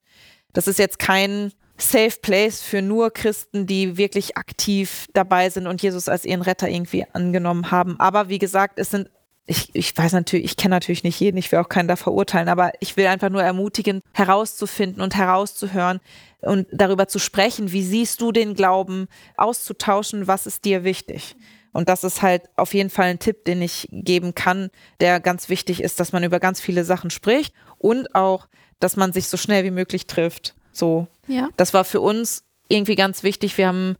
das 0.53 0.67
ist 0.67 0.79
jetzt 0.79 0.99
kein 0.99 1.51
Safe 1.77 2.15
Place 2.21 2.61
für 2.61 2.83
nur 2.83 3.09
Christen, 3.09 3.65
die 3.65 3.97
wirklich 3.97 4.37
aktiv 4.37 5.07
dabei 5.13 5.49
sind 5.49 5.65
und 5.65 5.81
Jesus 5.81 6.07
als 6.07 6.25
ihren 6.25 6.43
Retter 6.43 6.69
irgendwie 6.69 7.05
angenommen 7.11 7.71
haben. 7.71 7.99
Aber 7.99 8.29
wie 8.29 8.39
gesagt, 8.39 8.77
es 8.77 8.91
sind 8.91 9.09
ich, 9.45 9.69
ich 9.73 9.97
weiß 9.97 10.13
natürlich, 10.13 10.45
ich 10.45 10.55
kenne 10.55 10.73
natürlich 10.73 11.03
nicht 11.03 11.19
jeden, 11.19 11.35
ich 11.35 11.51
will 11.51 11.59
auch 11.59 11.67
keinen 11.67 11.89
da 11.89 11.97
verurteilen, 11.97 12.47
aber 12.47 12.71
ich 12.79 12.95
will 12.95 13.07
einfach 13.07 13.29
nur 13.29 13.43
ermutigen, 13.43 13.99
herauszufinden 14.13 15.01
und 15.01 15.15
herauszuhören 15.15 15.99
und 16.45 16.67
darüber 16.71 17.07
zu 17.07 17.19
sprechen, 17.19 17.71
wie 17.71 17.83
siehst 17.83 18.21
du 18.21 18.31
den 18.31 18.53
Glauben, 18.53 19.07
auszutauschen, 19.37 20.27
was 20.27 20.45
ist 20.47 20.65
dir 20.65 20.83
wichtig. 20.83 21.35
Und 21.71 21.89
das 21.89 22.03
ist 22.03 22.21
halt 22.21 22.43
auf 22.55 22.73
jeden 22.73 22.89
Fall 22.89 23.05
ein 23.05 23.19
Tipp, 23.19 23.45
den 23.45 23.61
ich 23.61 23.87
geben 23.91 24.35
kann, 24.35 24.69
der 24.99 25.19
ganz 25.19 25.49
wichtig 25.49 25.81
ist, 25.81 25.99
dass 25.99 26.11
man 26.11 26.23
über 26.23 26.39
ganz 26.39 26.61
viele 26.61 26.83
Sachen 26.83 27.09
spricht 27.09 27.53
und 27.79 28.13
auch, 28.13 28.47
dass 28.79 28.95
man 28.95 29.11
sich 29.13 29.27
so 29.27 29.37
schnell 29.37 29.63
wie 29.63 29.71
möglich 29.71 30.05
trifft. 30.07 30.53
So, 30.71 31.07
Ja. 31.27 31.49
das 31.57 31.73
war 31.73 31.83
für 31.83 32.01
uns 32.01 32.43
irgendwie 32.67 32.95
ganz 32.95 33.23
wichtig. 33.23 33.57
Wir 33.57 33.67
haben 33.67 33.95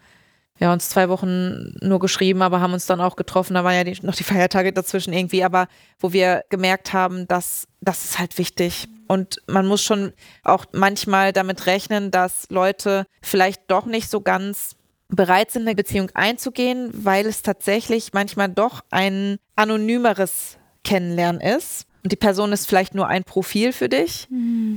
ja, 0.60 0.72
uns 0.72 0.90
zwei 0.90 1.10
Wochen 1.10 1.76
nur 1.82 2.00
geschrieben, 2.00 2.42
aber 2.44 2.62
haben 2.62 2.74
uns 2.74 2.86
dann 2.86 3.02
auch 3.02 3.16
getroffen. 3.16 3.56
Da 3.56 3.64
waren 3.64 3.76
ja 3.76 3.84
die, 3.84 3.98
noch 4.06 4.16
die 4.16 4.24
Feiertage 4.24 4.72
dazwischen 4.72 5.12
irgendwie, 5.12 5.44
aber 5.44 5.68
wo 6.00 6.14
wir 6.14 6.44
gemerkt 6.50 6.94
haben, 6.94 7.28
dass 7.28 7.68
das 7.82 8.06
ist 8.06 8.20
halt 8.20 8.38
wichtig. 8.38 8.88
Und 9.08 9.42
man 9.48 9.68
muss 9.68 9.84
schon 9.84 10.14
auch 10.44 10.66
manchmal 10.72 11.34
damit 11.34 11.66
rechnen, 11.66 12.12
dass 12.12 12.48
Leute 12.50 13.06
vielleicht 13.22 13.64
doch 13.70 13.86
nicht 13.86 14.10
so 14.10 14.22
ganz 14.22 14.76
bereit 15.10 15.52
sind, 15.52 15.64
eine 15.64 15.76
Beziehung 15.76 16.10
einzugehen, 16.14 16.90
weil 16.94 17.26
es 17.26 17.42
tatsächlich 17.42 18.14
manchmal 18.14 18.50
doch 18.50 18.84
ein 18.90 19.38
anonymeres 19.56 20.58
Kennenlernen 20.84 21.42
ist. 21.42 21.86
Und 22.04 22.12
die 22.12 22.18
Person 22.18 22.52
ist 22.52 22.68
vielleicht 22.68 22.96
nur 22.96 23.08
ein 23.08 23.24
Profil 23.24 23.72
für 23.72 23.88
dich. 23.90 24.28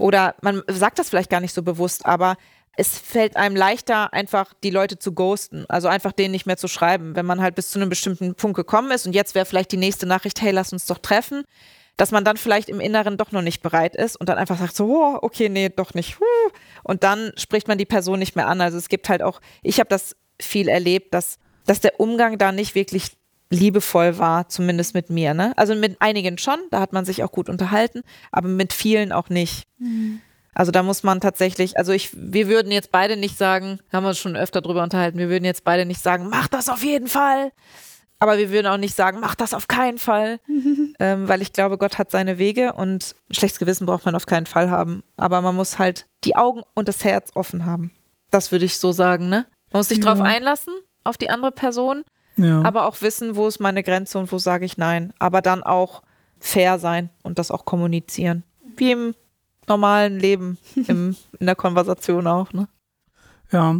Oder 0.01 0.37
man 0.43 0.63
sagt 0.69 0.99
das 0.99 1.09
vielleicht 1.09 1.31
gar 1.31 1.41
nicht 1.41 1.55
so 1.55 1.63
bewusst, 1.63 2.07
aber 2.07 2.37
es 2.77 2.99
fällt 2.99 3.37
einem 3.37 3.57
leichter, 3.57 4.13
einfach 4.13 4.53
die 4.63 4.71
Leute 4.71 4.99
zu 4.99 5.13
ghosten, 5.13 5.65
also 5.69 5.89
einfach 5.89 6.13
denen 6.13 6.33
nicht 6.33 6.47
mehr 6.47 6.59
zu 6.59 6.69
schreiben, 6.69 7.17
wenn 7.17 7.27
man 7.27 7.41
halt 7.41 7.55
bis 7.55 7.71
zu 7.71 7.79
einem 7.79 7.89
bestimmten 7.89 8.35
Punkt 8.35 8.55
gekommen 8.55 8.91
ist 8.91 9.07
und 9.07 9.15
jetzt 9.15 9.35
wäre 9.35 9.47
vielleicht 9.47 9.73
die 9.73 9.79
nächste 9.79 10.07
Nachricht, 10.07 10.43
hey, 10.43 10.53
lass 10.53 10.73
uns 10.73 10.85
doch 10.85 10.99
treffen, 10.99 11.45
dass 11.97 12.11
man 12.11 12.25
dann 12.25 12.37
vielleicht 12.37 12.69
im 12.69 12.81
Inneren 12.81 13.17
doch 13.17 13.33
noch 13.33 13.43
nicht 13.43 13.63
bereit 13.63 13.97
ist 13.97 14.17
und 14.17 14.29
dann 14.29 14.39
einfach 14.39 14.59
sagt 14.59 14.77
so, 14.77 14.87
oh, 14.87 15.19
okay, 15.23 15.49
nee, 15.49 15.71
doch 15.71 15.95
nicht. 15.95 16.19
Und 16.85 17.03
dann 17.03 17.33
spricht 17.37 17.69
man 17.69 17.79
die 17.79 17.87
Person 17.87 18.19
nicht 18.19 18.37
mehr 18.37 18.49
an. 18.49 18.61
Also 18.61 18.77
es 18.77 18.89
gibt 18.89 19.09
halt 19.09 19.23
auch, 19.23 19.41
ich 19.63 19.81
habe 19.81 19.89
das 19.89 20.17
viel 20.41 20.69
erlebt, 20.69 21.15
dass, 21.15 21.39
dass 21.65 21.81
der 21.81 21.99
Umgang 21.99 22.37
da 22.39 22.53
nicht 22.53 22.75
wirklich 22.75 23.17
liebevoll 23.49 24.19
war, 24.19 24.49
zumindest 24.49 24.95
mit 24.95 25.09
mir. 25.09 25.33
Ne? 25.33 25.53
Also 25.57 25.75
mit 25.75 25.97
einigen 26.01 26.37
schon, 26.37 26.59
da 26.71 26.81
hat 26.81 26.93
man 26.93 27.05
sich 27.05 27.23
auch 27.23 27.33
gut 27.33 27.49
unterhalten, 27.49 28.03
aber 28.33 28.49
mit 28.49 28.73
vielen 28.73 29.13
auch 29.13 29.29
nicht. 29.29 29.67
Also 30.53 30.73
da 30.73 30.83
muss 30.83 31.03
man 31.03 31.21
tatsächlich, 31.21 31.79
also 31.79 31.93
ich, 31.93 32.11
wir 32.15 32.49
würden 32.49 32.73
jetzt 32.73 32.91
beide 32.91 33.17
nicht 33.17 33.39
sagen, 33.39 33.79
haben 33.93 34.05
wir 34.05 34.09
uns 34.09 34.19
schon 34.19 34.37
öfter 34.37 34.63
drüber 34.63 34.83
unterhalten, 34.83 35.19
wir 35.19 35.29
würden 35.29 35.45
jetzt 35.45 35.65
beide 35.65 35.87
nicht 35.87 36.03
sagen, 36.03 36.29
mach 36.29 36.49
das 36.49 36.69
auf 36.69 36.83
jeden 36.83 37.09
Fall. 37.09 37.53
Aber 38.19 38.39
wir 38.39 38.51
würden 38.51 38.67
auch 38.67 38.79
nicht 38.79 38.95
sagen, 38.97 39.19
mach 39.21 39.35
das 39.35 39.53
auf 39.55 39.69
keinen 39.69 39.99
Fall. 39.99 40.41
ähm, 40.99 41.29
weil 41.29 41.43
ich 41.43 41.53
glaube, 41.53 41.77
Gott 41.79 41.99
hat 41.99 42.11
seine 42.11 42.39
Wege 42.39 42.73
und 42.73 43.15
schlechtes 43.31 43.59
Gewissen 43.59 43.87
braucht 43.87 44.05
man 44.07 44.15
auf 44.15 44.27
keinen 44.27 44.47
Fall 44.47 44.71
haben. 44.71 45.03
Aber 45.17 45.43
man 45.43 45.55
muss 45.55 45.79
halt 45.79 46.07
die 46.25 46.35
Augen 46.37 46.63
und 46.75 46.89
das 46.89 47.05
Herz 47.05 47.31
offen 47.35 47.67
haben. 47.67 47.91
Das 48.31 48.53
würde 48.53 48.65
ich 48.65 48.79
so 48.79 48.93
sagen, 48.93 49.29
ne? 49.29 49.47
Man 49.73 49.81
muss 49.81 49.89
sich 49.89 50.01
drauf 50.01 50.19
Ja. 50.19 50.25
einlassen, 50.25 50.73
auf 51.05 51.17
die 51.19 51.29
andere 51.31 51.53
Person, 51.53 52.05
Ja. 52.37 52.63
aber 52.63 52.87
auch 52.87 53.03
wissen, 53.03 53.37
wo 53.37 53.47
ist 53.49 53.61
meine 53.61 53.83
Grenze 53.83 54.19
und 54.19 54.33
wo 54.33 54.39
sage 54.39 54.65
ich 54.65 54.79
nein. 54.79 55.13
Aber 55.19 55.43
dann 55.43 55.63
auch 55.63 56.03
fair 56.39 56.79
sein 56.79 57.11
und 57.23 57.39
das 57.39 57.51
auch 57.51 57.65
kommunizieren. 57.65 58.43
Wie 58.77 58.93
im 58.93 59.15
normalen 59.69 60.19
Leben, 60.19 60.59
im, 60.89 61.17
in 61.39 61.47
der 61.47 61.57
Konversation 61.57 62.27
auch, 62.27 62.53
ne? 62.53 62.69
Ja. 63.53 63.77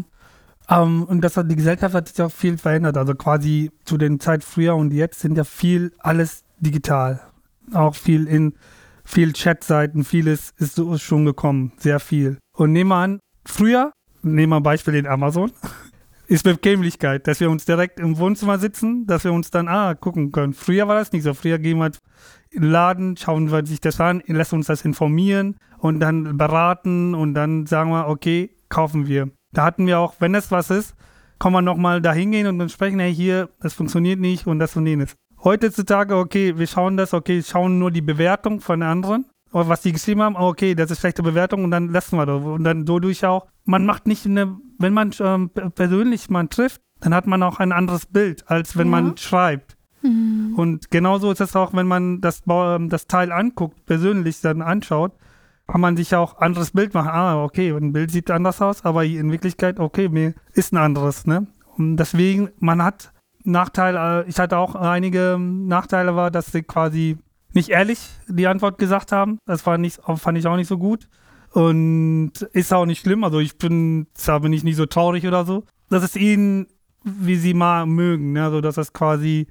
Ähm, 0.69 1.05
und 1.05 1.21
das 1.23 1.37
hat, 1.37 1.51
die 1.51 1.57
Gesellschaft 1.57 1.95
hat 1.95 2.09
sich 2.09 2.23
auch 2.23 2.33
viel 2.33 2.59
verändert. 2.59 2.97
Also 2.97 3.15
quasi 3.15 3.71
zu 3.85 3.97
den 3.97 4.21
Zeit 4.21 4.45
früher 4.45 4.77
und 4.77 4.93
jetzt 4.93 5.21
sind 5.21 5.37
ja 5.37 5.45
viel 5.45 5.93
alles 5.99 6.45
digital. 6.61 7.21
Auch 7.73 7.95
viel 7.95 8.27
in 8.27 8.55
viel 9.07 9.33
Chatseiten, 9.33 10.05
vieles 10.05 10.53
ist 10.59 10.75
so 10.75 10.99
schon 10.99 11.25
gekommen, 11.25 11.73
sehr 11.79 12.01
viel. 12.01 12.39
Und 12.53 12.73
nehmen 12.73 12.91
wir 12.91 12.97
an, 12.97 13.21
früher, 13.45 13.93
nehmen 14.23 14.51
wir 14.51 14.57
ein 14.57 14.63
Beispiel 14.63 14.95
in 14.95 15.07
Amazon, 15.07 15.53
ist 16.27 16.43
Bequemlichkeit, 16.43 17.27
dass 17.29 17.39
wir 17.39 17.49
uns 17.51 17.65
direkt 17.65 18.01
im 18.01 18.19
Wohnzimmer 18.19 18.59
sitzen, 18.59 19.07
dass 19.07 19.23
wir 19.25 19.33
uns 19.33 19.51
dann 19.51 19.69
ah, 19.69 19.95
gucken 19.95 20.33
können. 20.33 20.53
Früher 20.53 20.89
war 20.89 20.97
das 20.97 21.13
nicht 21.13 21.23
so. 21.23 21.35
Früher 21.35 21.59
gehen 21.59 21.79
wir 21.79 21.93
in 22.51 22.63
den 22.63 22.71
Laden, 22.71 23.17
schauen 23.17 23.51
wir 23.51 23.65
sich 23.65 23.81
das 23.81 24.01
an, 24.01 24.23
lassen 24.27 24.57
uns 24.57 24.67
das 24.67 24.85
informieren 24.85 25.57
und 25.79 26.01
dann 26.01 26.37
beraten 26.37 27.15
und 27.15 27.35
dann 27.35 27.67
sagen 27.67 27.91
wir, 27.91 28.09
okay, 28.09 28.51
kaufen 28.69 29.07
wir. 29.07 29.31
Da 29.57 29.65
hatten 29.65 29.87
wir 29.87 29.99
auch, 29.99 30.15
wenn 30.19 30.35
es 30.35 30.51
was 30.51 30.69
ist, 30.69 30.95
kann 31.39 31.51
man 31.51 31.65
nochmal 31.65 32.03
da 32.03 32.13
hingehen 32.13 32.47
und 32.47 32.59
dann 32.59 32.69
sprechen, 32.69 32.99
hey, 32.99 33.15
hier, 33.15 33.49
das 33.61 33.73
funktioniert 33.73 34.21
nicht 34.21 34.47
und 34.47 34.59
das 34.59 34.77
und 34.77 34.87
jenes. 34.87 35.15
Heutzutage, 35.43 36.15
okay, 36.17 36.59
wir 36.59 36.67
schauen 36.67 36.99
das, 36.99 37.15
okay, 37.15 37.43
schauen 37.43 37.79
nur 37.79 37.91
die 37.91 38.03
Bewertung 38.03 38.61
von 38.61 38.83
anderen, 38.83 39.25
oder 39.53 39.69
was 39.69 39.81
die 39.81 39.93
geschrieben 39.93 40.21
haben, 40.21 40.37
oh, 40.37 40.49
okay, 40.49 40.75
das 40.75 40.91
ist 40.91 41.01
schlechte 41.01 41.23
Bewertung 41.23 41.65
und 41.65 41.71
dann 41.71 41.89
lassen 41.89 42.19
wir 42.19 42.27
das. 42.27 42.43
Und 42.45 42.65
dann 42.65 42.85
dadurch 42.85 43.25
auch, 43.25 43.47
man 43.65 43.87
macht 43.87 44.07
nicht 44.07 44.27
eine, 44.27 44.59
wenn 44.79 44.93
man 44.93 45.13
ähm, 45.21 45.49
persönlich 45.75 46.29
man 46.29 46.51
trifft, 46.51 46.83
dann 47.01 47.15
hat 47.15 47.27
man 47.27 47.43
auch 47.43 47.59
ein 47.59 47.73
anderes 47.73 48.05
Bild, 48.05 48.45
als 48.51 48.77
wenn 48.77 48.89
Ja. 48.89 48.91
man 48.91 49.17
schreibt. 49.17 49.77
Und 50.03 50.91
genauso 50.91 51.33
ist 51.33 51.41
es 51.41 51.57
auch, 51.57 51.73
wenn 51.73 51.87
man 51.87 52.21
das, 52.21 52.43
ähm, 52.49 52.91
das 52.91 53.07
Teil 53.07 53.33
anguckt, 53.33 53.87
persönlich 53.87 54.41
dann 54.41 54.63
anschaut, 54.63 55.13
kann 55.67 55.81
man 55.81 55.97
sich 55.97 56.11
ja 56.11 56.19
auch 56.19 56.39
anderes 56.39 56.71
Bild 56.73 56.95
machen. 56.95 57.09
Ah, 57.09 57.43
okay, 57.43 57.71
ein 57.71 57.93
Bild 57.93 58.11
sieht 58.11 58.31
anders 58.31 58.63
aus, 58.63 58.85
aber 58.85 59.05
in 59.05 59.33
Wirklichkeit, 59.33 59.81
okay, 59.81 60.09
mir 60.09 60.35
ist 60.53 60.73
ein 60.73 60.79
anderes, 60.79 61.27
ne? 61.27 61.47
Und 61.77 61.97
deswegen, 61.97 62.51
man 62.59 62.83
hat 62.83 63.13
Nachteile, 63.45 64.25
ich 64.29 64.39
hatte 64.39 64.59
auch 64.59 64.75
einige 64.75 65.39
Nachteile, 65.39 66.17
war, 66.17 66.31
dass 66.31 66.47
sie 66.47 66.63
quasi 66.63 67.19
nicht 67.53 67.71
ehrlich 67.71 68.11
die 68.29 68.47
Antwort 68.47 68.79
gesagt 68.79 69.13
haben. 69.13 69.39
Das 69.47 69.67
war 69.67 69.79
nicht, 69.79 70.01
fand 70.17 70.39
ich 70.39 70.47
auch 70.47 70.57
nicht 70.57 70.69
so 70.69 70.79
gut. 70.79 71.09
Und 71.53 72.33
ist 72.53 72.73
auch 72.73 72.87
nicht 72.87 73.01
schlimm. 73.01 73.25
Also 73.25 73.39
ich 73.41 73.57
bin, 73.57 74.09
da 74.27 74.39
bin 74.41 74.53
ich 74.53 74.63
nicht 74.63 74.77
so 74.77 74.87
traurig 74.87 75.27
oder 75.27 75.47
so. 75.47 75.65
Das 75.89 76.03
ist 76.03 76.17
ihnen, 76.17 76.67
wie 77.03 77.37
sie 77.37 77.55
mal 77.55 77.87
mögen. 77.87 78.33
Ne? 78.33 78.45
Also 78.45 78.61
das 78.61 78.77
ist 78.77 78.93
quasi, 78.93 79.47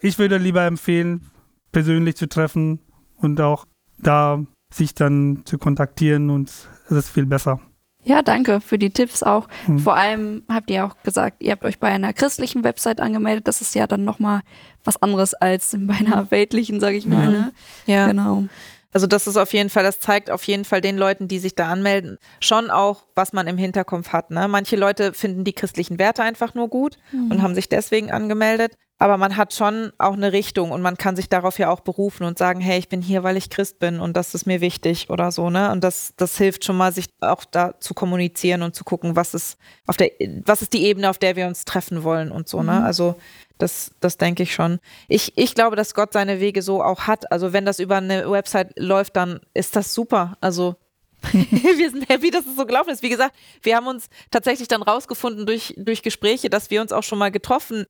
ich 0.00 0.18
würde 0.18 0.36
lieber 0.36 0.64
empfehlen, 0.64 1.30
persönlich 1.72 2.16
zu 2.16 2.28
treffen 2.28 2.80
und 3.16 3.40
auch 3.40 3.64
da 3.98 4.44
sich 4.72 4.94
dann 4.94 5.42
zu 5.44 5.58
kontaktieren 5.58 6.30
und 6.30 6.48
es 6.48 6.90
ist 6.90 7.10
viel 7.10 7.26
besser. 7.26 7.60
Ja, 8.02 8.22
danke 8.22 8.60
für 8.60 8.78
die 8.78 8.90
Tipps 8.90 9.22
auch. 9.22 9.46
Mhm. 9.66 9.78
Vor 9.78 9.94
allem 9.94 10.42
habt 10.48 10.70
ihr 10.70 10.86
auch 10.86 10.96
gesagt, 11.02 11.42
ihr 11.42 11.52
habt 11.52 11.64
euch 11.64 11.78
bei 11.78 11.88
einer 11.88 12.12
christlichen 12.12 12.64
Website 12.64 13.00
angemeldet. 13.00 13.46
Das 13.46 13.60
ist 13.60 13.74
ja 13.74 13.86
dann 13.86 14.04
nochmal 14.04 14.40
was 14.84 15.02
anderes 15.02 15.34
als 15.34 15.76
bei 15.78 15.94
einer 15.94 16.30
weltlichen, 16.30 16.80
sage 16.80 16.96
ich 16.96 17.06
mal. 17.06 17.26
Mhm. 17.26 17.32
Ne? 17.32 17.52
Ja. 17.86 18.06
Genau. 18.06 18.44
Also 18.92 19.06
das 19.06 19.26
ist 19.26 19.36
auf 19.36 19.52
jeden 19.52 19.70
Fall, 19.70 19.84
das 19.84 20.00
zeigt 20.00 20.30
auf 20.30 20.42
jeden 20.44 20.64
Fall 20.64 20.80
den 20.80 20.96
Leuten, 20.98 21.28
die 21.28 21.38
sich 21.38 21.54
da 21.54 21.68
anmelden, 21.68 22.18
schon 22.40 22.70
auch, 22.70 23.04
was 23.14 23.32
man 23.32 23.46
im 23.46 23.56
Hinterkopf 23.56 24.08
hat. 24.08 24.30
Ne? 24.32 24.48
Manche 24.48 24.74
Leute 24.76 25.12
finden 25.12 25.44
die 25.44 25.52
christlichen 25.52 25.98
Werte 25.98 26.22
einfach 26.22 26.54
nur 26.54 26.68
gut 26.68 26.98
mhm. 27.12 27.30
und 27.30 27.42
haben 27.42 27.54
sich 27.54 27.68
deswegen 27.68 28.10
angemeldet. 28.10 28.76
Aber 29.00 29.16
man 29.16 29.38
hat 29.38 29.54
schon 29.54 29.94
auch 29.96 30.12
eine 30.12 30.34
Richtung 30.34 30.72
und 30.72 30.82
man 30.82 30.98
kann 30.98 31.16
sich 31.16 31.30
darauf 31.30 31.58
ja 31.58 31.70
auch 31.70 31.80
berufen 31.80 32.24
und 32.24 32.36
sagen, 32.36 32.60
hey, 32.60 32.78
ich 32.78 32.90
bin 32.90 33.00
hier, 33.00 33.22
weil 33.22 33.38
ich 33.38 33.48
Christ 33.48 33.78
bin 33.78 33.98
und 33.98 34.14
das 34.14 34.34
ist 34.34 34.44
mir 34.44 34.60
wichtig 34.60 35.08
oder 35.08 35.32
so, 35.32 35.48
ne? 35.48 35.72
Und 35.72 35.82
das, 35.82 36.12
das 36.18 36.36
hilft 36.36 36.66
schon 36.66 36.76
mal, 36.76 36.92
sich 36.92 37.06
auch 37.20 37.46
da 37.46 37.80
zu 37.80 37.94
kommunizieren 37.94 38.60
und 38.62 38.74
zu 38.74 38.84
gucken, 38.84 39.16
was 39.16 39.32
ist 39.32 39.56
auf 39.86 39.96
der, 39.96 40.10
was 40.44 40.60
ist 40.60 40.74
die 40.74 40.84
Ebene, 40.84 41.08
auf 41.08 41.16
der 41.16 41.34
wir 41.34 41.46
uns 41.46 41.64
treffen 41.64 42.04
wollen 42.04 42.30
und 42.30 42.46
so, 42.46 42.62
ne? 42.62 42.72
Mhm. 42.72 42.84
Also 42.84 43.14
das, 43.56 43.92
das 44.00 44.18
denke 44.18 44.42
ich 44.42 44.52
schon. 44.52 44.80
Ich, 45.08 45.32
ich 45.38 45.54
glaube, 45.54 45.76
dass 45.76 45.94
Gott 45.94 46.12
seine 46.12 46.38
Wege 46.40 46.60
so 46.60 46.82
auch 46.82 47.06
hat. 47.06 47.32
Also 47.32 47.54
wenn 47.54 47.64
das 47.64 47.78
über 47.78 47.96
eine 47.96 48.30
Website 48.30 48.78
läuft, 48.78 49.16
dann 49.16 49.40
ist 49.54 49.76
das 49.76 49.94
super. 49.94 50.36
Also 50.42 50.76
wir 51.32 51.90
sind 51.90 52.06
happy, 52.10 52.30
dass 52.30 52.44
es 52.44 52.54
so 52.54 52.66
gelaufen 52.66 52.90
ist. 52.90 53.02
Wie 53.02 53.08
gesagt, 53.08 53.34
wir 53.62 53.76
haben 53.76 53.86
uns 53.86 54.10
tatsächlich 54.30 54.68
dann 54.68 54.82
rausgefunden 54.82 55.46
durch, 55.46 55.72
durch 55.78 56.02
Gespräche, 56.02 56.50
dass 56.50 56.70
wir 56.70 56.82
uns 56.82 56.92
auch 56.92 57.02
schon 57.02 57.18
mal 57.18 57.30
getroffen 57.30 57.86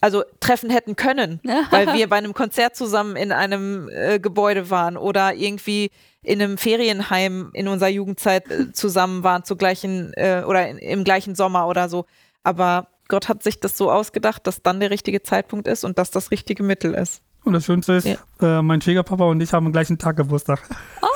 also 0.00 0.22
treffen 0.40 0.70
hätten 0.70 0.96
können, 0.96 1.40
weil 1.70 1.92
wir 1.94 2.08
bei 2.08 2.16
einem 2.16 2.34
Konzert 2.34 2.76
zusammen 2.76 3.16
in 3.16 3.32
einem 3.32 3.88
äh, 3.88 4.18
Gebäude 4.18 4.70
waren 4.70 4.96
oder 4.96 5.34
irgendwie 5.34 5.90
in 6.22 6.40
einem 6.40 6.58
Ferienheim 6.58 7.50
in 7.52 7.68
unserer 7.68 7.90
Jugendzeit 7.90 8.50
äh, 8.50 8.72
zusammen 8.72 9.22
waren, 9.22 9.44
zu 9.44 9.56
gleichen 9.56 10.12
äh, 10.14 10.42
oder 10.46 10.68
in, 10.68 10.78
im 10.78 11.04
gleichen 11.04 11.34
Sommer 11.34 11.68
oder 11.68 11.88
so. 11.88 12.06
Aber 12.42 12.88
Gott 13.08 13.28
hat 13.28 13.42
sich 13.42 13.60
das 13.60 13.76
so 13.76 13.90
ausgedacht, 13.90 14.46
dass 14.46 14.62
dann 14.62 14.80
der 14.80 14.90
richtige 14.90 15.22
Zeitpunkt 15.22 15.68
ist 15.68 15.84
und 15.84 15.98
dass 15.98 16.10
das 16.10 16.30
richtige 16.30 16.62
Mittel 16.62 16.94
ist. 16.94 17.22
Und 17.44 17.52
das 17.52 17.66
Schönste 17.66 17.92
ist, 17.94 18.06
ja. 18.06 18.16
äh, 18.40 18.62
mein 18.62 18.80
Schwiegerpapa 18.80 19.24
und 19.24 19.40
ich 19.42 19.52
haben 19.52 19.66
am 19.66 19.72
gleichen 19.72 19.98
Tag 19.98 20.16
Geburtstag. 20.16 20.62
Oh, 21.02 21.06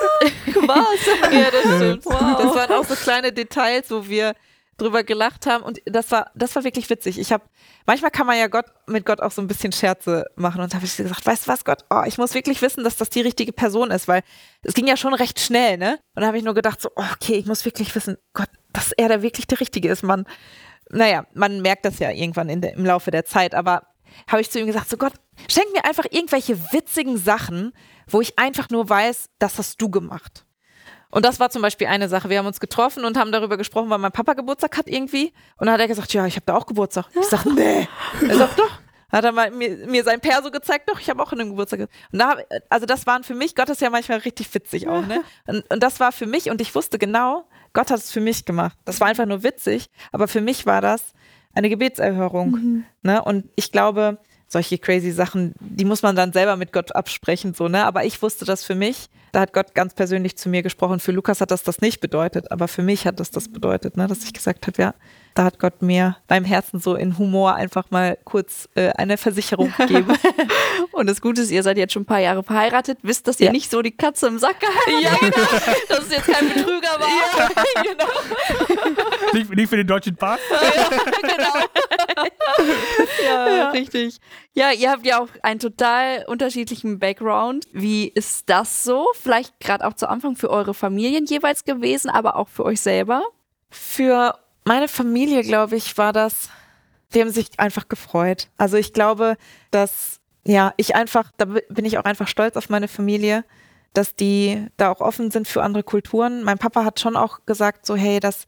was? 0.67 1.33
ja, 1.33 1.51
das 1.51 1.77
stimmt. 1.77 2.05
Wow. 2.05 2.37
Das 2.39 2.55
waren 2.55 2.73
auch 2.73 2.85
so 2.85 2.95
kleine 2.95 3.33
Details, 3.33 3.91
wo 3.91 4.07
wir 4.07 4.35
drüber 4.79 5.05
gelacht 5.05 5.47
haben 5.47 5.63
und 5.63 5.81
das 5.85 6.11
war 6.11 6.31
das 6.35 6.55
war 6.57 6.65
wirklich 6.65 6.89
witzig. 6.89 7.19
Ich 7.19 7.33
habe 7.33 7.45
manchmal 7.87 8.11
kann 8.11 8.27
man 8.27 8.39
ja 8.39 8.47
Gott 8.47 8.67
mit 8.87 9.05
Gott 9.05 9.21
auch 9.21 9.33
so 9.33 9.43
ein 9.43 9.47
bisschen 9.49 9.73
Scherze 9.73 10.25
machen 10.37 10.61
und 10.61 10.75
habe 10.75 10.85
ich 10.87 10.97
gesagt, 10.97 11.27
weißt 11.27 11.47
du 11.47 11.53
was 11.53 11.65
Gott, 11.65 11.85
oh, 11.91 12.03
ich 12.07 12.17
muss 12.17 12.35
wirklich 12.35 12.63
wissen, 12.63 12.85
dass 12.85 12.97
das 12.97 13.11
die 13.11 13.21
richtige 13.21 13.53
Person 13.53 13.91
ist, 13.91 14.09
weil 14.09 14.23
es 14.63 14.75
ging 14.75 14.87
ja 14.87 14.97
schon 14.97 15.15
recht 15.15 15.39
schnell, 15.41 15.77
ne? 15.77 15.99
Und 16.15 16.23
da 16.23 16.29
habe 16.29 16.39
ich 16.39 16.45
nur 16.45 16.55
gedacht 16.55 16.81
so, 16.81 16.89
oh, 16.97 17.05
okay, 17.13 17.35
ich 17.35 17.47
muss 17.47 17.65
wirklich 17.65 17.95
wissen, 17.95 18.17
Gott, 18.33 18.49
dass 18.73 18.93
er 18.93 19.09
da 19.09 19.23
wirklich 19.23 19.47
der 19.47 19.61
richtige 19.61 19.89
ist, 19.89 20.03
Mann 20.03 20.25
naja, 20.91 21.27
man 21.35 21.61
merkt 21.61 21.85
das 21.85 21.99
ja 21.99 22.11
irgendwann 22.11 22.61
der, 22.61 22.75
im 22.75 22.85
Laufe 22.85 23.11
der 23.11 23.25
Zeit, 23.25 23.55
aber 23.55 23.83
habe 24.27 24.41
ich 24.41 24.51
zu 24.51 24.59
ihm 24.59 24.67
gesagt, 24.67 24.89
so 24.89 24.97
Gott, 24.97 25.13
schenk 25.51 25.73
mir 25.73 25.85
einfach 25.85 26.07
irgendwelche 26.11 26.59
witzigen 26.73 27.19
Sachen, 27.19 27.73
wo 28.07 28.21
ich 28.21 28.39
einfach 28.39 28.71
nur 28.71 28.89
weiß, 28.89 29.29
das 29.39 29.59
hast 29.59 29.81
du 29.81 29.91
gemacht. 29.91 30.47
Und 31.11 31.25
das 31.25 31.41
war 31.41 31.51
zum 31.51 31.63
Beispiel 31.63 31.87
eine 31.87 32.09
Sache. 32.09 32.29
Wir 32.29 32.39
haben 32.39 32.47
uns 32.47 32.61
getroffen 32.61 33.05
und 33.05 33.17
haben 33.17 33.33
darüber 33.33 33.57
gesprochen, 33.57 33.89
weil 33.91 33.99
mein 33.99 34.13
Papa 34.13 34.35
Geburtstag 34.35 34.77
hat 34.77 34.89
irgendwie. 34.89 35.33
Und 35.57 35.67
dann 35.67 35.73
hat 35.73 35.81
er 35.81 35.89
gesagt, 35.89 36.13
ja, 36.13 36.27
ich 36.27 36.37
habe 36.37 36.45
da 36.47 36.57
auch 36.57 36.67
Geburtstag. 36.67 37.07
Ich 37.19 37.27
sage, 37.27 37.53
nee. 37.53 37.89
Er 38.29 38.37
sagt, 38.37 38.59
doch. 38.59 38.71
Hat 39.11 39.25
er 39.25 39.33
mal 39.33 39.51
mir, 39.51 39.87
mir 39.87 40.05
sein 40.05 40.21
Perso 40.21 40.51
gezeigt, 40.51 40.91
doch, 40.91 41.01
ich 41.01 41.09
habe 41.09 41.23
auch 41.23 41.33
in 41.33 41.41
einem 41.41 41.51
Geburtstag. 41.51 41.81
Und 41.81 42.19
da, 42.19 42.37
also 42.69 42.85
das 42.85 43.07
waren 43.07 43.25
für 43.25 43.35
mich, 43.35 43.55
Gott 43.55 43.71
ist 43.71 43.81
ja 43.81 43.89
manchmal 43.89 44.19
richtig 44.19 44.53
witzig 44.53 44.87
auch, 44.87 45.07
ne? 45.07 45.23
Und, 45.47 45.65
und 45.71 45.83
das 45.83 45.99
war 45.99 46.13
für 46.13 46.27
mich, 46.27 46.51
und 46.51 46.61
ich 46.61 46.75
wusste 46.75 46.99
genau, 46.99 47.49
Gott 47.73 47.91
hat 47.91 47.99
es 47.99 48.13
für 48.13 48.21
mich 48.21 48.45
gemacht. 48.45 48.77
Das 48.85 49.01
war 49.01 49.09
einfach 49.09 49.25
nur 49.25 49.43
witzig, 49.43 49.89
aber 50.13 50.29
für 50.29 50.43
mich 50.43 50.67
war 50.67 50.83
das 50.83 51.15
eine 51.55 51.71
Gebetserhörung. 51.71 52.51
Mhm. 52.51 52.85
Ne? 53.03 53.23
Und 53.25 53.49
ich 53.57 53.73
glaube, 53.73 54.19
solche 54.49 54.79
crazy 54.79 55.13
Sachen, 55.13 55.55
die 55.61 55.85
muss 55.85 56.03
man 56.03 56.17
dann 56.17 56.33
selber 56.33 56.57
mit 56.57 56.73
Gott 56.73 56.95
absprechen, 56.95 57.55
so, 57.55 57.69
ne? 57.69 57.85
Aber 57.85 58.05
ich 58.05 58.21
wusste 58.23 58.45
das 58.45 58.65
für 58.65 58.75
mich. 58.75 59.09
Da 59.33 59.41
hat 59.41 59.53
Gott 59.53 59.75
ganz 59.75 59.95
persönlich 59.95 60.39
zu 60.39 60.49
mir 60.49 60.63
gesprochen. 60.63 61.01
Für 61.01 61.13
Lukas 61.13 61.43
hat 61.43 61.51
das 61.51 61.63
das 61.63 61.81
nicht 61.83 62.01
bedeutet, 62.01 62.51
aber 62.51 62.67
für 62.67 62.83
mich 62.83 63.07
hat 63.07 63.21
das 63.21 63.31
das 63.31 63.49
bedeutet, 63.49 63.97
ne? 63.97 64.07
Dass 64.07 64.25
ich 64.25 64.33
gesagt 64.33 64.67
habe, 64.67 64.83
ja, 64.83 64.95
da 65.35 65.45
hat 65.45 65.59
Gott 65.59 65.83
mir 65.83 66.17
beim 66.27 66.45
Herzen 66.45 66.81
so 66.81 66.95
in 66.95 67.19
Humor 67.19 67.55
einfach 67.55 67.91
mal 67.91 68.19
kurz 68.25 68.69
äh, 68.75 68.91
eine 68.91 69.17
Versicherung 69.17 69.73
gegeben. 69.77 70.13
Und 70.93 71.07
das 71.07 71.21
Gute 71.21 71.43
ist, 71.43 71.51
ihr 71.51 71.63
seid 71.63 71.79
jetzt 71.79 71.93
schon 71.93 72.03
ein 72.03 72.07
paar 72.07 72.19
Jahre 72.21 72.43
verheiratet, 72.43 72.99
wisst, 73.03 73.29
dass 73.29 73.39
ihr 73.41 73.47
ja. 73.47 73.53
nicht 73.53 73.71
so 73.71 73.83
die 73.83 73.93
Katze 73.93 74.27
im 74.27 74.39
Sack 74.39 74.61
gehalten 74.61 75.03
Ja, 75.03 75.15
genau. 75.21 75.47
Dass 75.89 76.07
es 76.07 76.11
jetzt 76.11 76.27
kein 76.27 76.49
Betrüger 76.49 76.89
war. 76.99 77.09
Ja, 77.09 77.83
genau. 77.83 78.07
nicht, 79.33 79.55
nicht, 79.55 79.69
für 79.69 79.77
den 79.77 79.87
deutschen 79.87 80.17
Pass. 80.17 80.41
Ja, 80.51 80.89
genau. 81.21 82.29
ja, 83.25 83.57
ja, 83.57 83.71
richtig. 83.71 84.19
Ja, 84.55 84.73
ihr 84.73 84.91
habt 84.91 85.07
ja 85.07 85.21
auch 85.21 85.29
einen 85.43 85.61
total 85.61 86.25
unterschiedlichen 86.27 86.99
Background. 86.99 87.67
Wie 87.73 88.09
ist 88.09 88.51
das 88.51 88.83
so? 88.85 89.07
Vielleicht 89.15 89.61
gerade 89.61 89.87
auch 89.87 89.95
zu 89.95 90.09
Anfang 90.09 90.37
für 90.37 90.51
eure 90.51 90.75
Familien 90.75 91.27
jeweils 91.27 91.65
gewesen, 91.65 92.11
aber 92.11 92.37
auch 92.37 92.49
für 92.49 92.65
euch 92.65 92.81
selber? 92.81 93.23
Für 93.71 94.39
meine 94.69 94.87
Familie, 94.87 95.43
glaube 95.43 95.77
ich, 95.77 95.97
war 95.99 96.13
das, 96.13 96.51
die 97.15 97.21
haben 97.21 97.31
sich 97.31 97.49
einfach 97.59 97.89
gefreut. 97.89 98.49
Also 98.59 98.77
ich 98.77 98.93
glaube, 98.93 99.37
dass, 99.71 100.21
ja, 100.45 100.75
ich 100.77 100.95
einfach, 100.95 101.33
da 101.39 101.47
bin 101.47 101.85
ich 101.85 101.99
auch 101.99 102.05
einfach 102.05 102.29
stolz 102.29 102.57
auf 102.57 102.69
meine 102.69 102.87
Familie, 102.87 103.45
dass 103.95 104.15
die 104.15 104.67
da 104.77 104.93
auch 104.93 105.01
offen 105.01 105.31
sind 105.31 105.49
für 105.49 105.63
andere 105.63 105.83
Kulturen. 105.83 106.45
Mein 106.45 106.59
Papa 106.59 106.85
hat 106.85 107.01
schon 107.01 107.17
auch 107.17 107.47
gesagt, 107.47 107.87
so, 107.87 107.97
hey, 107.97 108.21
das, 108.21 108.47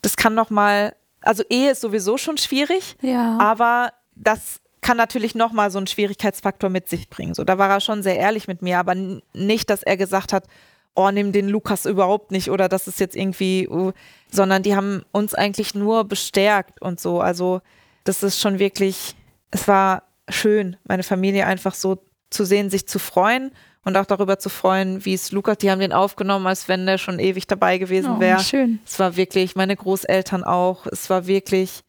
das 0.00 0.16
kann 0.16 0.34
noch 0.34 0.48
mal, 0.48 0.96
also 1.20 1.44
Ehe 1.50 1.70
ist 1.70 1.82
sowieso 1.82 2.16
schon 2.16 2.38
schwierig, 2.38 2.96
ja. 3.02 3.38
aber 3.38 3.92
das 4.16 4.60
kann 4.80 4.96
natürlich 4.96 5.34
noch 5.34 5.52
mal 5.52 5.70
so 5.70 5.78
einen 5.78 5.86
Schwierigkeitsfaktor 5.86 6.70
mit 6.70 6.88
sich 6.88 7.08
bringen. 7.08 7.34
So, 7.34 7.44
da 7.44 7.58
war 7.58 7.68
er 7.68 7.80
schon 7.80 8.02
sehr 8.02 8.16
ehrlich 8.16 8.48
mit 8.48 8.62
mir, 8.62 8.78
aber 8.78 8.94
nicht, 9.34 9.70
dass 9.70 9.82
er 9.82 9.96
gesagt 9.96 10.32
hat, 10.32 10.46
oh, 10.94 11.10
nimm 11.10 11.32
den 11.32 11.48
Lukas 11.48 11.86
überhaupt 11.86 12.32
nicht 12.32 12.50
oder 12.50 12.68
das 12.68 12.86
ist 12.86 13.00
jetzt 13.00 13.16
irgendwie, 13.16 13.68
uh, 13.68 13.92
sondern 14.30 14.62
die 14.62 14.76
haben 14.76 15.02
uns 15.12 15.34
eigentlich 15.34 15.74
nur 15.74 16.04
bestärkt 16.04 16.82
und 16.82 17.00
so. 17.00 17.20
Also 17.20 17.60
das 18.04 18.22
ist 18.22 18.40
schon 18.40 18.58
wirklich, 18.58 19.16
es 19.50 19.68
war 19.68 20.02
schön, 20.28 20.76
meine 20.84 21.02
Familie 21.02 21.46
einfach 21.46 21.74
so 21.74 21.98
zu 22.30 22.44
sehen, 22.44 22.70
sich 22.70 22.86
zu 22.86 22.98
freuen 22.98 23.52
und 23.84 23.96
auch 23.96 24.06
darüber 24.06 24.38
zu 24.38 24.48
freuen, 24.48 25.04
wie 25.04 25.14
es 25.14 25.32
Lukas, 25.32 25.58
die 25.58 25.70
haben 25.70 25.80
den 25.80 25.92
aufgenommen, 25.92 26.46
als 26.46 26.68
wenn 26.68 26.86
der 26.86 26.98
schon 26.98 27.18
ewig 27.18 27.46
dabei 27.46 27.78
gewesen 27.78 28.20
wäre. 28.20 28.38
Oh, 28.38 28.42
schön. 28.42 28.80
Es 28.86 28.98
war 28.98 29.16
wirklich, 29.16 29.56
meine 29.56 29.76
Großeltern 29.76 30.44
auch, 30.44 30.86
es 30.86 31.10
war 31.10 31.26
wirklich. 31.26 31.82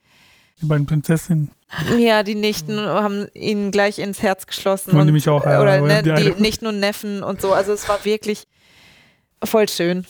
Die 0.61 0.65
beiden 0.65 0.85
Prinzessinnen. 0.85 1.51
Ja, 1.97 2.23
die 2.23 2.35
Nichten 2.35 2.79
haben 2.79 3.27
ihn 3.33 3.71
gleich 3.71 3.99
ins 3.99 4.21
Herz 4.21 4.45
geschlossen. 4.45 4.91
Und, 4.91 5.09
und 5.09 5.27
auch, 5.27 5.45
ja, 5.45 5.61
oder 5.61 5.81
ne, 5.81 6.03
die, 6.03 6.33
die 6.33 6.33
nicht 6.41 6.61
nur 6.61 6.71
Neffen 6.71 7.23
und 7.23 7.41
so. 7.41 7.53
Also 7.53 7.73
es 7.73 7.89
war 7.89 8.05
wirklich 8.05 8.47
voll 9.45 9.69
schön. 9.69 10.05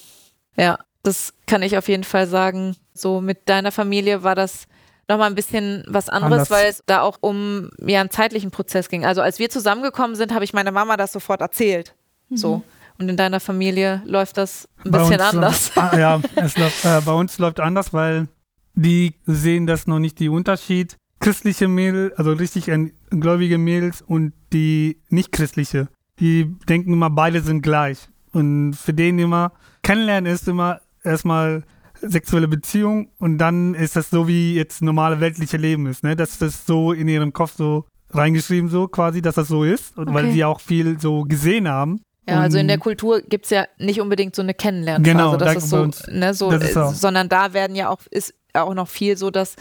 Ja, 0.56 0.80
das 1.04 1.34
kann 1.48 1.62
ich 1.62 1.78
auf 1.78 1.88
jeden 1.88 2.04
Fall 2.04 2.28
sagen. 2.28 2.76
So 2.94 3.22
mit 3.22 3.50
deiner 3.50 3.72
Familie 3.72 4.24
war 4.24 4.36
das 4.36 4.68
nochmal 5.08 5.30
ein 5.30 5.36
bisschen 5.36 5.84
was 5.88 6.10
anderes, 6.10 6.34
Anders. 6.34 6.52
weil 6.52 6.70
es 6.70 6.84
da 6.86 7.02
auch 7.02 7.18
um 7.22 7.70
ja, 7.86 8.00
einen 8.00 8.10
zeitlichen 8.10 8.52
Prozess 8.52 8.90
ging. 8.90 9.06
Also 9.06 9.22
als 9.22 9.40
wir 9.40 9.50
zusammengekommen 9.50 10.16
sind, 10.16 10.34
habe 10.34 10.46
ich 10.46 10.54
meiner 10.54 10.72
Mama 10.72 10.98
das 10.98 11.12
sofort 11.12 11.42
erzählt. 11.42 11.96
Mhm. 12.30 12.38
So. 12.38 12.64
Und 13.00 13.10
in 13.10 13.18
deiner 13.18 13.40
Familie 13.40 14.02
läuft 14.06 14.38
das 14.38 14.70
ein 14.86 14.92
bei 14.92 15.00
bisschen 15.00 15.22
anders. 15.22 15.72
Ah, 15.76 15.98
ja, 15.98 16.22
es 16.36 16.58
läuft, 16.58 16.86
äh, 16.86 17.02
bei 17.04 17.12
uns 17.12 17.40
läuft 17.40 17.60
anders, 17.60 17.92
weil 17.92 18.28
die 18.76 19.16
sehen 19.26 19.68
das 19.68 19.88
noch 19.88 20.00
nicht, 20.00 20.20
die 20.20 20.30
Unterschied. 20.30 20.96
Christliche 21.20 21.68
Mädels, 21.68 22.14
also 22.18 22.34
richtig 22.34 22.70
gläubige 23.10 23.58
Mädels 23.58 24.02
und 24.02 24.34
die 24.52 25.02
nicht 25.10 25.32
christliche. 25.32 25.88
Die 26.20 26.56
denken 26.68 26.94
immer, 26.94 27.10
beide 27.10 27.42
sind 27.42 27.62
gleich. 27.62 28.10
Und 28.34 28.74
für 28.74 28.94
den 28.94 29.20
immer, 29.20 29.54
kennenlernen 29.82 30.32
ist 30.32 30.48
immer 30.48 30.82
erstmal 31.04 31.64
sexuelle 32.02 32.48
Beziehung 32.48 33.10
und 33.20 33.38
dann 33.38 33.76
ist 33.76 33.96
das 33.96 34.10
so, 34.10 34.28
wie 34.28 34.56
jetzt 34.56 34.82
normale 34.82 35.20
weltliche 35.20 35.58
Leben 35.58 35.88
ist, 35.88 36.04
ne? 36.04 36.16
Dass 36.16 36.38
das 36.38 36.66
so 36.66 36.92
in 36.92 37.08
ihrem 37.08 37.32
Kopf 37.32 37.54
so 37.56 37.86
reingeschrieben, 38.10 38.70
so 38.70 38.88
quasi, 38.88 39.22
dass 39.22 39.36
das 39.36 39.48
so 39.48 39.64
ist. 39.64 39.98
Und 39.98 40.10
okay. 40.10 40.16
weil 40.16 40.32
sie 40.32 40.44
auch 40.44 40.60
viel 40.60 41.00
so 41.00 41.24
gesehen 41.24 41.68
haben. 41.68 42.02
Ja, 42.28 42.40
also 42.40 42.58
in 42.58 42.68
der 42.68 42.78
Kultur 42.78 43.22
gibt 43.22 43.46
es 43.46 43.52
ja 43.52 43.66
nicht 43.78 44.00
unbedingt 44.00 44.36
so 44.36 44.42
eine 44.42 44.54
Kennenlernphase, 44.54 45.12
Genau, 45.12 45.36
das 45.36 45.54
da 45.54 45.58
ist 45.58 45.70
so, 45.70 45.78
uns- 45.82 46.08
ne, 46.08 46.34
so 46.34 46.52
ist 46.52 46.76
äh, 46.76 46.88
sondern 46.90 47.28
da 47.28 47.54
werden 47.54 47.76
ja 47.76 47.90
auch, 47.90 48.00
ist 48.12 48.34
auch 48.54 48.74
noch 48.74 48.88
viel 48.88 49.18
so, 49.18 49.30
dass 49.30 49.56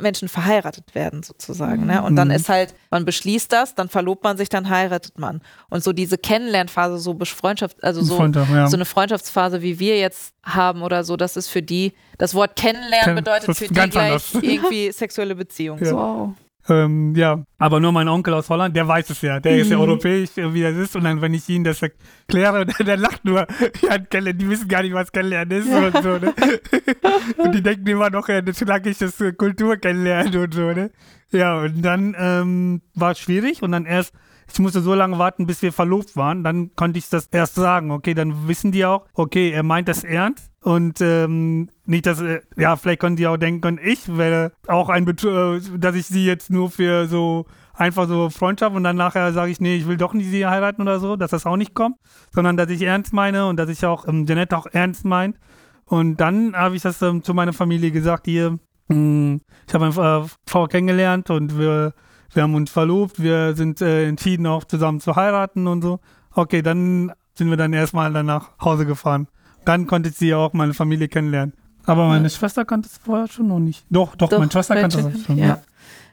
Menschen 0.00 0.28
verheiratet 0.28 0.94
werden 0.94 1.22
sozusagen. 1.22 1.86
Ne? 1.86 2.02
Und 2.02 2.16
dann 2.16 2.28
Mhm. 2.28 2.34
ist 2.34 2.48
halt, 2.48 2.74
man 2.90 3.04
beschließt 3.04 3.50
das, 3.52 3.74
dann 3.74 3.88
verlobt 3.88 4.22
man 4.24 4.36
sich, 4.36 4.48
dann 4.48 4.68
heiratet 4.70 5.18
man. 5.18 5.40
Und 5.70 5.82
so 5.82 5.92
diese 5.92 6.18
Kennenlernphase, 6.18 6.98
so 6.98 7.16
Freundschaft, 7.24 7.82
also 7.82 8.02
so, 8.02 8.16
Freundschaft, 8.16 8.50
ja. 8.50 8.66
so 8.68 8.76
eine 8.76 8.84
Freundschaftsphase, 8.84 9.62
wie 9.62 9.78
wir 9.78 9.98
jetzt 9.98 10.34
haben 10.42 10.82
oder 10.82 11.02
so, 11.04 11.16
das 11.16 11.36
ist 11.36 11.48
für 11.48 11.62
die, 11.62 11.92
das 12.18 12.34
Wort 12.34 12.56
kennenlernen 12.56 13.04
Kenn- 13.04 13.14
bedeutet 13.16 13.56
für 13.56 13.68
die 13.68 13.74
gleich 13.74 13.96
anders. 13.96 14.34
irgendwie 14.42 14.92
sexuelle 14.92 15.34
Beziehung. 15.34 15.78
Ja. 15.78 15.86
So. 15.86 15.96
Wow. 15.96 16.28
Ähm, 16.68 17.14
ja, 17.16 17.42
aber 17.58 17.80
nur 17.80 17.90
mein 17.90 18.06
Onkel 18.08 18.34
aus 18.34 18.48
Holland, 18.50 18.76
der 18.76 18.86
weiß 18.86 19.10
es 19.10 19.22
ja. 19.22 19.40
Der 19.40 19.56
ist 19.56 19.70
ja 19.70 19.76
Mhm. 19.76 19.82
europäisch, 19.82 20.30
wie 20.36 20.62
das 20.62 20.76
ist. 20.76 20.94
Und 20.94 21.04
dann, 21.04 21.20
wenn 21.20 21.32
ich 21.34 21.48
ihn 21.48 21.64
das 21.64 21.80
erkläre, 21.82 22.66
der, 22.78 22.84
der 22.84 22.96
lacht 22.96 23.24
nur. 23.24 23.46
Ja, 23.82 23.98
die 23.98 24.48
wissen 24.48 24.68
gar 24.68 24.82
nicht, 24.82 24.92
was 24.94 25.10
kennenlernen 25.10 25.58
ist 25.62 25.68
und 25.72 26.02
so, 26.02 26.18
ne? 26.18 26.34
und 27.38 27.54
die 27.54 27.62
denken 27.62 27.86
immer 27.86 28.10
noch, 28.10 28.28
ja, 28.28 28.40
das 28.42 28.58
schlaggiges 28.58 29.20
äh, 29.20 29.32
Kultur 29.32 29.76
kennenlernen 29.76 30.36
und 30.36 30.54
so, 30.54 30.70
ne? 30.72 30.90
Ja, 31.32 31.60
und 31.60 31.82
dann 31.82 32.14
ähm, 32.18 32.82
war 32.94 33.12
es 33.12 33.20
schwierig 33.20 33.62
und 33.62 33.72
dann 33.72 33.86
erst, 33.86 34.12
ich 34.52 34.58
musste 34.58 34.80
so 34.80 34.94
lange 34.94 35.18
warten, 35.18 35.46
bis 35.46 35.62
wir 35.62 35.72
verlobt 35.72 36.16
waren. 36.16 36.44
Dann 36.44 36.74
konnte 36.74 36.98
ich 36.98 37.08
das 37.08 37.26
erst 37.26 37.54
sagen. 37.54 37.90
Okay, 37.90 38.14
dann 38.14 38.48
wissen 38.48 38.72
die 38.72 38.84
auch, 38.84 39.06
okay, 39.14 39.50
er 39.50 39.62
meint 39.62 39.88
das 39.88 40.04
ernst. 40.04 40.50
Und 40.62 41.00
ähm, 41.00 41.70
nicht, 41.86 42.06
dass, 42.06 42.20
äh, 42.20 42.40
ja, 42.56 42.76
vielleicht 42.76 43.00
konnten 43.00 43.16
die 43.16 43.26
auch 43.26 43.38
denken, 43.38 43.80
ich 43.82 44.14
wäre 44.16 44.52
auch 44.66 44.90
ein, 44.90 45.06
Bet 45.06 45.24
äh, 45.24 45.60
dass 45.78 45.94
ich 45.94 46.06
sie 46.06 46.26
jetzt 46.26 46.50
nur 46.50 46.70
für 46.70 47.06
so 47.06 47.46
einfach 47.72 48.06
so 48.06 48.28
Freundschaft 48.28 48.76
und 48.76 48.84
dann 48.84 48.96
nachher 48.96 49.32
sage 49.32 49.50
ich, 49.50 49.60
nee, 49.60 49.76
ich 49.76 49.86
will 49.86 49.96
doch 49.96 50.12
nicht 50.12 50.28
sie 50.28 50.46
heiraten 50.46 50.82
oder 50.82 51.00
so, 51.00 51.16
dass 51.16 51.30
das 51.30 51.46
auch 51.46 51.56
nicht 51.56 51.74
kommt, 51.74 51.96
sondern 52.30 52.58
dass 52.58 52.68
ich 52.68 52.82
ernst 52.82 53.14
meine 53.14 53.46
und 53.46 53.56
dass 53.56 53.70
ich 53.70 53.86
auch 53.86 54.06
ähm, 54.06 54.26
Janette 54.26 54.56
auch 54.56 54.66
ernst 54.66 55.06
meint. 55.06 55.38
Und 55.86 56.18
dann 56.18 56.54
habe 56.54 56.76
ich 56.76 56.82
das 56.82 57.00
ähm, 57.00 57.22
zu 57.22 57.32
meiner 57.32 57.54
Familie 57.54 57.90
gesagt, 57.90 58.26
hier, 58.26 58.58
mh, 58.88 59.38
ich 59.66 59.74
habe 59.74 59.86
eine 59.86 60.24
äh, 60.24 60.28
Frau 60.46 60.66
kennengelernt 60.66 61.30
und 61.30 61.58
wir, 61.58 61.94
wir 62.32 62.42
haben 62.42 62.54
uns 62.54 62.70
verlobt, 62.70 63.22
wir 63.22 63.54
sind 63.54 63.80
äh, 63.80 64.06
entschieden 64.08 64.46
auch 64.46 64.64
zusammen 64.64 65.00
zu 65.00 65.16
heiraten 65.16 65.66
und 65.66 65.82
so. 65.82 66.00
Okay, 66.32 66.62
dann 66.62 67.12
sind 67.34 67.50
wir 67.50 67.56
dann 67.56 67.72
erstmal 67.72 68.12
dann 68.12 68.26
nach 68.26 68.50
Hause 68.60 68.86
gefahren. 68.86 69.28
Dann 69.64 69.86
konnte 69.86 70.08
ich 70.10 70.16
sie 70.16 70.34
auch 70.34 70.52
meine 70.52 70.74
Familie 70.74 71.08
kennenlernen. 71.08 71.54
Aber 71.86 72.06
meine 72.08 72.30
Schwester 72.30 72.64
kannte 72.64 72.88
es 72.90 72.98
vorher 72.98 73.26
schon 73.28 73.48
noch 73.48 73.58
nicht. 73.58 73.84
Doch, 73.90 74.14
doch, 74.14 74.28
Doch, 74.28 74.38
meine 74.38 74.50
Schwester 74.50 74.76
kannte 74.76 74.98
es 75.14 75.26
schon. 75.26 75.38
ja. 75.38 75.46
Ja. 75.46 75.62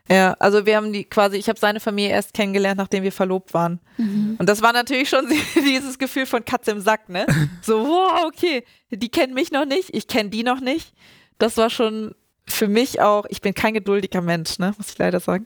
Ja, 0.10 0.38
also 0.40 0.66
wir 0.66 0.78
haben 0.78 0.94
die 0.94 1.04
quasi, 1.04 1.36
ich 1.36 1.50
habe 1.50 1.60
seine 1.60 1.82
Familie 1.82 2.12
erst 2.12 2.34
kennengelernt, 2.34 2.78
nachdem 2.78 3.04
wir 3.04 3.12
verlobt 3.12 3.54
waren. 3.54 3.82
Und 3.98 4.48
das 4.48 4.62
war 4.62 4.72
natürlich 4.72 5.10
schon 5.10 5.26
dieses 5.56 6.00
Gefühl 6.00 6.26
von 6.26 6.46
Katze 6.46 6.72
im 6.72 6.80
Sack, 6.80 7.10
ne? 7.10 7.26
So, 7.62 7.86
wow, 7.86 8.24
okay, 8.26 8.64
die 8.90 9.10
kennen 9.10 9.34
mich 9.34 9.52
noch 9.52 9.66
nicht, 9.66 9.94
ich 9.94 10.08
kenne 10.08 10.30
die 10.30 10.44
noch 10.44 10.62
nicht. 10.62 10.94
Das 11.40 11.58
war 11.58 11.70
schon 11.70 12.16
für 12.48 12.70
mich 12.70 13.02
auch, 13.02 13.26
ich 13.28 13.42
bin 13.42 13.54
kein 13.54 13.74
geduldiger 13.74 14.22
Mensch, 14.22 14.60
ne, 14.60 14.74
muss 14.78 14.92
ich 14.92 14.98
leider 14.98 15.20
sagen. 15.20 15.46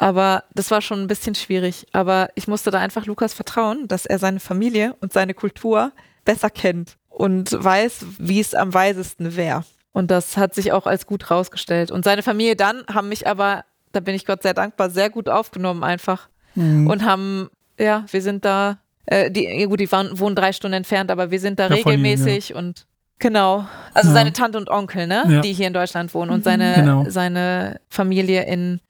Aber 0.00 0.44
das 0.54 0.70
war 0.70 0.80
schon 0.80 1.02
ein 1.02 1.06
bisschen 1.08 1.34
schwierig. 1.34 1.86
Aber 1.92 2.30
ich 2.34 2.48
musste 2.48 2.70
da 2.70 2.78
einfach 2.78 3.04
Lukas 3.04 3.34
vertrauen, 3.34 3.86
dass 3.86 4.06
er 4.06 4.18
seine 4.18 4.40
Familie 4.40 4.96
und 5.00 5.12
seine 5.12 5.34
Kultur 5.34 5.92
besser 6.24 6.48
kennt 6.48 6.96
und 7.10 7.52
weiß, 7.52 8.06
wie 8.18 8.40
es 8.40 8.54
am 8.54 8.72
weisesten 8.72 9.36
wäre. 9.36 9.64
Und 9.92 10.10
das 10.10 10.38
hat 10.38 10.54
sich 10.54 10.72
auch 10.72 10.86
als 10.86 11.06
gut 11.06 11.30
rausgestellt. 11.30 11.90
Und 11.90 12.04
seine 12.04 12.22
Familie 12.22 12.56
dann 12.56 12.82
haben 12.90 13.10
mich 13.10 13.26
aber, 13.26 13.64
da 13.92 14.00
bin 14.00 14.14
ich 14.14 14.24
Gott 14.24 14.42
sehr 14.42 14.54
dankbar, 14.54 14.88
sehr 14.88 15.10
gut 15.10 15.28
aufgenommen 15.28 15.84
einfach. 15.84 16.28
Mhm. 16.54 16.88
Und 16.88 17.04
haben, 17.04 17.50
ja, 17.78 18.06
wir 18.10 18.22
sind 18.22 18.44
da, 18.46 18.78
äh, 19.04 19.30
die, 19.30 19.44
ja 19.44 19.66
gut, 19.66 19.80
die 19.80 19.92
waren, 19.92 20.18
wohnen 20.18 20.34
drei 20.34 20.52
Stunden 20.54 20.74
entfernt, 20.74 21.10
aber 21.10 21.30
wir 21.30 21.40
sind 21.40 21.58
da 21.58 21.64
Ja, 21.64 21.68
von 21.68 21.76
ihnen, 21.76 21.86
regelmäßig 22.06 22.54
und 22.54 22.86
genau. 23.18 23.66
Also 23.92 24.08
Ja. 24.10 24.14
seine 24.14 24.32
Tante 24.32 24.56
und 24.56 24.70
Onkel, 24.70 25.06
ne, 25.06 25.24
Ja. 25.28 25.40
die 25.42 25.52
hier 25.52 25.66
in 25.66 25.74
Deutschland 25.74 26.14
wohnen 26.14 26.30
und 26.30 26.42
seine, 26.44 26.72
Genau. 26.76 27.04
seine 27.08 27.80
Familie 27.90 28.44
in, 28.46 28.80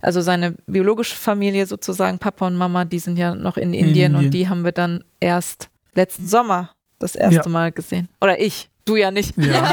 also 0.00 0.20
seine 0.20 0.56
biologische 0.66 1.16
Familie 1.16 1.66
sozusagen, 1.66 2.18
Papa 2.18 2.46
und 2.46 2.56
Mama, 2.56 2.84
die 2.84 2.98
sind 2.98 3.18
ja 3.18 3.34
noch 3.34 3.56
in 3.56 3.74
Indien 3.74 4.14
und 4.14 4.24
Indien. 4.24 4.30
die 4.30 4.48
haben 4.48 4.64
wir 4.64 4.72
dann 4.72 5.04
erst 5.20 5.68
letzten 5.94 6.26
Sommer 6.26 6.70
das 6.98 7.14
erste 7.14 7.42
Ja. 7.44 7.48
Mal 7.48 7.72
gesehen. 7.72 8.08
Oder 8.20 8.40
ich, 8.40 8.70
du 8.84 8.96
ja 8.96 9.10
nicht. 9.10 9.36
Ja. 9.36 9.72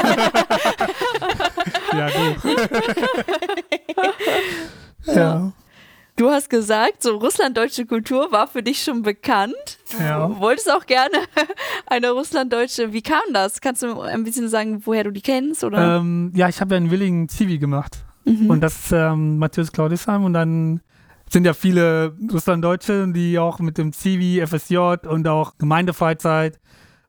ja, 1.92 2.10
du. 2.10 2.34
ja. 5.14 5.52
Du 6.16 6.30
hast 6.30 6.50
gesagt, 6.50 7.02
so 7.04 7.16
russlanddeutsche 7.16 7.86
Kultur 7.86 8.32
war 8.32 8.48
für 8.48 8.60
dich 8.62 8.82
schon 8.82 9.02
bekannt. 9.02 9.54
Ja. 10.00 10.26
Du 10.26 10.40
wolltest 10.40 10.68
auch 10.70 10.84
gerne 10.84 11.16
eine 11.86 12.10
russlanddeutsche. 12.10 12.92
Wie 12.92 13.02
kam 13.02 13.22
das? 13.32 13.60
Kannst 13.60 13.84
du 13.84 14.00
ein 14.00 14.24
bisschen 14.24 14.48
sagen, 14.48 14.82
woher 14.84 15.04
du 15.04 15.12
die 15.12 15.20
kennst? 15.20 15.62
Oder? 15.62 15.98
Ähm, 15.98 16.32
ja, 16.34 16.48
ich 16.48 16.60
habe 16.60 16.74
ja 16.74 16.78
einen 16.78 16.90
willigen 16.90 17.28
Zivi 17.28 17.58
gemacht. 17.58 17.98
Mhm. 18.28 18.50
Und 18.50 18.60
das 18.60 18.78
ist 18.78 18.92
ähm, 18.92 19.38
Matthäus 19.38 19.72
Claudisheim. 19.72 20.24
Und 20.24 20.34
dann 20.34 20.80
sind 21.30 21.44
ja 21.44 21.54
viele 21.54 22.16
Russlanddeutsche, 22.32 23.08
die 23.08 23.38
auch 23.38 23.58
mit 23.58 23.78
dem 23.78 23.92
Zivi, 23.92 24.44
FSJ 24.46 25.06
und 25.06 25.28
auch 25.28 25.58
Gemeindefreizeit. 25.58 26.58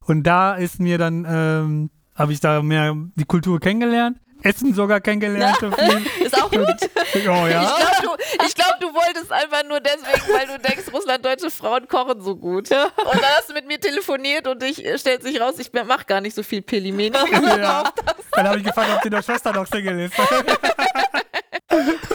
Und 0.05 0.24
da 0.24 0.55
ist 0.55 0.80
mir 0.80 0.97
dann, 0.97 1.26
ähm, 1.30 1.89
habe 2.15 2.34
ich 2.34 2.39
da 2.39 2.61
mehr 2.61 2.95
die 3.15 3.26
Kultur 3.26 3.59
kennengelernt. 3.59 4.17
Essen 4.41 4.74
sogar 4.74 5.01
kennengelernt. 5.01 5.57
viel. 5.57 5.67
Ist 6.26 6.41
auch 6.41 6.49
gut. 6.49 6.63
oh, 6.65 7.47
ja. 7.47 7.61
Ich 7.61 7.67
glaube, 7.67 8.17
du, 8.17 8.45
ich 8.45 8.55
glaub, 8.55 8.68
du 8.80 8.88
wolltest 8.88 9.32
einfach 9.32 9.63
nur 9.67 9.80
deswegen, 9.80 10.34
weil 10.34 10.47
du 10.47 10.59
denkst, 10.59 10.91
russlanddeutsche 10.93 11.51
Frauen 11.51 11.88
kochen 11.88 12.21
so 12.21 12.36
gut. 12.36 12.69
Und 12.71 12.71
dann 12.71 13.32
hast 13.38 13.49
du 13.49 13.53
mit 13.53 13.67
mir 13.67 13.80
telefoniert 13.80 14.47
und 14.47 14.61
ich 14.63 14.86
äh, 14.86 14.97
stellt 14.97 15.23
sich 15.23 15.39
raus, 15.39 15.55
ich 15.59 15.71
mache 15.73 16.05
gar 16.05 16.21
nicht 16.21 16.36
so 16.36 16.43
viel 16.43 16.61
Pelimeni. 16.61 17.15
ja. 17.57 17.84
Dann 18.32 18.47
habe 18.47 18.57
ich 18.59 18.63
gefragt, 18.63 18.89
ob 18.95 19.01
die 19.01 19.09
noch 19.09 19.23
Schwester 19.23 19.51
noch 19.51 19.67
Single 19.67 19.99
ist. 19.99 20.13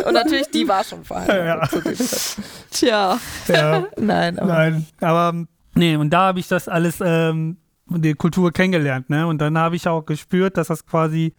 Und 0.04 0.12
natürlich, 0.14 0.48
die 0.50 0.66
war 0.66 0.84
schon 0.84 1.04
verheiratet. 1.04 1.84
Ja. 1.84 1.98
Tja. 2.70 3.18
ja. 3.48 3.86
Nein, 3.96 4.38
aber 4.38 4.52
Nein, 4.52 4.86
aber 5.00 5.30
ähm, 5.34 5.48
nee, 5.74 5.96
und 5.96 6.10
da 6.10 6.28
habe 6.28 6.40
ich 6.40 6.48
das 6.48 6.68
alles, 6.68 7.00
ähm, 7.00 7.58
die 7.86 8.14
Kultur 8.14 8.52
kennengelernt, 8.52 9.10
ne? 9.10 9.26
Und 9.26 9.38
dann 9.38 9.58
habe 9.58 9.76
ich 9.76 9.86
auch 9.86 10.02
gespürt, 10.02 10.56
dass 10.56 10.68
das 10.68 10.86
quasi 10.86 11.34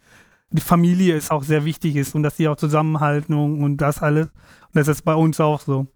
die 0.50 0.60
Familie 0.62 1.16
ist 1.16 1.30
auch 1.30 1.42
sehr 1.42 1.64
wichtig 1.64 1.96
ist 1.96 2.14
und 2.14 2.22
dass 2.22 2.36
die 2.36 2.48
auch 2.48 2.56
zusammenhalten 2.56 3.34
und, 3.34 3.62
und 3.62 3.76
das 3.78 4.02
alles. 4.02 4.26
Und 4.26 4.74
das 4.74 4.88
ist 4.88 5.02
bei 5.02 5.14
uns 5.14 5.40
auch 5.40 5.60
so. 5.60 5.86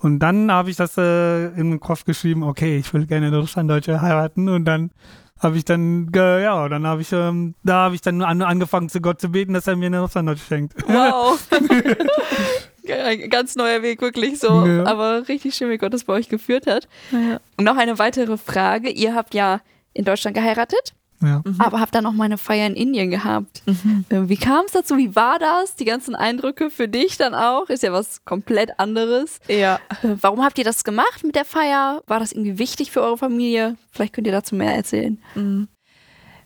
Und 0.00 0.20
dann 0.20 0.50
habe 0.52 0.70
ich 0.70 0.76
das 0.76 0.96
äh, 0.96 1.46
in 1.48 1.70
den 1.70 1.80
Kopf 1.80 2.04
geschrieben, 2.04 2.42
okay, 2.44 2.78
ich 2.78 2.92
will 2.94 3.06
gerne 3.06 3.26
eine 3.26 3.38
Russlanddeutsche 3.38 4.00
heiraten 4.00 4.48
und 4.48 4.64
dann 4.64 4.90
habe 5.40 5.56
ich 5.56 5.64
dann, 5.64 6.10
ge- 6.10 6.42
ja, 6.42 6.68
dann 6.68 6.86
habe 6.86 7.00
ich, 7.00 7.12
ähm, 7.12 7.54
da 7.62 7.84
habe 7.84 7.94
ich 7.94 8.00
dann 8.00 8.22
an, 8.22 8.42
angefangen 8.42 8.88
zu 8.88 9.00
Gott 9.00 9.20
zu 9.20 9.28
beten, 9.30 9.54
dass 9.54 9.66
er 9.66 9.76
mir 9.76 9.86
eine 9.86 10.00
Russlanddeutsche 10.00 10.44
schenkt. 10.44 10.74
Wow. 10.88 11.38
Ein 12.90 13.28
Ganz 13.28 13.54
neuer 13.54 13.82
Weg, 13.82 14.00
wirklich 14.00 14.38
so. 14.38 14.64
Ja. 14.66 14.84
Aber 14.86 15.28
richtig 15.28 15.54
schön, 15.54 15.70
wie 15.70 15.76
Gott 15.78 15.92
das 15.92 16.04
bei 16.04 16.14
euch 16.14 16.28
geführt 16.28 16.66
hat. 16.66 16.88
Ja. 17.12 17.38
Und 17.56 17.64
noch 17.64 17.76
eine 17.76 17.98
weitere 17.98 18.38
Frage. 18.38 18.88
Ihr 18.88 19.14
habt 19.14 19.34
ja 19.34 19.60
in 19.92 20.04
Deutschland 20.04 20.34
geheiratet, 20.36 20.94
Ja. 21.22 21.42
aber 21.58 21.80
habt 21.80 21.94
dann 21.94 22.04
noch 22.04 22.12
mal 22.12 22.24
eine 22.24 22.38
Feier 22.38 22.66
in 22.66 22.74
Indien 22.76 23.10
gehabt. 23.10 23.62
Äh, 24.08 24.28
Wie 24.28 24.36
kam 24.36 24.64
es 24.66 24.72
dazu? 24.72 24.96
Wie 24.96 25.16
war 25.16 25.38
das? 25.38 25.74
Die 25.74 25.84
ganzen 25.84 26.14
Eindrücke 26.14 26.70
für 26.70 26.86
dich 26.88 27.16
dann 27.16 27.34
auch? 27.34 27.68
Ist 27.68 27.82
ja 27.82 27.92
was 27.92 28.24
komplett 28.24 28.78
anderes. 28.78 29.40
ja. 29.48 29.80
Äh, 30.02 30.14
Warum 30.20 30.44
habt 30.44 30.58
ihr 30.58 30.64
das 30.64 30.84
gemacht 30.84 31.24
mit 31.24 31.34
der 31.34 31.44
Feier? 31.44 32.02
War 32.06 32.20
das 32.20 32.32
irgendwie 32.32 32.58
wichtig 32.58 32.90
für 32.92 33.02
eure 33.02 33.18
Familie? 33.18 33.76
Vielleicht 33.90 34.12
könnt 34.12 34.26
ihr 34.26 34.32
dazu 34.32 34.54
mehr 34.54 34.74
erzählen. 34.74 35.18
Mhm. 35.34 35.68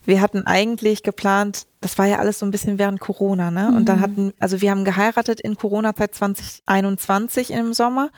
Wir 0.04 0.20
hatten 0.20 0.44
eigentlich 0.46 1.04
geplant, 1.04 1.66
das 1.80 1.96
war 1.96 2.06
ja 2.06 2.18
alles 2.18 2.40
so 2.40 2.46
ein 2.46 2.50
bisschen 2.50 2.76
während 2.78 2.98
Corona, 2.98 3.52
ne? 3.52 3.68
Und 3.68 3.88
dann 3.88 4.00
hatten, 4.00 4.32
also 4.40 4.60
wir 4.60 4.70
haben 4.72 4.84
geheiratet 4.84 5.40
in 5.40 5.54
Corona-Zeit 5.56 6.14
2021 6.16 7.52
im 7.52 7.72
Sommer. 7.72 8.10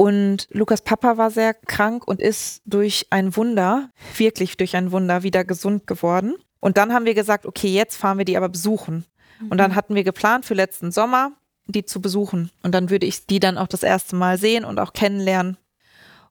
Und 0.00 0.48
Lukas 0.50 0.80
Papa 0.80 1.18
war 1.18 1.30
sehr 1.30 1.52
krank 1.52 2.08
und 2.08 2.22
ist 2.22 2.62
durch 2.64 3.08
ein 3.10 3.36
Wunder, 3.36 3.90
wirklich 4.16 4.56
durch 4.56 4.74
ein 4.74 4.92
Wunder, 4.92 5.22
wieder 5.24 5.44
gesund 5.44 5.86
geworden. 5.86 6.36
Und 6.58 6.78
dann 6.78 6.94
haben 6.94 7.04
wir 7.04 7.12
gesagt, 7.12 7.44
okay, 7.44 7.68
jetzt 7.68 7.96
fahren 7.96 8.16
wir 8.16 8.24
die 8.24 8.38
aber 8.38 8.48
besuchen. 8.48 9.04
Und 9.50 9.58
dann 9.58 9.74
hatten 9.74 9.94
wir 9.94 10.02
geplant 10.02 10.46
für 10.46 10.54
letzten 10.54 10.90
Sommer, 10.90 11.32
die 11.66 11.84
zu 11.84 12.00
besuchen. 12.00 12.50
Und 12.62 12.74
dann 12.74 12.88
würde 12.88 13.04
ich 13.04 13.26
die 13.26 13.40
dann 13.40 13.58
auch 13.58 13.66
das 13.66 13.82
erste 13.82 14.16
Mal 14.16 14.38
sehen 14.38 14.64
und 14.64 14.78
auch 14.78 14.94
kennenlernen. 14.94 15.58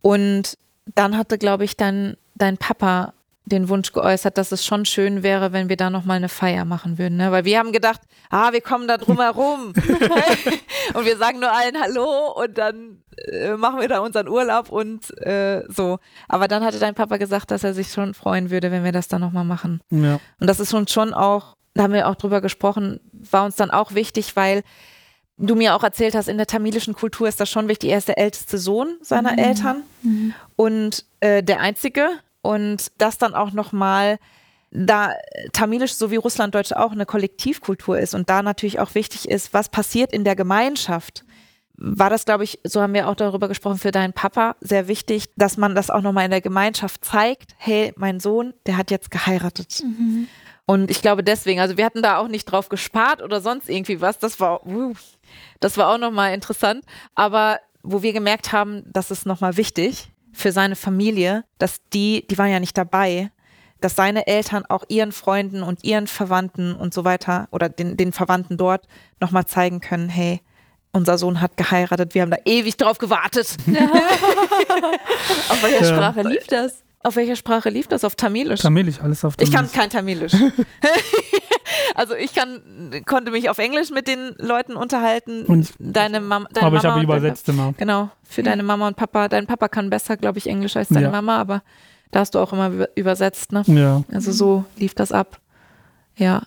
Und 0.02 0.58
dann 0.96 1.16
hatte, 1.16 1.38
glaube 1.38 1.64
ich, 1.64 1.78
dann 1.78 2.18
dein 2.34 2.58
Papa 2.58 3.14
den 3.46 3.70
Wunsch 3.70 3.92
geäußert, 3.94 4.38
dass 4.38 4.52
es 4.52 4.66
schon 4.66 4.86
schön 4.86 5.24
wäre, 5.24 5.52
wenn 5.52 5.70
wir 5.70 5.78
da 5.78 5.90
nochmal 5.90 6.18
eine 6.18 6.30
Feier 6.30 6.66
machen 6.66 6.98
würden. 6.98 7.18
Ne? 7.18 7.32
Weil 7.32 7.46
wir 7.46 7.58
haben 7.58 7.72
gedacht, 7.72 8.02
ah, 8.30 8.54
wir 8.54 8.62
kommen 8.62 8.88
da 8.88 8.98
drum 8.98 9.20
herum. 9.20 9.74
und 10.94 11.06
wir 11.06 11.18
sagen 11.18 11.40
nur 11.40 11.52
allen 11.52 11.80
Hallo 11.82 12.34
und 12.44 12.58
dann 12.58 13.04
äh, 13.32 13.56
machen 13.56 13.80
wir 13.80 13.88
da 13.88 14.00
unseren 14.00 14.28
Urlaub 14.28 14.70
und 14.70 15.16
äh, 15.26 15.64
so. 15.68 16.00
Aber 16.28 16.48
dann 16.48 16.64
hatte 16.64 16.80
dein 16.80 16.96
Papa 16.96 17.18
gesagt, 17.18 17.52
dass 17.52 17.64
er 17.64 17.74
sich 17.74 17.92
schon 17.92 18.14
freuen 18.14 18.50
würde, 18.50 18.72
wenn 18.72 18.84
wir 18.84 18.92
das 18.92 19.08
dann 19.08 19.22
nochmal 19.22 19.46
machen. 19.46 19.82
ja. 19.90 20.20
Und 20.40 20.48
das 20.48 20.60
ist 20.60 20.74
uns 20.74 20.92
schon 20.92 21.14
auch, 21.14 21.56
da 21.74 21.84
haben 21.84 21.94
wir 21.94 22.08
auch 22.08 22.16
drüber 22.16 22.42
gesprochen, 22.42 23.00
war 23.12 23.46
uns 23.46 23.56
dann 23.56 23.72
auch 23.72 23.94
wichtig, 23.94 24.36
weil 24.36 24.64
du 25.38 25.56
mir 25.56 25.76
auch 25.76 25.84
erzählt 25.84 26.16
hast, 26.16 26.28
in 26.28 26.38
der 26.38 26.48
tamilischen 26.48 26.94
Kultur 26.94 27.28
ist 27.28 27.40
das 27.40 27.50
schon 27.50 27.68
wichtig. 27.68 27.92
Er 27.92 27.98
ist 27.98 28.10
der 28.10 28.18
älteste 28.18 28.58
Sohn 28.58 28.98
seiner 29.02 29.38
Eltern 29.38 29.84
und 30.56 31.06
äh, 31.22 31.42
der 31.42 31.62
einzige 31.62 32.10
und 32.42 32.92
das 32.98 33.18
dann 33.18 33.34
auch 33.34 33.52
nochmal 33.52 34.20
da 34.72 35.14
Tamilisch 35.52 35.94
so 35.94 36.12
wie 36.12 36.18
Russlanddeutsch 36.18 36.74
auch 36.74 36.92
eine 36.92 37.06
Kollektivkultur 37.06 37.98
ist 38.00 38.14
und 38.14 38.30
da 38.30 38.44
natürlich 38.44 38.80
auch 38.80 38.94
wichtig 38.96 39.28
ist, 39.28 39.54
was 39.54 39.70
passiert 39.70 40.14
in 40.14 40.24
der 40.24 40.36
Gemeinschaft, 40.36 41.26
war 41.82 42.10
das, 42.10 42.26
glaube 42.26 42.44
ich, 42.44 42.60
so 42.66 42.82
haben 42.82 42.94
wir 42.94 43.08
auch 43.08 43.16
darüber 43.16 43.48
gesprochen, 43.48 43.78
für 43.78 43.92
deinen 43.92 44.14
Papa 44.14 44.58
sehr 44.60 44.88
wichtig, 44.90 45.30
dass 45.38 45.56
man 45.56 45.76
das 45.76 45.90
auch 45.90 46.02
nochmal 46.02 46.26
in 46.26 46.32
der 46.32 46.42
Gemeinschaft 46.42 47.06
zeigt. 47.06 47.56
Hey, 47.58 47.94
mein 47.96 48.20
Sohn, 48.20 48.54
der 48.66 48.76
hat 48.76 48.92
jetzt 48.92 49.12
geheiratet. 49.12 49.82
Mhm. 49.84 50.28
Und 50.66 50.92
ich 50.92 51.02
glaube 51.02 51.24
deswegen, 51.24 51.62
also 51.62 51.78
wir 51.78 51.86
hatten 51.86 52.02
da 52.02 52.18
auch 52.18 52.28
nicht 52.28 52.46
drauf 52.46 52.68
gespart 52.68 53.22
oder 53.22 53.40
sonst 53.40 53.70
irgendwie 53.70 54.02
was. 54.02 54.20
Das 54.20 54.42
war, 54.42 54.62
das 55.62 55.78
war 55.78 55.94
auch 55.94 55.98
nochmal 55.98 56.34
interessant. 56.34 56.84
Aber 57.16 57.60
wo 57.82 58.04
wir 58.04 58.12
gemerkt 58.12 58.52
haben, 58.52 58.84
das 58.86 59.10
ist 59.10 59.26
nochmal 59.26 59.56
wichtig 59.56 60.12
für 60.32 60.52
seine 60.52 60.76
Familie, 60.76 61.44
dass 61.58 61.82
die, 61.94 62.26
die 62.28 62.38
waren 62.38 62.52
ja 62.52 62.60
nicht 62.60 62.78
dabei, 62.78 63.32
dass 63.82 63.96
seine 63.96 64.28
Eltern 64.28 64.66
auch 64.68 64.84
ihren 64.90 65.12
Freunden 65.12 65.64
und 65.64 65.84
ihren 65.84 66.08
Verwandten 66.08 66.76
und 66.76 66.94
so 66.94 67.06
weiter 67.06 67.48
oder 67.52 67.70
den, 67.70 67.98
den 67.98 68.12
Verwandten 68.12 68.58
dort 68.58 68.88
nochmal 69.20 69.46
zeigen 69.46 69.80
können, 69.80 70.10
hey, 70.10 70.42
unser 70.92 71.18
Sohn 71.18 71.40
hat 71.40 71.56
geheiratet, 71.56 72.14
wir 72.16 72.24
haben 72.24 72.32
da 72.32 72.38
ewig 72.46 72.76
drauf 72.78 72.98
gewartet. 72.98 73.58
Auf 75.50 75.64
welcher 75.64 75.86
ja. 75.86 75.94
Sprache 75.94 76.24
lief 76.24 76.48
das? 76.48 76.84
Auf 77.02 77.16
welcher 77.16 77.38
Sprache 77.38 77.70
lief 77.70 77.88
das? 77.88 78.04
Auf 78.04 78.16
Tamilisch? 78.16 78.60
Tamilisch, 78.60 79.00
alles 79.02 79.24
auf 79.24 79.38
Tamilisch. 79.38 79.50
Ich 79.50 79.56
kann 79.56 79.72
kein 79.72 79.90
Tamilisch. 79.90 80.34
also 81.96 82.14
ich 82.14 82.34
kann, 82.34 82.62
konnte 83.06 83.32
mich 83.32 83.50
auf 83.50 83.58
Englisch 83.58 83.90
mit 83.90 84.08
den 84.08 84.36
Leuten 84.38 84.76
unterhalten. 84.76 85.46
Und 85.46 85.74
deine, 85.80 86.20
Mam 86.20 86.48
deine 86.52 86.68
aber 86.68 86.78
Mama. 86.78 86.90
Aber 86.90 87.00
ich 87.00 87.08
habe 87.08 87.20
übersetzt 87.20 87.48
immer. 87.48 87.74
Genau, 87.78 88.10
für 88.24 88.44
deine 88.44 88.64
Mama 88.64 88.88
und 88.88 88.98
Papa. 88.98 89.30
Dein 89.30 89.48
Papa 89.48 89.70
kann 89.70 89.90
besser, 89.90 90.18
glaube 90.18 90.40
ich, 90.40 90.48
Englisch 90.48 90.76
als 90.76 90.90
deine 90.90 91.06
ja. 91.06 91.12
Mama, 91.12 91.38
aber 91.38 91.64
da 92.12 92.20
hast 92.20 92.36
du 92.36 92.40
auch 92.40 92.52
immer 92.52 92.88
übersetzt, 92.96 93.54
ne? 93.54 93.64
Ja. 93.68 94.04
Also 94.12 94.34
so 94.34 94.66
lief 94.76 94.94
das 94.94 95.14
ab. 95.14 95.40
Ja. 96.18 96.44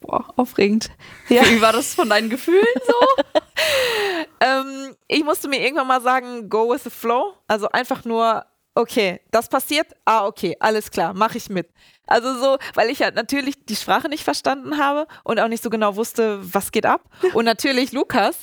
Boah, 0.00 0.24
aufregend. 0.36 0.90
Ja. 1.28 1.44
Wie 1.44 1.60
war 1.60 1.72
das 1.72 1.94
von 1.94 2.08
deinen 2.08 2.30
Gefühlen 2.30 2.64
so? 2.86 2.94
ähm, 4.40 4.96
ich 5.06 5.22
musste 5.22 5.48
mir 5.48 5.60
irgendwann 5.60 5.86
mal 5.86 6.00
sagen, 6.00 6.48
go 6.48 6.72
with 6.72 6.82
the 6.84 6.90
flow. 6.90 7.34
Also 7.46 7.68
einfach 7.68 8.04
nur, 8.04 8.44
okay, 8.74 9.20
das 9.30 9.48
passiert, 9.48 9.88
ah, 10.04 10.26
okay, 10.26 10.56
alles 10.60 10.90
klar, 10.90 11.14
mache 11.14 11.38
ich 11.38 11.48
mit. 11.48 11.68
Also 12.10 12.38
so, 12.38 12.58
weil 12.74 12.90
ich 12.90 12.98
ja 12.98 13.10
natürlich 13.12 13.54
die 13.64 13.76
Sprache 13.76 14.08
nicht 14.08 14.24
verstanden 14.24 14.78
habe 14.78 15.06
und 15.22 15.38
auch 15.38 15.48
nicht 15.48 15.62
so 15.62 15.70
genau 15.70 15.94
wusste, 15.94 16.40
was 16.42 16.72
geht 16.72 16.84
ab. 16.84 17.02
Und 17.34 17.44
natürlich 17.44 17.92
Lukas. 17.92 18.36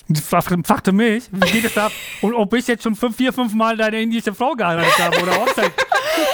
Fragte 0.66 0.94
mich, 0.94 1.26
wie 1.32 1.52
geht 1.52 1.66
es 1.66 1.78
ab? 1.78 1.92
Und 2.22 2.34
ob 2.34 2.54
ich 2.54 2.66
jetzt 2.68 2.84
schon 2.84 2.96
fünf, 2.96 3.18
vier, 3.18 3.34
fünf 3.34 3.54
Mal 3.54 3.76
deine 3.76 4.02
indische 4.02 4.34
Frau 4.34 4.54
geheiratet 4.54 4.98
habe 4.98 5.22
oder 5.22 5.36
Hochzeit. 5.36 5.72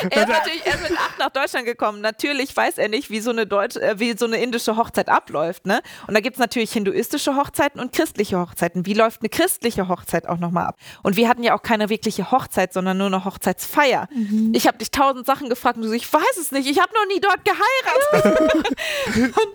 er 0.10 0.22
ist 0.22 0.30
natürlich 0.30 0.66
erst 0.66 0.84
mit 0.84 0.98
acht 0.98 1.20
nach 1.20 1.30
Deutschland 1.30 1.66
gekommen. 1.66 2.02
Natürlich 2.02 2.56
weiß 2.56 2.78
er 2.78 2.88
nicht, 2.88 3.10
wie 3.10 3.20
so 3.20 3.32
eine, 3.32 3.48
Deutsch, 3.48 3.78
äh, 3.78 4.00
wie 4.00 4.16
so 4.16 4.26
eine 4.26 4.38
indische 4.38 4.78
Hochzeit 4.78 5.10
abläuft. 5.10 5.66
Ne? 5.66 5.82
Und 6.08 6.14
da 6.14 6.20
gibt 6.20 6.36
es 6.36 6.40
natürlich 6.40 6.72
hinduistische 6.72 7.36
Hochzeiten 7.36 7.82
und 7.82 7.94
christliche 7.94 8.40
Hochzeiten. 8.40 8.86
Wie 8.86 8.94
läuft 8.94 9.22
eine 9.22 9.30
christliche 9.30 9.88
Hochzeit 9.88 10.28
auch 10.28 10.38
nochmal 10.38 10.66
ab? 10.66 10.78
Und 11.02 11.18
wir 11.18 11.28
hatten 11.30 11.44
ja 11.44 11.56
auch 11.56 11.64
keine 11.64 11.90
wirkliche 11.90 12.30
Hochzeit, 12.32 12.74
sondern 12.74 12.98
nur 12.98 13.08
eine 13.08 13.26
Hochzeitsfeier. 13.26 14.08
Mhm. 14.14 14.52
Ich 14.54 14.68
habe 14.68 14.78
dich 14.78 14.92
tausend 14.92 15.26
Sachen 15.26 15.50
gefragt 15.50 15.78
und 15.78 15.84
du 15.84 15.88
so, 15.88 15.94
ich 15.96 16.12
weiß 16.12 16.38
es 16.40 16.52
nicht, 16.52 16.70
ich 16.70 16.80
habe 16.80 16.94
noch 16.94 17.08
nie 17.08 17.20
dort 17.24 17.46
geheiratet. 17.46 18.66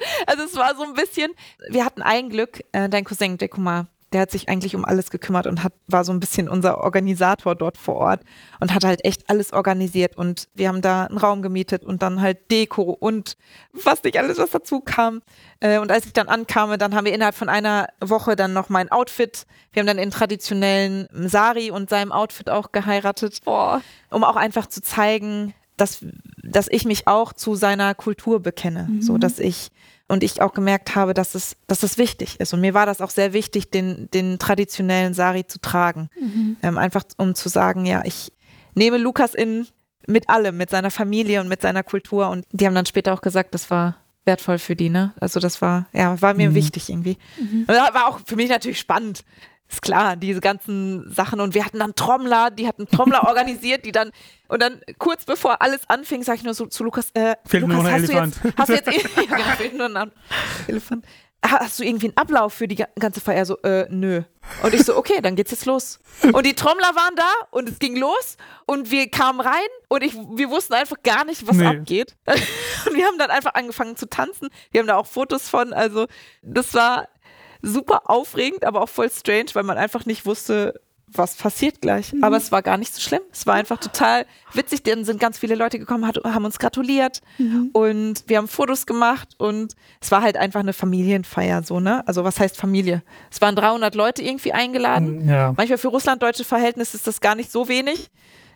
also 0.27 0.43
es 0.45 0.57
war 0.57 0.75
so 0.77 0.85
ein 0.85 0.95
bisschen, 0.95 1.33
wir 1.69 1.85
hatten 1.85 2.03
ein 2.03 2.31
Glück, 2.31 2.65
äh, 2.73 2.89
dein 2.89 3.05
Cousin 3.05 3.39
Dekuma, 3.39 3.87
der 4.13 4.23
hat 4.23 4.31
sich 4.31 4.49
eigentlich 4.49 4.75
um 4.75 4.85
alles 4.85 5.11
gekümmert 5.11 5.47
und 5.47 5.63
hat, 5.63 5.73
war 5.87 6.05
so 6.05 6.13
ein 6.13 6.21
bisschen 6.21 6.49
unser 6.49 6.79
Organisator 6.79 7.55
dort 7.55 7.77
vor 7.77 7.97
Ort 7.97 8.23
und 8.59 8.75
hat 8.75 8.85
halt 8.85 9.05
echt 9.05 9.29
alles 9.29 9.53
organisiert 9.53 10.17
und 10.17 10.49
wir 10.55 10.69
haben 10.69 10.81
da 10.81 11.05
einen 11.05 11.19
Raum 11.19 11.43
gemietet 11.43 11.85
und 11.85 12.03
dann 12.03 12.21
halt 12.21 12.51
Deko 12.51 12.83
und 12.83 13.37
was 13.73 14.03
nicht 14.03 14.19
alles, 14.19 14.39
was 14.39 14.51
dazu 14.51 14.81
kam. 14.81 15.21
Äh, 15.61 15.79
und 15.79 15.91
als 15.91 16.07
ich 16.07 16.13
dann 16.15 16.29
ankam, 16.29 16.79
dann 16.79 16.95
haben 16.95 17.05
wir 17.05 17.13
innerhalb 17.13 17.35
von 17.35 17.49
einer 17.49 17.89
Woche 18.01 18.35
dann 18.35 18.55
noch 18.55 18.71
mein 18.71 18.91
Outfit. 18.91 19.47
Wir 19.73 19.81
haben 19.81 19.87
dann 19.87 19.99
in 19.99 20.11
traditionellen 20.11 21.09
Sari 21.13 21.71
und 21.71 21.91
seinem 21.91 22.13
Outfit 22.13 22.49
auch 22.49 22.73
geheiratet, 22.73 23.41
Boah. 23.45 23.83
um 24.11 24.25
auch 24.25 24.37
einfach 24.37 24.69
zu 24.69 24.81
zeigen, 24.81 25.55
dass, 25.81 26.05
dass 26.43 26.69
ich 26.69 26.85
mich 26.85 27.07
auch 27.07 27.33
zu 27.33 27.55
seiner 27.55 27.95
Kultur 27.95 28.41
bekenne. 28.41 28.89
Mhm. 28.91 29.03
So, 29.03 29.19
dass 29.19 29.39
ich 29.39 29.71
und 30.09 30.25
ich 30.25 30.41
auch 30.41 30.55
gemerkt 30.55 30.95
habe, 30.95 31.13
dass 31.13 31.35
es, 31.35 31.57
dass 31.67 31.83
es 31.83 31.99
wichtig 31.99 32.41
ist. 32.41 32.55
Und 32.55 32.61
mir 32.61 32.73
war 32.75 32.87
das 32.87 33.01
auch 33.01 33.11
sehr 33.11 33.35
wichtig, 33.35 33.71
den, 33.71 34.09
den 34.13 34.39
traditionellen 34.39 35.13
Sari 35.13 35.47
zu 35.47 35.61
tragen. 35.61 36.09
Mhm. 36.19 36.57
Ähm, 36.63 36.79
einfach 36.79 37.05
um 37.19 37.35
zu 37.35 37.49
sagen, 37.49 37.85
ja, 37.85 38.03
ich 38.05 38.33
nehme 38.75 38.97
Lukas 38.97 39.35
in 39.35 39.67
mit 40.07 40.31
allem, 40.31 40.57
mit 40.57 40.71
seiner 40.71 40.91
Familie 40.91 41.41
und 41.41 41.49
mit 41.49 41.61
seiner 41.61 41.83
Kultur. 41.83 42.31
Und 42.31 42.47
die 42.51 42.67
haben 42.67 42.75
dann 42.75 42.87
später 42.87 43.13
auch 43.13 43.21
gesagt, 43.21 43.53
das 43.53 43.71
war 43.71 43.97
wertvoll 44.25 44.59
für 44.59 44.75
die, 44.75 44.89
ne? 44.89 45.13
Also 45.21 45.39
das 45.39 45.61
war, 45.61 45.87
ja, 45.93 46.21
war 46.23 46.35
mir 46.35 46.51
mhm. 46.51 46.55
wichtig 46.55 46.89
irgendwie. 46.89 47.19
Mhm. 47.39 47.69
War 47.69 48.09
auch 48.09 48.21
für 48.25 48.37
mich 48.37 48.49
natürlich 48.49 48.79
spannend. 48.79 49.25
Ist 49.71 49.83
klar, 49.83 50.17
diese 50.17 50.41
ganzen 50.41 51.13
Sachen. 51.13 51.41
Und 51.41 51.55
wir 51.55 51.65
hatten 51.65 51.79
dann 51.79 51.95
Trommler, 51.95 52.51
die 52.51 52.67
hatten 52.67 52.89
Trommler 52.89 53.25
organisiert, 53.29 53.85
die 53.85 53.93
dann, 53.93 54.11
und 54.49 54.63
dann 54.63 54.81
kurz 54.99 55.27
bevor 55.27 55.61
alles 55.61 55.81
anfing, 55.89 56.23
sage 56.23 56.39
ich 56.39 56.45
nur 56.45 56.55
so 56.55 56.67
zu 56.67 56.85
Lukas, 56.85 57.11
äh, 57.13 57.37
fehlt 57.45 57.63
Lukas, 57.63 57.77
nur 57.77 57.87
ein 57.87 57.93
hast 57.93 58.09
Elefant. 58.09 58.37
Du 58.43 58.49
jetzt, 58.49 58.59
hast 58.59 58.69
du 58.69 58.73
jetzt, 58.73 58.87
ja, 59.17 59.23
genau, 59.25 59.51
fehlt 59.57 59.77
nur 59.77 59.95
ein 59.95 60.13
Elefant. 60.69 61.05
Hast 61.41 61.79
du 61.79 61.85
irgendwie 61.85 62.07
einen 62.07 62.17
Ablauf 62.17 62.53
für 62.53 62.67
die 62.67 62.85
ganze 62.99 63.21
Feier? 63.21 63.45
So, 63.45 63.59
äh, 63.59 63.87
nö. 63.91 64.23
Und 64.63 64.75
ich 64.75 64.83
so, 64.83 64.97
okay, 64.97 65.21
dann 65.23 65.37
geht's 65.37 65.53
jetzt 65.53 65.67
los. 65.67 66.01
Und 66.33 66.45
die 66.45 66.55
Trommler 66.55 66.97
waren 66.97 67.15
da 67.15 67.31
und 67.51 67.69
es 67.69 67.79
ging 67.79 67.97
los 67.97 68.37
und 68.67 68.91
wir 68.91 69.09
kamen 69.09 69.41
rein 69.41 69.69
und 69.89 70.03
ich, 70.03 70.15
wir 70.15 70.51
wussten 70.51 70.75
einfach 70.75 70.97
gar 71.05 71.25
nicht, 71.25 71.47
was 71.47 71.57
nee. 71.57 71.67
abgeht. 71.67 72.17
Und 72.87 72.95
wir 72.95 73.07
haben 73.07 73.19
dann 73.19 73.31
einfach 73.31 73.55
angefangen 73.55 73.97
zu 73.97 74.09
tanzen. 74.09 74.49
Wir 74.71 74.81
haben 74.81 74.87
da 74.87 74.97
auch 74.97 75.07
Fotos 75.07 75.49
von, 75.49 75.73
also 75.73 76.07
das 76.43 76.75
war, 76.75 77.09
super 77.63 78.11
aufregend, 78.11 78.65
aber 78.65 78.83
auch 78.83 78.89
voll 78.89 79.11
strange, 79.11 79.47
weil 79.55 79.65
man 79.65 79.79
einfach 79.79 80.07
nicht 80.07 80.27
wusste, 80.27 80.81
was 81.13 81.37
passiert 81.37 81.81
gleich. 81.81 82.13
Mhm. 82.13 82.25
Aber 82.25 82.37
es 82.37 82.53
war 82.53 82.63
gar 82.63 82.77
nicht 82.77 82.95
so 82.95 83.01
schlimm. 83.01 83.21
Es 83.33 83.47
war 83.47 83.55
einfach 83.55 83.79
total 83.79 84.27
witzig. 84.53 84.83
Dann 84.83 85.05
sind 85.05 85.21
ganz 85.21 85.39
viele 85.39 85.55
Leute 85.55 85.79
gekommen, 85.79 86.07
hat, 86.07 86.19
haben 86.25 86.45
uns 86.45 86.59
gratuliert 86.59 87.21
mhm. 87.39 87.71
und 87.73 88.25
wir 88.27 88.39
haben 88.39 88.49
Fotos 88.49 88.87
gemacht 88.87 89.29
und 89.39 89.75
es 90.01 90.11
war 90.11 90.23
halt 90.23 90.37
einfach 90.37 90.61
eine 90.61 90.73
Familienfeier 90.73 91.63
so, 91.63 91.81
ne? 91.81 92.07
Also 92.07 92.25
was 92.25 92.39
heißt 92.39 92.57
Familie? 92.57 93.03
Es 93.31 93.41
waren 93.41 93.57
300 93.57 93.95
Leute 93.95 94.23
irgendwie 94.23 94.53
eingeladen. 94.53 95.29
Ja. 95.29 95.55
Manchmal 95.57 95.79
für 95.79 95.89
russlanddeutsche 95.89 96.45
Verhältnisse 96.45 96.97
ist 96.97 97.07
das 97.07 97.21
gar 97.21 97.35
nicht 97.35 97.51
so 97.51 97.69
wenig. 97.69 98.11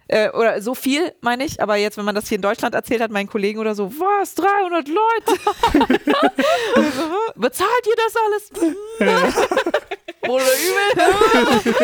Äh, 0.09 0.31
oder 0.31 0.61
so 0.61 0.75
viel, 0.75 1.13
meine 1.21 1.45
ich. 1.45 1.63
Aber 1.63 1.77
jetzt, 1.77 1.97
wenn 1.97 2.05
man 2.05 2.15
das 2.15 2.29
hier 2.29 2.37
in 2.37 2.43
Deutschland 2.43 2.75
erzählt 2.75 3.01
hat, 3.01 3.11
meinen 3.11 3.29
Kollegen 3.29 3.59
oder 3.59 3.75
so, 3.75 3.91
was, 3.93 4.35
300 4.35 4.89
Leute? 4.89 5.41
Bezahlt 7.37 7.87
ihr 7.87 7.95
das 7.97 8.15
alles? 8.17 8.51
Oder 10.29 10.45
übel? 10.45 11.75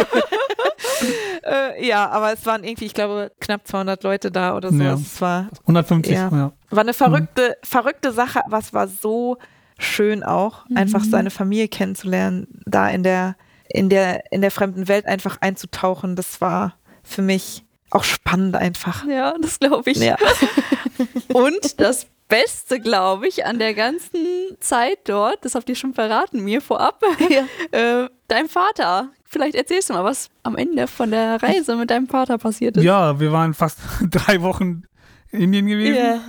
äh, 1.45 1.87
ja, 1.87 2.09
aber 2.09 2.33
es 2.33 2.47
waren 2.47 2.63
irgendwie, 2.63 2.87
ich 2.87 2.95
glaube, 2.95 3.33
knapp 3.41 3.67
200 3.67 4.03
Leute 4.05 4.31
da 4.31 4.55
oder 4.55 4.71
so. 4.71 4.81
Ja. 4.81 4.95
Es 4.95 5.21
war, 5.21 5.49
150, 5.63 6.15
ja. 6.15 6.29
ja. 6.31 6.53
War 6.71 6.81
eine 6.81 6.95
verrückte, 6.95 7.49
mhm. 7.49 7.67
verrückte 7.67 8.13
Sache, 8.13 8.45
aber 8.45 8.59
es 8.59 8.73
war 8.73 8.87
so 8.87 9.39
schön 9.79 10.23
auch, 10.23 10.69
mhm. 10.69 10.77
einfach 10.77 11.03
seine 11.03 11.31
Familie 11.31 11.69
kennenzulernen, 11.69 12.47
da 12.65 12.89
in 12.89 13.03
der, 13.03 13.37
in 13.69 13.89
der, 13.89 14.31
in 14.31 14.41
der 14.41 14.53
fremden 14.53 14.87
Welt 14.87 15.07
einfach 15.07 15.39
einzutauchen. 15.41 16.15
Das 16.15 16.41
war 16.41 16.77
für 17.03 17.23
mich 17.23 17.65
auch 17.91 18.05
spannend 18.05 18.57
einfach. 18.57 19.07
Ja, 19.07 19.35
das 19.41 19.59
glaube 19.59 19.91
ich. 19.91 19.99
Ja. 19.99 20.17
Und 21.33 21.81
das 21.81 22.07
Beste, 22.29 22.79
glaube 22.79 23.27
ich, 23.27 23.47
an 23.47 23.59
der 23.59 23.75
ganzen 23.75 24.21
Zeit 24.61 24.99
dort, 25.05 25.45
das 25.45 25.55
habt 25.55 25.69
ihr 25.69 25.77
schon 25.77 25.95
verraten, 25.95 26.45
mir 26.45 26.61
vorab, 26.61 27.03
ja. 27.31 27.45
äh, 27.79 28.09
dein 28.29 28.49
Vater. 28.49 29.11
Vielleicht 29.25 29.55
erzählst 29.55 29.91
du 29.91 29.95
mal, 29.95 30.05
was 30.05 30.29
am 30.43 30.57
Ende 30.57 30.87
von 30.87 31.11
der 31.11 31.43
Reise 31.43 31.77
mit 31.77 31.91
deinem 31.91 32.07
Vater 32.07 32.39
passiert 32.39 32.77
ist. 32.77 32.85
Ja, 32.85 33.19
wir 33.21 33.33
waren 33.33 33.55
fast 33.55 33.79
drei 34.11 34.41
Wochen 34.43 34.85
in 35.31 35.43
Indien 35.43 35.67
gewesen. 35.67 35.97
Yeah. 35.97 36.21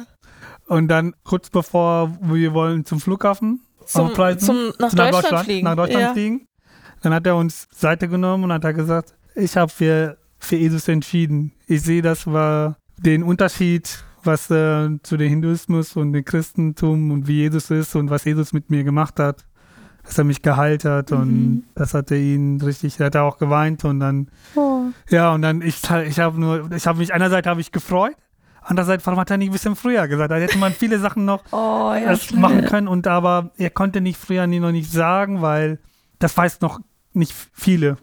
Und 0.67 0.87
dann 0.89 1.15
kurz 1.23 1.49
bevor 1.49 2.17
wir 2.21 2.53
wollen 2.53 2.85
zum 2.85 2.99
Flughafen 2.99 3.61
zum, 3.85 4.13
zum 4.13 4.73
nach, 4.77 4.93
nach, 4.93 5.11
Deutschland, 5.11 5.45
fliegen. 5.45 5.65
Nach 5.65 5.75
Deutschland 5.75 6.03
ja. 6.03 6.13
fliegen. 6.13 6.47
Dann 7.01 7.13
hat 7.13 7.25
er 7.25 7.35
uns 7.35 7.67
Seite 7.73 8.07
genommen 8.07 8.43
und 8.43 8.53
hat 8.53 8.63
er 8.63 8.73
gesagt, 8.73 9.15
ich 9.33 9.57
habe 9.57 9.71
für 9.71 10.18
für 10.39 10.55
Jesus 10.55 10.87
entschieden. 10.87 11.51
Ich 11.67 11.81
sehe, 11.81 12.01
das 12.01 12.25
war 12.25 12.77
den 12.97 13.23
Unterschied, 13.23 14.03
was 14.23 14.49
äh, 14.49 14.89
zu 15.03 15.17
dem 15.17 15.29
Hinduismus 15.29 15.95
und 15.95 16.13
dem 16.13 16.25
Christentum 16.25 17.11
und 17.11 17.27
wie 17.27 17.41
Jesus 17.41 17.69
ist 17.71 17.95
und 17.95 18.09
was 18.09 18.25
Jesus 18.25 18.53
mit 18.53 18.69
mir 18.69 18.83
gemacht 18.83 19.19
hat. 19.19 19.45
Dass 20.03 20.17
er 20.17 20.23
mich 20.23 20.41
geheilt 20.41 20.85
hat 20.85 21.11
mhm. 21.11 21.17
und 21.17 21.63
das 21.75 21.93
hat 21.93 22.09
er 22.09 22.17
ihn 22.17 22.59
richtig, 22.61 22.99
er 22.99 23.07
hat 23.07 23.15
auch 23.17 23.37
geweint 23.37 23.85
und 23.85 23.99
dann, 23.99 24.29
oh. 24.55 24.85
ja, 25.09 25.33
und 25.33 25.41
dann, 25.43 25.61
ich, 25.61 25.83
ich 26.07 26.19
habe 26.19 26.39
nur, 26.39 26.71
ich 26.71 26.87
habe 26.87 26.97
mich, 26.97 27.13
einerseits 27.13 27.47
habe 27.47 27.61
ich 27.61 27.71
gefreut, 27.71 28.15
andererseits, 28.61 29.05
warum 29.05 29.19
hat 29.19 29.29
er 29.29 29.37
nicht 29.37 29.49
ein 29.49 29.53
bisschen 29.53 29.75
früher 29.75 30.07
gesagt? 30.07 30.31
Da 30.31 30.37
hätte 30.37 30.57
man 30.57 30.71
viele 30.71 30.99
Sachen 30.99 31.25
noch 31.25 31.43
oh, 31.51 31.93
ja, 31.93 32.17
machen 32.33 32.65
können 32.65 32.87
und 32.87 33.07
aber 33.07 33.51
er 33.57 33.69
konnte 33.69 34.01
nicht 34.01 34.17
früher 34.17 34.47
nie 34.47 34.59
noch 34.59 34.71
nicht 34.71 34.91
sagen, 34.91 35.41
weil 35.41 35.79
das 36.17 36.35
weiß 36.35 36.61
noch 36.61 36.79
nicht 37.13 37.33
viele, 37.53 37.97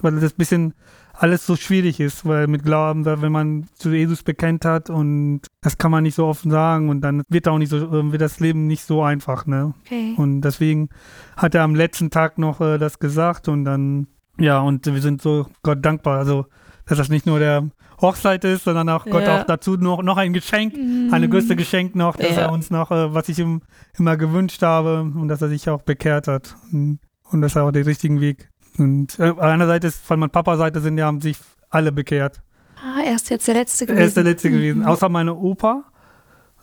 weil 0.00 0.18
das 0.18 0.32
ein 0.32 0.36
bisschen 0.36 0.74
alles 1.16 1.46
so 1.46 1.54
schwierig 1.56 2.00
ist, 2.00 2.26
weil 2.26 2.46
mit 2.48 2.64
Glauben, 2.64 3.04
wenn 3.04 3.30
man 3.32 3.66
zu 3.74 3.90
Jesus 3.90 4.22
bekennt 4.24 4.64
hat 4.64 4.90
und 4.90 5.42
das 5.62 5.78
kann 5.78 5.90
man 5.90 6.02
nicht 6.02 6.16
so 6.16 6.26
offen 6.26 6.50
sagen 6.50 6.88
und 6.88 7.00
dann 7.02 7.22
wird 7.28 7.46
auch 7.48 7.58
nicht 7.58 7.68
so, 7.70 7.76
äh, 7.78 8.12
wird 8.12 8.20
das 8.20 8.40
Leben 8.40 8.66
nicht 8.66 8.84
so 8.84 9.02
einfach, 9.02 9.46
ne? 9.46 9.74
Okay. 9.84 10.14
Und 10.16 10.40
deswegen 10.40 10.88
hat 11.36 11.54
er 11.54 11.62
am 11.62 11.74
letzten 11.74 12.10
Tag 12.10 12.38
noch 12.38 12.60
äh, 12.60 12.78
das 12.78 12.98
gesagt 12.98 13.48
und 13.48 13.64
dann, 13.64 14.08
ja, 14.38 14.58
und 14.60 14.86
wir 14.86 15.00
sind 15.00 15.22
so 15.22 15.46
Gott 15.62 15.84
dankbar, 15.84 16.18
also, 16.18 16.46
dass 16.86 16.98
das 16.98 17.08
nicht 17.08 17.26
nur 17.26 17.38
der 17.38 17.68
Hochzeit 18.00 18.42
ist, 18.44 18.64
sondern 18.64 18.88
auch 18.88 19.04
Gott 19.06 19.22
Ja. 19.22 19.40
auch 19.40 19.44
dazu 19.44 19.76
noch, 19.76 20.02
noch 20.02 20.16
ein 20.16 20.32
Geschenk, 20.32 20.74
eine 21.12 21.28
größte 21.28 21.54
Geschenk 21.54 21.94
noch, 21.94 22.16
dass 22.16 22.34
Ja. 22.36 22.42
er 22.42 22.52
uns 22.52 22.70
noch, 22.70 22.90
äh, 22.90 23.14
was 23.14 23.28
ich 23.28 23.38
ihm 23.38 23.62
immer 23.96 24.16
gewünscht 24.16 24.62
habe 24.62 25.02
und 25.02 25.28
dass 25.28 25.40
er 25.40 25.48
sich 25.48 25.68
auch 25.70 25.82
bekehrt 25.82 26.26
hat 26.26 26.56
und, 26.72 26.98
und 27.30 27.40
dass 27.40 27.54
er 27.54 27.62
auch 27.64 27.70
den 27.70 27.84
richtigen 27.84 28.20
Weg 28.20 28.50
und 28.78 29.18
äh, 29.18 29.32
einerseits 29.38 29.84
ist, 29.86 30.04
von 30.04 30.18
meiner 30.20 30.30
Papa-Seite 30.30 30.80
sind 30.80 30.98
ja, 30.98 31.06
haben 31.06 31.20
sich 31.20 31.38
alle 31.70 31.92
bekehrt. 31.92 32.42
Ah, 32.76 33.00
er 33.04 33.14
ist 33.14 33.30
jetzt 33.30 33.46
der 33.48 33.54
Letzte 33.54 33.86
gewesen. 33.86 34.00
Er 34.00 34.06
ist 34.06 34.16
der 34.16 34.24
Letzte 34.24 34.50
gewesen, 34.50 34.80
Mhm. 34.80 34.86
außer 34.86 35.08
meine 35.08 35.34
Opa 35.34 35.84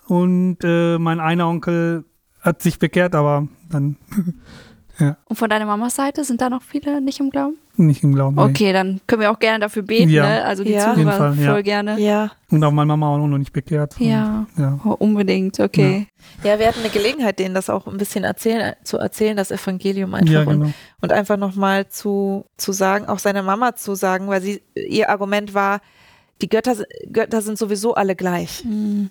und 0.07 0.57
äh, 0.63 0.97
mein 0.97 1.19
einer 1.19 1.47
Onkel 1.47 2.05
hat 2.41 2.61
sich 2.61 2.79
bekehrt, 2.79 3.15
aber 3.15 3.47
dann 3.69 3.97
Und 5.25 5.35
von 5.35 5.49
deiner 5.49 5.65
Mamas 5.65 5.95
Seite 5.95 6.23
sind 6.23 6.41
da 6.41 6.49
noch 6.49 6.61
viele 6.61 7.01
nicht 7.01 7.19
im 7.19 7.29
Glauben? 7.29 7.57
nicht 7.77 8.03
im 8.03 8.13
Glauben. 8.13 8.35
nee. 8.35 8.41
Okay, 8.43 8.73
dann 8.73 9.01
können 9.07 9.21
wir 9.21 9.31
auch 9.31 9.39
gerne 9.39 9.59
dafür 9.59 9.81
beten, 9.81 10.09
Ja. 10.09 10.23
ne? 10.23 10.43
Also 10.45 10.63
die 10.63 10.71
Ja. 10.73 10.91
Auf 10.91 10.97
jeden 10.97 11.09
Zuhörer 11.11 11.33
Fall, 11.33 11.43
ja. 11.43 11.51
voll 11.53 11.63
gerne. 11.63 11.99
Ja. 11.99 12.31
Und 12.51 12.63
auch 12.63 12.71
meine 12.71 12.85
Mama 12.87 13.07
auch 13.15 13.17
noch 13.27 13.37
nicht 13.39 13.53
bekehrt. 13.53 13.95
Ja. 13.97 14.45
Und, 14.55 14.61
ja. 14.61 14.79
Oh, 14.85 14.91
unbedingt, 14.99 15.59
okay. 15.59 16.05
Ja, 16.43 16.59
wir 16.59 16.67
hatten 16.67 16.81
eine 16.81 16.89
Gelegenheit, 16.89 17.39
denen 17.39 17.55
das 17.55 17.69
auch 17.71 17.87
ein 17.87 17.97
bisschen 17.97 18.23
erzählen, 18.23 18.75
zu 18.83 18.97
erzählen, 18.97 19.35
das 19.35 19.49
Evangelium 19.51 20.13
einfach 20.13 20.31
Ja, 20.31 20.41
und, 20.41 20.59
genau. 20.59 20.71
und 21.01 21.11
einfach 21.11 21.37
nochmal 21.37 21.87
zu, 21.87 22.45
zu 22.57 22.71
sagen, 22.71 23.05
auch 23.07 23.19
seiner 23.19 23.41
Mama 23.41 23.73
zu 23.75 23.95
sagen, 23.95 24.27
weil 24.27 24.41
sie, 24.41 24.61
ihr 24.75 25.09
Argument 25.09 25.53
war, 25.55 25.79
die 26.41 26.49
Götter, 26.49 26.75
Götter 27.11 27.41
sind 27.41 27.57
sowieso 27.57 27.95
alle 27.95 28.15
gleich. 28.15 28.63
Mhm. 28.65 29.09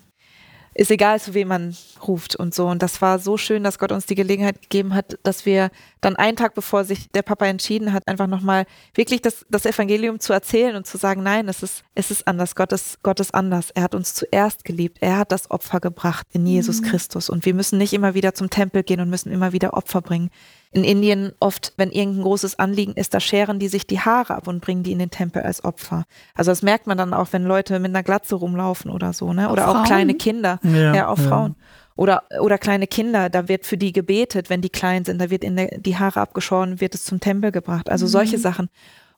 Ist 0.73 0.89
egal, 0.89 1.19
zu 1.19 1.33
wem 1.33 1.49
man 1.49 1.75
ruft 2.07 2.37
und 2.37 2.55
so. 2.55 2.67
Und 2.67 2.81
das 2.81 3.01
war 3.01 3.19
so 3.19 3.35
schön, 3.37 3.63
dass 3.63 3.77
Gott 3.77 3.91
uns 3.91 4.05
die 4.05 4.15
Gelegenheit 4.15 4.61
gegeben 4.61 4.95
hat, 4.95 5.19
dass 5.23 5.45
wir 5.45 5.69
dann 5.99 6.15
einen 6.15 6.37
Tag 6.37 6.53
bevor 6.55 6.85
sich 6.85 7.09
der 7.11 7.23
Papa 7.23 7.45
entschieden 7.45 7.91
hat, 7.91 8.07
einfach 8.07 8.27
nochmal 8.27 8.65
wirklich 8.93 9.21
das, 9.21 9.45
das 9.49 9.65
Evangelium 9.65 10.21
zu 10.21 10.31
erzählen 10.31 10.77
und 10.77 10.87
zu 10.87 10.97
sagen, 10.97 11.23
nein, 11.23 11.49
es 11.49 11.61
ist, 11.61 11.83
es 11.93 12.09
ist 12.09 12.25
anders. 12.25 12.55
Gott 12.55 12.71
ist, 12.71 13.03
Gott 13.03 13.19
ist 13.19 13.33
anders. 13.33 13.71
Er 13.71 13.83
hat 13.83 13.95
uns 13.95 14.13
zuerst 14.13 14.63
geliebt. 14.63 14.99
Er 15.01 15.17
hat 15.17 15.33
das 15.33 15.51
Opfer 15.51 15.81
gebracht 15.81 16.25
in 16.31 16.45
Jesus 16.47 16.81
Christus. 16.81 17.29
Und 17.29 17.45
wir 17.45 17.53
müssen 17.53 17.77
nicht 17.77 17.91
immer 17.91 18.13
wieder 18.13 18.33
zum 18.33 18.49
Tempel 18.49 18.83
gehen 18.83 19.01
und 19.01 19.09
müssen 19.09 19.31
immer 19.31 19.51
wieder 19.51 19.73
Opfer 19.73 20.01
bringen. 20.01 20.29
In 20.73 20.85
Indien 20.85 21.33
oft, 21.41 21.73
wenn 21.75 21.91
irgendein 21.91 22.23
großes 22.23 22.57
Anliegen 22.57 22.93
ist, 22.93 23.13
da 23.13 23.19
scheren 23.19 23.59
die 23.59 23.67
sich 23.67 23.87
die 23.87 23.99
Haare 23.99 24.35
ab 24.35 24.47
und 24.47 24.61
bringen 24.61 24.83
die 24.83 24.93
in 24.93 24.99
den 24.99 25.09
Tempel 25.11 25.41
als 25.41 25.65
Opfer. 25.65 26.05
Also 26.33 26.51
das 26.51 26.61
merkt 26.61 26.87
man 26.87 26.97
dann 26.97 27.13
auch, 27.13 27.27
wenn 27.31 27.43
Leute 27.43 27.79
mit 27.79 27.89
einer 27.89 28.03
Glatze 28.03 28.35
rumlaufen 28.35 28.89
oder 28.89 29.11
so, 29.11 29.33
ne? 29.33 29.49
Oder 29.49 29.67
auch, 29.67 29.73
Frauen? 29.73 29.85
kleine 29.85 30.13
Kinder. 30.13 30.59
Ja, 30.63 30.95
Ja, 30.95 31.07
auch 31.09 31.17
ja. 31.17 31.27
Frauen. 31.27 31.55
Oder, 31.97 32.23
oder 32.39 32.57
kleine 32.57 32.87
Kinder, 32.87 33.29
da 33.29 33.49
wird 33.49 33.65
für 33.65 33.77
die 33.77 33.91
gebetet, 33.91 34.49
wenn 34.49 34.61
die 34.61 34.69
klein 34.69 35.03
sind, 35.03 35.19
da 35.19 35.29
wird 35.29 35.43
in 35.43 35.57
der, 35.57 35.77
die 35.77 35.97
Haare 35.97 36.21
abgeschoren, 36.21 36.79
wird 36.79 36.95
es 36.95 37.03
zum 37.03 37.19
Tempel 37.19 37.51
gebracht. 37.51 37.89
Also 37.89 38.07
solche 38.07 38.37
Sachen. 38.37 38.69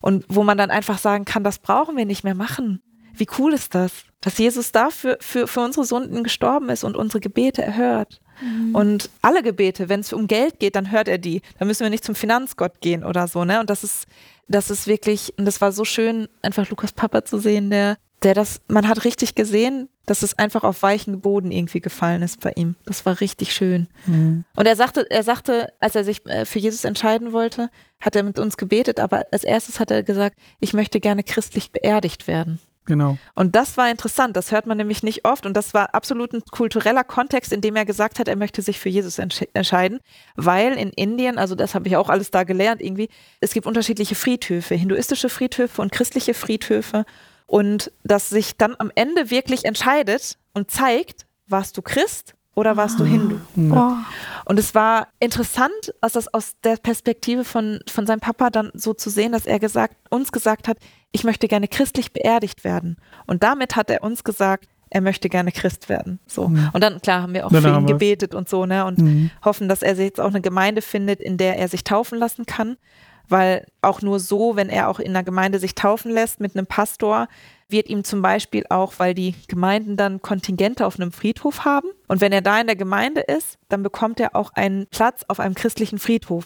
Und 0.02 0.26
wo 0.28 0.44
man 0.44 0.58
dann 0.58 0.72
einfach 0.72 0.98
sagen 0.98 1.24
kann, 1.24 1.44
das 1.44 1.60
brauchen 1.60 1.96
wir 1.96 2.06
nicht 2.06 2.24
mehr 2.24 2.36
machen. 2.36 2.82
Wie 3.16 3.28
cool 3.38 3.54
ist 3.54 3.76
das, 3.76 4.06
dass 4.22 4.38
Jesus 4.38 4.72
dafür 4.72 5.18
für, 5.22 5.48
für 5.48 5.62
unsere 5.62 5.86
Sünden 5.86 6.24
gestorben 6.24 6.70
ist 6.70 6.84
und 6.84 6.98
unsere 6.98 7.20
Gebete 7.20 7.62
erhört. 7.62 8.20
Und 8.74 9.10
alle 9.22 9.44
Gebete, 9.44 9.90
wenn 9.90 10.00
es 10.00 10.14
um 10.14 10.28
Geld 10.28 10.60
geht, 10.60 10.76
dann 10.76 10.92
hört 10.92 11.08
er 11.08 11.18
die. 11.18 11.42
Da 11.60 11.66
müssen 11.66 11.84
wir 11.84 11.90
nicht 11.90 12.06
zum 12.06 12.16
Finanzgott 12.16 12.82
gehen 12.82 13.04
oder 13.04 13.28
so, 13.28 13.46
ne? 13.46 13.60
Und 13.60 13.70
das 13.70 13.84
ist, 13.84 14.08
das 14.48 14.70
ist 14.70 14.88
wirklich, 14.88 15.34
und 15.38 15.46
das 15.46 15.62
war 15.62 15.72
so 15.72 15.86
schön, 15.86 16.28
einfach 16.42 16.70
Lukas 16.70 16.92
Papa 16.92 17.26
zu 17.26 17.38
sehen, 17.38 17.70
der, 17.70 17.98
der 18.24 18.34
das, 18.34 18.62
man 18.68 18.88
hat 18.88 19.06
richtig 19.06 19.36
gesehen, 19.36 19.90
dass 20.06 20.22
es 20.22 20.38
einfach 20.38 20.64
auf 20.64 20.84
weichen 20.84 21.22
Boden 21.22 21.52
irgendwie 21.52 21.80
gefallen 21.80 22.22
ist 22.24 22.42
bei 22.42 22.52
ihm. 22.56 22.76
Das 22.86 23.06
war 23.06 23.22
richtig 23.22 23.54
schön. 23.54 23.88
Mhm. 24.06 24.44
Und 24.56 24.66
er 24.66 24.76
sagte, 24.76 25.10
er 25.10 25.24
sagte, 25.24 25.72
als 25.80 25.96
er 25.96 26.04
sich 26.04 26.26
äh, 26.26 26.46
für 26.46 26.60
Jesus 26.60 26.84
entscheiden 26.84 27.32
wollte, 27.32 27.70
hat 28.02 28.16
er 28.16 28.24
mit 28.24 28.38
uns 28.38 28.58
gebetet, 28.58 29.00
aber 29.00 29.26
als 29.32 29.44
erstes 29.44 29.80
hat 29.80 29.92
er 29.92 30.04
gesagt, 30.04 30.38
ich 30.60 30.74
möchte 30.74 31.00
gerne 31.00 31.24
christlich 31.24 31.72
beerdigt 31.72 32.28
werden. 32.28 32.60
Genau. 32.86 33.18
Und 33.36 33.56
das 33.56 33.78
war 33.78 33.90
interessant, 33.90 34.36
das 34.36 34.52
hört 34.52 34.68
man 34.68 34.78
nämlich 34.78 35.04
nicht 35.04 35.26
oft 35.26 35.46
und 35.46 35.56
das 35.56 35.74
war 35.74 35.94
absolut 35.94 36.34
ein 36.34 36.42
kultureller 36.52 37.04
Kontext, 37.04 37.54
in 37.54 37.62
dem 37.62 37.76
er 37.76 37.86
gesagt 37.86 38.20
hat, 38.20 38.28
er 38.28 38.36
möchte 38.36 38.62
sich 38.62 38.80
für 38.80 38.90
Jesus 38.90 39.20
entsche- 39.20 39.48
entscheiden, 39.54 40.00
weil 40.36 40.74
in 40.74 40.90
Indien, 40.90 41.38
also 41.38 41.56
das 41.56 41.76
habe 41.76 41.88
ich 41.88 41.96
auch 41.96 42.10
alles 42.10 42.32
da 42.32 42.44
gelernt 42.44 42.82
irgendwie, 42.82 43.10
es 43.40 43.54
gibt 43.54 43.68
unterschiedliche 43.68 44.16
Friedhöfe, 44.16 44.76
hinduistische 44.76 45.30
Friedhöfe 45.30 45.82
und 45.82 45.92
christliche 45.92 46.34
Friedhöfe 46.34 47.06
und 47.48 47.92
dass 48.04 48.30
sich 48.30 48.58
dann 48.58 48.76
am 48.80 48.92
Ende 48.96 49.30
wirklich 49.30 49.66
entscheidet 49.66 50.38
und 50.54 50.70
zeigt, 50.70 51.26
warst 51.48 51.78
du 51.78 51.82
Christ 51.82 52.36
oder 52.56 52.78
warst 52.78 53.00
du 53.00 53.06
Hindu? 53.06 53.40
Boah. 53.56 54.04
Und 54.46 54.60
es 54.60 54.76
war 54.76 55.08
interessant, 55.20 55.72
aus, 56.02 56.12
das, 56.14 56.34
aus 56.34 56.54
der 56.64 56.78
Perspektive 56.78 57.44
von, 57.44 57.80
von 57.90 58.06
seinem 58.06 58.20
Papa 58.20 58.50
dann 58.50 58.72
so 58.74 58.94
zu 58.94 59.10
sehen, 59.10 59.32
dass 59.32 59.46
er 59.46 59.60
gesagt, 59.60 59.96
uns 60.10 60.32
gesagt 60.32 60.68
hat, 60.68 60.78
ich 61.14 61.24
möchte 61.24 61.48
gerne 61.48 61.70
christlich 61.70 62.12
beerdigt 62.12 62.66
werden. 62.66 62.98
Und 63.26 63.44
damit 63.44 63.78
hat 63.78 63.90
er 63.90 64.04
uns 64.04 64.26
gesagt, 64.26 64.68
er 64.90 65.02
möchte 65.02 65.30
gerne 65.30 65.52
Christ 65.52 65.90
werden. 65.90 66.20
So. 66.28 66.44
Und 66.44 66.82
dann, 66.84 67.02
klar, 67.02 67.22
haben 67.22 67.34
wir 67.34 67.48
auch 67.48 67.52
Dann 67.52 67.64
für 67.64 67.70
ihn 67.70 67.88
gebetet 67.88 68.36
und 68.36 68.50
so, 68.50 68.66
ne? 68.66 68.86
Und 68.86 69.00
Mhm. 69.00 69.32
hoffen, 69.44 69.68
dass 69.70 69.82
er 69.82 69.96
sich 69.96 70.06
jetzt 70.06 70.20
auch 70.20 70.28
eine 70.30 70.42
Gemeinde 70.42 70.82
findet, 70.82 71.20
in 71.22 71.38
der 71.38 71.58
er 71.58 71.68
sich 71.68 71.84
taufen 71.84 72.20
lassen 72.20 72.46
kann. 72.46 72.78
Weil 73.30 73.66
auch 73.82 74.02
nur 74.02 74.20
so, 74.20 74.56
wenn 74.56 74.70
er 74.70 74.90
auch 74.90 75.00
in 75.00 75.12
einer 75.12 75.24
Gemeinde 75.24 75.58
sich 75.58 75.76
taufen 75.76 76.12
lässt 76.12 76.42
mit 76.42 76.56
einem 76.56 76.68
Pastor, 76.68 77.28
wird 77.70 77.88
ihm 77.88 78.04
zum 78.04 78.22
Beispiel 78.22 78.66
auch, 78.70 78.94
weil 78.98 79.14
die 79.14 79.34
Gemeinden 79.48 79.96
dann 79.98 80.22
Kontingente 80.22 80.86
auf 80.86 81.00
einem 81.00 81.12
Friedhof 81.12 81.64
haben. 81.64 81.88
Und 82.08 82.22
wenn 82.22 82.32
er 82.32 82.42
da 82.42 82.60
in 82.60 82.68
der 82.68 82.76
Gemeinde 82.76 83.22
ist, 83.22 83.58
dann 83.70 83.82
bekommt 83.82 84.20
er 84.20 84.36
auch 84.36 84.52
einen 84.54 84.88
Platz 84.88 85.24
auf 85.28 85.40
einem 85.40 85.56
christlichen 85.56 86.00
Friedhof. 86.00 86.46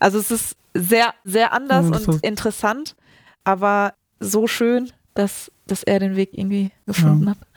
Also 0.00 0.18
es 0.18 0.30
ist 0.30 0.56
sehr, 0.74 1.14
sehr 1.24 1.52
anders 1.52 1.88
Ja, 1.88 1.96
und 1.96 2.24
interessant, 2.24 2.96
aber 3.44 3.94
so 4.20 4.46
schön, 4.46 4.90
dass, 5.14 5.52
dass 5.66 5.82
er 5.82 6.00
den 6.00 6.16
Weg 6.16 6.30
irgendwie 6.32 6.70
gefunden 6.86 7.30
hat. 7.30 7.38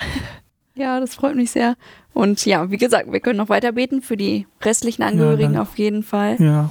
Ja, 0.77 0.99
das 0.99 1.15
freut 1.15 1.35
mich 1.35 1.49
sehr. 1.49 1.75
Und 2.13 2.45
ja, 2.45 2.69
wie 2.69 2.77
gesagt, 2.77 3.11
wir 3.11 3.19
können 3.19 3.37
noch 3.37 3.49
weiter 3.49 3.71
beten 3.71 4.03
für 4.03 4.15
die 4.15 4.45
restlichen 4.61 5.01
Angehörigen 5.01 5.53
danke. 5.53 5.61
auf 5.61 5.77
jeden 5.79 6.03
Fall. 6.03 6.35
Ja. 6.39 6.69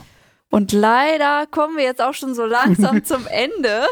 Und 0.49 0.73
leider 0.73 1.47
kommen 1.51 1.77
wir 1.77 1.85
jetzt 1.85 2.01
auch 2.01 2.15
schon 2.15 2.35
so 2.35 2.47
langsam 2.47 3.05
zum 3.05 3.27
Ende. 3.27 3.87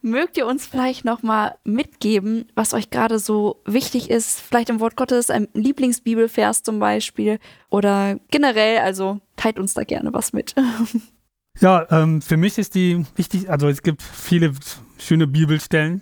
Mögt 0.00 0.36
ihr 0.38 0.46
uns 0.46 0.66
vielleicht 0.66 1.04
noch 1.04 1.22
mal 1.22 1.56
mitgeben, 1.64 2.46
was 2.54 2.72
euch 2.72 2.90
gerade 2.90 3.18
so 3.18 3.60
wichtig 3.66 4.10
ist? 4.10 4.40
Vielleicht 4.40 4.70
im 4.70 4.80
Wort 4.80 4.96
Gottes, 4.96 5.28
ein 5.30 5.48
Lieblingsbibelvers 5.52 6.62
zum 6.62 6.78
Beispiel 6.78 7.38
oder 7.68 8.18
generell. 8.30 8.78
Also 8.78 9.20
teilt 9.36 9.58
uns 9.58 9.74
da 9.74 9.84
gerne 9.84 10.12
was 10.14 10.32
mit. 10.32 10.54
Ja, 11.60 11.86
ähm, 11.90 12.22
für 12.22 12.36
mich 12.36 12.58
ist 12.58 12.74
die 12.74 13.04
wichtig, 13.14 13.50
also 13.50 13.68
es 13.68 13.82
gibt 13.82 14.02
viele 14.02 14.52
schöne 14.98 15.26
Bibelstellen, 15.26 16.00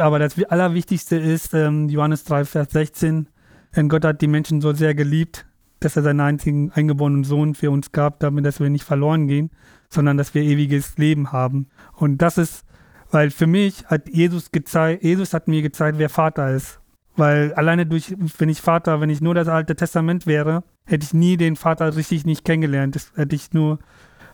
aber 0.00 0.18
das 0.18 0.42
Allerwichtigste 0.44 1.16
ist 1.16 1.54
ähm, 1.54 1.88
Johannes 1.88 2.24
3, 2.24 2.44
Vers 2.44 2.68
16. 2.72 3.28
Denn 3.76 3.88
Gott 3.88 4.04
hat 4.04 4.20
die 4.20 4.26
Menschen 4.26 4.60
so 4.60 4.72
sehr 4.72 4.94
geliebt, 4.94 5.46
dass 5.80 5.96
er 5.96 6.02
seinen 6.02 6.20
einzigen 6.20 6.72
eingeborenen 6.72 7.24
Sohn 7.24 7.54
für 7.54 7.70
uns 7.70 7.92
gab, 7.92 8.20
damit 8.20 8.44
dass 8.44 8.60
wir 8.60 8.70
nicht 8.70 8.84
verloren 8.84 9.28
gehen, 9.28 9.50
sondern 9.90 10.16
dass 10.16 10.34
wir 10.34 10.42
ewiges 10.42 10.96
Leben 10.98 11.32
haben. 11.32 11.68
Und 11.94 12.18
das 12.18 12.38
ist, 12.38 12.64
weil 13.10 13.30
für 13.30 13.46
mich 13.46 13.86
hat 13.86 14.08
Jesus 14.08 14.50
gezeigt, 14.50 15.02
Jesus 15.02 15.32
hat 15.34 15.48
mir 15.48 15.62
gezeigt, 15.62 15.98
wer 15.98 16.08
Vater 16.08 16.54
ist. 16.54 16.80
Weil 17.16 17.52
alleine 17.54 17.84
durch, 17.84 18.14
wenn 18.38 18.48
ich 18.48 18.60
Vater, 18.60 19.00
wenn 19.00 19.10
ich 19.10 19.20
nur 19.20 19.34
das 19.34 19.48
Alte 19.48 19.74
Testament 19.74 20.26
wäre, 20.26 20.62
hätte 20.84 21.04
ich 21.04 21.14
nie 21.14 21.36
den 21.36 21.56
Vater 21.56 21.94
richtig 21.96 22.24
nicht 22.24 22.44
kennengelernt. 22.44 22.94
Das 22.94 23.12
hätte 23.16 23.34
ich 23.34 23.52
nur, 23.52 23.80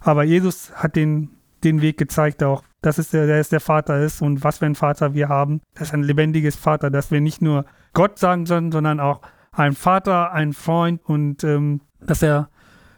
aber 0.04 0.22
Jesus 0.22 0.70
hat 0.74 0.96
den, 0.96 1.30
den 1.64 1.80
Weg 1.80 1.96
gezeigt 1.96 2.42
auch. 2.42 2.62
Das 2.82 2.98
ist 2.98 3.14
der, 3.14 3.40
ist 3.40 3.52
der 3.52 3.60
Vater 3.60 4.00
ist 4.00 4.20
und 4.20 4.44
was 4.44 4.58
für 4.58 4.66
ein 4.66 4.74
Vater 4.74 5.14
wir 5.14 5.28
haben. 5.28 5.62
Das 5.74 5.88
ist 5.88 5.94
ein 5.94 6.02
lebendiges 6.02 6.56
Vater, 6.56 6.90
dass 6.90 7.10
wir 7.10 7.22
nicht 7.22 7.40
nur 7.40 7.64
Gott 7.94 8.18
sagen 8.18 8.44
sollen, 8.44 8.70
sondern 8.70 9.00
auch 9.00 9.22
ein 9.52 9.72
Vater, 9.72 10.32
ein 10.32 10.52
Freund 10.52 11.00
und 11.04 11.42
ähm, 11.42 11.80
dass 12.00 12.22
er 12.22 12.50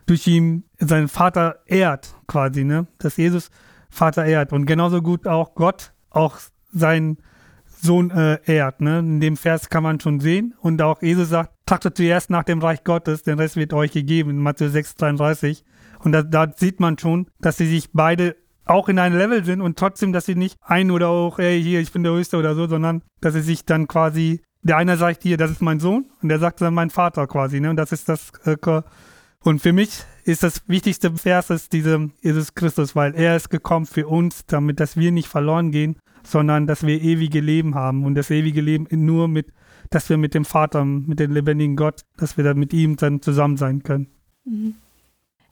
durch 0.07 0.26
ihn 0.26 0.64
seinen 0.78 1.09
Vater 1.09 1.61
ehrt, 1.66 2.14
quasi, 2.26 2.64
ne? 2.64 2.86
Dass 2.98 3.16
Jesus 3.16 3.50
Vater 3.88 4.24
ehrt 4.24 4.52
und 4.52 4.66
genauso 4.66 5.00
gut 5.02 5.26
auch 5.26 5.54
Gott 5.54 5.92
auch 6.11 6.38
seinen 6.72 7.18
Sohn 7.80 8.11
äh, 8.11 8.38
ehrt, 8.46 8.80
ne? 8.80 8.98
In 8.98 9.20
dem 9.20 9.36
Vers 9.36 9.68
kann 9.68 9.84
man 9.84 10.00
schon 10.00 10.18
sehen 10.18 10.54
und 10.61 10.82
auch 10.82 11.02
Jesus 11.02 11.28
sagt, 11.28 11.52
trachtet 11.66 11.96
zuerst 11.96 12.30
nach 12.30 12.44
dem 12.44 12.61
Reich 12.61 12.82
Gottes, 12.82 13.22
den 13.22 13.38
Rest 13.38 13.54
wird 13.54 13.72
euch 13.72 13.92
gegeben, 13.92 14.38
Matthäus 14.38 14.72
6, 14.72 14.96
33. 14.96 15.64
Und 16.01 16.12
da, 16.12 16.22
da 16.22 16.53
sieht 16.55 16.80
man 16.80 16.99
schon, 16.99 17.26
dass 17.40 17.57
sie 17.57 17.66
sich 17.66 17.90
beide 17.92 18.36
auch 18.64 18.88
in 18.88 18.99
einem 18.99 19.16
Level 19.16 19.44
sind 19.44 19.61
und 19.61 19.78
trotzdem, 19.78 20.12
dass 20.12 20.26
sie 20.26 20.34
nicht 20.34 20.57
ein 20.61 20.90
oder 20.90 21.09
auch, 21.09 21.38
ey, 21.38 21.62
hier, 21.62 21.80
ich 21.80 21.92
bin 21.92 22.03
der 22.03 22.12
Höchste 22.12 22.36
oder 22.36 22.55
so, 22.55 22.66
sondern 22.66 23.03
dass 23.20 23.34
sie 23.34 23.40
sich 23.40 23.64
dann 23.64 23.86
quasi, 23.86 24.42
der 24.62 24.76
eine 24.76 24.97
sagt 24.97 25.22
hier, 25.22 25.36
das 25.36 25.53
ist 25.53 25.62
mein 25.62 25.78
Sohn 25.78 26.07
und 26.20 26.28
der 26.28 26.40
sagt 26.40 26.61
dann 26.61 26.74
mein 26.74 26.90
Vater 26.90 27.26
quasi, 27.28 27.61
ne? 27.61 27.70
Und 27.70 27.76
das 27.76 27.92
ist 27.92 28.09
das, 28.09 28.32
äh, 28.44 28.57
und 29.40 29.62
für 29.62 29.72
mich 29.72 30.03
ist 30.24 30.42
das 30.42 30.68
wichtigste 30.68 31.12
Vers 31.12 31.51
ist 31.51 31.72
diese 31.72 32.11
Jesus 32.20 32.55
Christus, 32.55 32.97
weil 32.97 33.14
er 33.14 33.36
ist 33.36 33.49
gekommen 33.49 33.86
für 33.86 34.09
uns, 34.09 34.44
damit 34.47 34.80
dass 34.80 34.97
wir 34.97 35.12
nicht 35.12 35.28
verloren 35.28 35.70
gehen, 35.70 35.97
sondern 36.24 36.66
dass 36.66 36.84
wir 36.84 37.01
ewige 37.01 37.40
Leben 37.40 37.76
haben 37.76 38.05
und 38.05 38.16
das 38.16 38.30
ewige 38.30 38.61
Leben 38.61 38.88
nur 38.90 39.28
mit, 39.28 39.53
dass 39.90 40.11
wir 40.11 40.16
mit 40.16 40.34
dem 40.34 40.44
Vater, 40.44 40.84
mit 40.84 41.20
dem 41.20 41.32
lebendigen 41.32 41.76
Gott, 41.76 42.01
dass 42.16 42.36
wir 42.36 42.42
dann 42.42 42.59
mit 42.59 42.72
ihm 42.72 42.97
dann 42.97 43.22
zusammen 43.22 43.57
sein 43.57 43.84
können. 43.84 44.09
Mhm. 44.44 44.74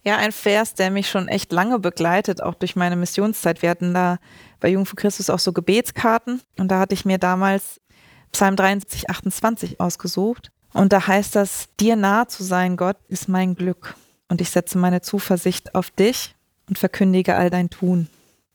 Ja, 0.05 0.19
ein 0.19 0.33
Vers, 0.33 0.75
der 0.75 0.91
mich 0.91 1.09
schon 1.09 1.29
echt 1.29 1.51
lange 1.51 1.79
begleitet, 1.79 2.43
auch 2.43 2.55
durch 2.55 2.77
meine 2.77 2.95
Missionszeit. 2.95 3.63
Wir 3.63 3.71
hatten 3.71 3.95
da 3.95 4.19
bei 4.61 4.69
Jung 4.69 4.85
für 4.85 4.97
Christus 4.97 5.31
auch 5.31 5.39
so 5.39 5.53
Gebetskarten 5.53 6.43
und 6.59 6.69
da 6.69 6.79
hatte 6.79 6.93
ich 6.93 7.07
mir 7.07 7.17
damals 7.17 7.81
Psalm 8.31 8.57
73, 8.57 9.09
28 9.09 9.81
ausgesucht. 9.81 10.51
Und 10.75 10.93
da 10.93 11.07
heißt 11.07 11.35
das, 11.37 11.69
dir 11.81 11.97
nahe 11.97 12.27
zu 12.27 12.43
sein, 12.43 12.77
Gott, 12.77 12.97
ist 13.09 13.29
mein 13.29 13.55
Glück. 13.55 13.95
Und 14.29 14.41
ich 14.41 14.51
setze 14.51 14.77
meine 14.77 15.01
Zuversicht 15.01 15.75
auf 15.75 15.91
dich 15.91 16.35
und 16.69 16.79
verkündige 16.79 17.37
all 17.37 17.49
dein 17.49 17.71
Tun. 17.71 18.09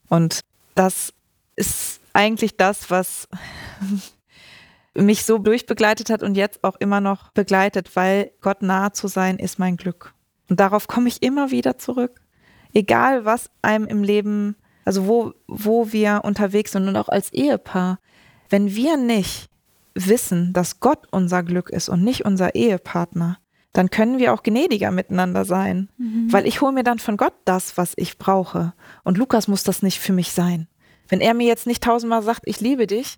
Und 0.10 0.42
das 0.76 1.14
ist 1.56 2.02
eigentlich 2.14 2.58
das, 2.58 2.92
was 2.92 3.28
mich 4.94 5.26
so 5.26 5.38
durchbegleitet 5.38 6.10
hat 6.10 6.22
und 6.22 6.36
jetzt 6.36 6.64
auch 6.64 6.76
immer 6.76 7.00
noch 7.00 7.32
begleitet, 7.32 7.96
weil 7.96 8.32
Gott 8.42 8.62
nahe 8.62 8.92
zu 8.92 9.08
sein 9.08 9.40
ist 9.40 9.58
mein 9.58 9.78
Glück. 9.78 10.14
Und 10.50 10.60
darauf 10.60 10.88
komme 10.88 11.08
ich 11.08 11.22
immer 11.22 11.52
wieder 11.52 11.78
zurück. 11.78 12.22
Egal, 12.74 13.26
was 13.26 13.50
einem 13.62 13.86
im 13.88 14.04
Leben, 14.04 14.56
also 14.86 15.08
wo, 15.08 15.34
wo 15.48 15.92
wir 15.92 16.22
unterwegs 16.24 16.72
sind 16.72 16.88
und 16.88 16.96
auch 16.96 17.10
als 17.10 17.32
Ehepaar, 17.32 18.00
wenn 18.50 18.76
wir 18.76 18.98
nicht 18.98 19.50
wissen, 19.94 20.54
dass 20.54 20.80
Gott 20.80 21.08
unser 21.12 21.44
Glück 21.44 21.70
ist 21.70 21.90
und 21.90 22.04
nicht 22.04 22.26
unser 22.26 22.56
Ehepartner, 22.56 23.38
dann 23.74 23.90
können 23.90 24.18
wir 24.18 24.34
auch 24.34 24.44
gnädiger 24.44 24.92
miteinander 24.92 25.46
sein. 25.46 25.90
Mhm. 25.98 26.32
Weil 26.32 26.48
ich 26.48 26.62
hole 26.62 26.72
mir 26.72 26.84
dann 26.84 27.00
von 27.00 27.18
Gott 27.18 27.34
das, 27.46 27.78
was 27.78 27.94
ich 27.96 28.18
brauche. 28.18 28.74
Und 29.04 29.18
Lukas 29.18 29.48
muss 29.48 29.64
das 29.64 29.84
nicht 29.84 30.00
für 30.00 30.14
mich 30.14 30.32
sein. 30.32 30.68
Wenn 31.08 31.22
er 31.22 31.34
mir 31.34 31.48
jetzt 31.48 31.68
nicht 31.68 31.84
tausendmal 31.84 32.24
sagt, 32.24 32.42
ich 32.46 32.60
liebe 32.60 32.88
dich, 32.88 33.18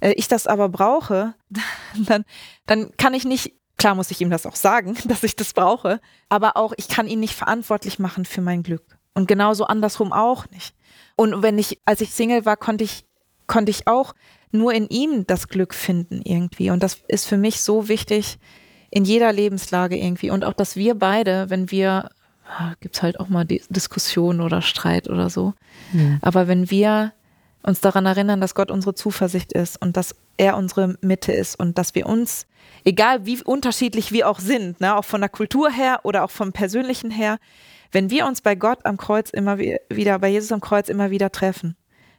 äh, 0.00 0.12
ich 0.12 0.28
das 0.28 0.46
aber 0.46 0.68
brauche, 0.68 1.34
dann, 2.06 2.24
dann 2.66 2.90
kann 2.96 3.14
ich 3.14 3.24
nicht 3.24 3.54
Klar 3.78 3.94
muss 3.94 4.10
ich 4.10 4.20
ihm 4.20 4.30
das 4.30 4.46
auch 4.46 4.56
sagen, 4.56 4.96
dass 5.04 5.22
ich 5.22 5.36
das 5.36 5.52
brauche, 5.52 6.00
aber 6.28 6.56
auch 6.56 6.72
ich 6.76 6.88
kann 6.88 7.06
ihn 7.06 7.20
nicht 7.20 7.34
verantwortlich 7.34 7.98
machen 7.98 8.24
für 8.24 8.40
mein 8.40 8.62
Glück. 8.62 8.98
Und 9.14 9.28
genauso 9.28 9.64
andersrum 9.66 10.12
auch 10.12 10.48
nicht. 10.50 10.74
Und 11.16 11.42
wenn 11.42 11.58
ich, 11.58 11.80
als 11.86 12.02
ich 12.02 12.12
Single 12.12 12.44
war, 12.44 12.56
konnte 12.56 12.84
ich, 12.84 13.04
konnte 13.46 13.70
ich 13.70 13.86
auch 13.86 14.14
nur 14.50 14.74
in 14.74 14.88
ihm 14.88 15.26
das 15.26 15.48
Glück 15.48 15.74
finden 15.74 16.20
irgendwie. 16.22 16.70
Und 16.70 16.82
das 16.82 17.00
ist 17.08 17.26
für 17.26 17.38
mich 17.38 17.62
so 17.62 17.88
wichtig 17.88 18.38
in 18.90 19.04
jeder 19.04 19.32
Lebenslage 19.32 19.96
irgendwie. 19.96 20.30
Und 20.30 20.44
auch, 20.44 20.52
dass 20.52 20.76
wir 20.76 20.94
beide, 20.94 21.50
wenn 21.50 21.70
wir, 21.70 22.10
ah, 22.46 22.74
gibt 22.80 22.96
es 22.96 23.02
halt 23.02 23.18
auch 23.20 23.28
mal 23.28 23.44
Diskussionen 23.44 24.40
oder 24.40 24.62
Streit 24.62 25.08
oder 25.08 25.30
so, 25.30 25.54
mhm. 25.92 26.18
aber 26.22 26.48
wenn 26.48 26.70
wir 26.70 27.12
uns 27.66 27.80
daran 27.80 28.06
erinnern, 28.06 28.40
dass 28.40 28.54
Gott 28.54 28.70
unsere 28.70 28.94
Zuversicht 28.94 29.52
ist 29.52 29.80
und 29.82 29.96
dass 29.96 30.14
er 30.36 30.56
unsere 30.56 30.96
Mitte 31.00 31.32
ist 31.32 31.58
und 31.58 31.78
dass 31.78 31.94
wir 31.94 32.06
uns, 32.06 32.46
egal 32.84 33.26
wie 33.26 33.42
unterschiedlich 33.42 34.12
wir 34.12 34.28
auch 34.28 34.38
sind, 34.38 34.80
ne, 34.80 34.96
auch 34.96 35.04
von 35.04 35.20
der 35.20 35.30
Kultur 35.30 35.70
her 35.70 36.00
oder 36.04 36.24
auch 36.24 36.30
vom 36.30 36.52
Persönlichen 36.52 37.10
her, 37.10 37.38
wenn 37.92 38.10
wir 38.10 38.26
uns 38.26 38.40
bei 38.40 38.54
Gott 38.54 38.84
am 38.84 38.96
Kreuz 38.96 39.30
immer 39.30 39.58
wieder, 39.58 40.18
bei 40.18 40.28
Jesus 40.28 40.52
am 40.52 40.60
Kreuz 40.60 40.88
immer 40.88 41.10
wieder 41.10 41.32
treffen, 41.32 41.76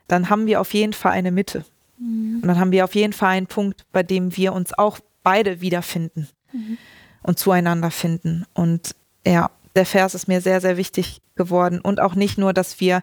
dann 0.08 0.30
haben 0.30 0.48
wir 0.48 0.62
auf 0.62 0.74
jeden 0.74 0.94
Fall 0.94 1.14
eine 1.14 1.32
Mitte. 1.32 1.66
Mhm. 1.98 2.40
Und 2.42 2.48
dann 2.48 2.60
haben 2.60 2.72
wir 2.72 2.84
auf 2.84 2.96
jeden 2.96 3.14
Fall 3.14 3.30
einen 3.30 3.48
Punkt, 3.48 3.86
bei 3.92 4.04
dem 4.04 4.36
wir 4.36 4.54
uns 4.54 4.78
auch 4.78 5.00
beide 5.24 5.62
wiederfinden 5.62 6.30
mhm. 6.52 6.78
und 7.24 7.40
zueinander 7.40 7.92
finden. 7.92 8.46
Und 8.54 8.96
ja, 9.26 9.52
der 9.76 9.86
Vers 9.86 10.16
ist 10.16 10.28
mir 10.28 10.42
sehr, 10.42 10.62
sehr 10.62 10.78
wichtig 10.78 11.22
geworden. 11.36 11.80
Und 11.80 12.00
auch 12.00 12.16
nicht 12.16 12.38
nur, 12.38 12.54
dass 12.54 12.80
wir 12.80 13.02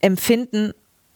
empfinden, 0.00 0.72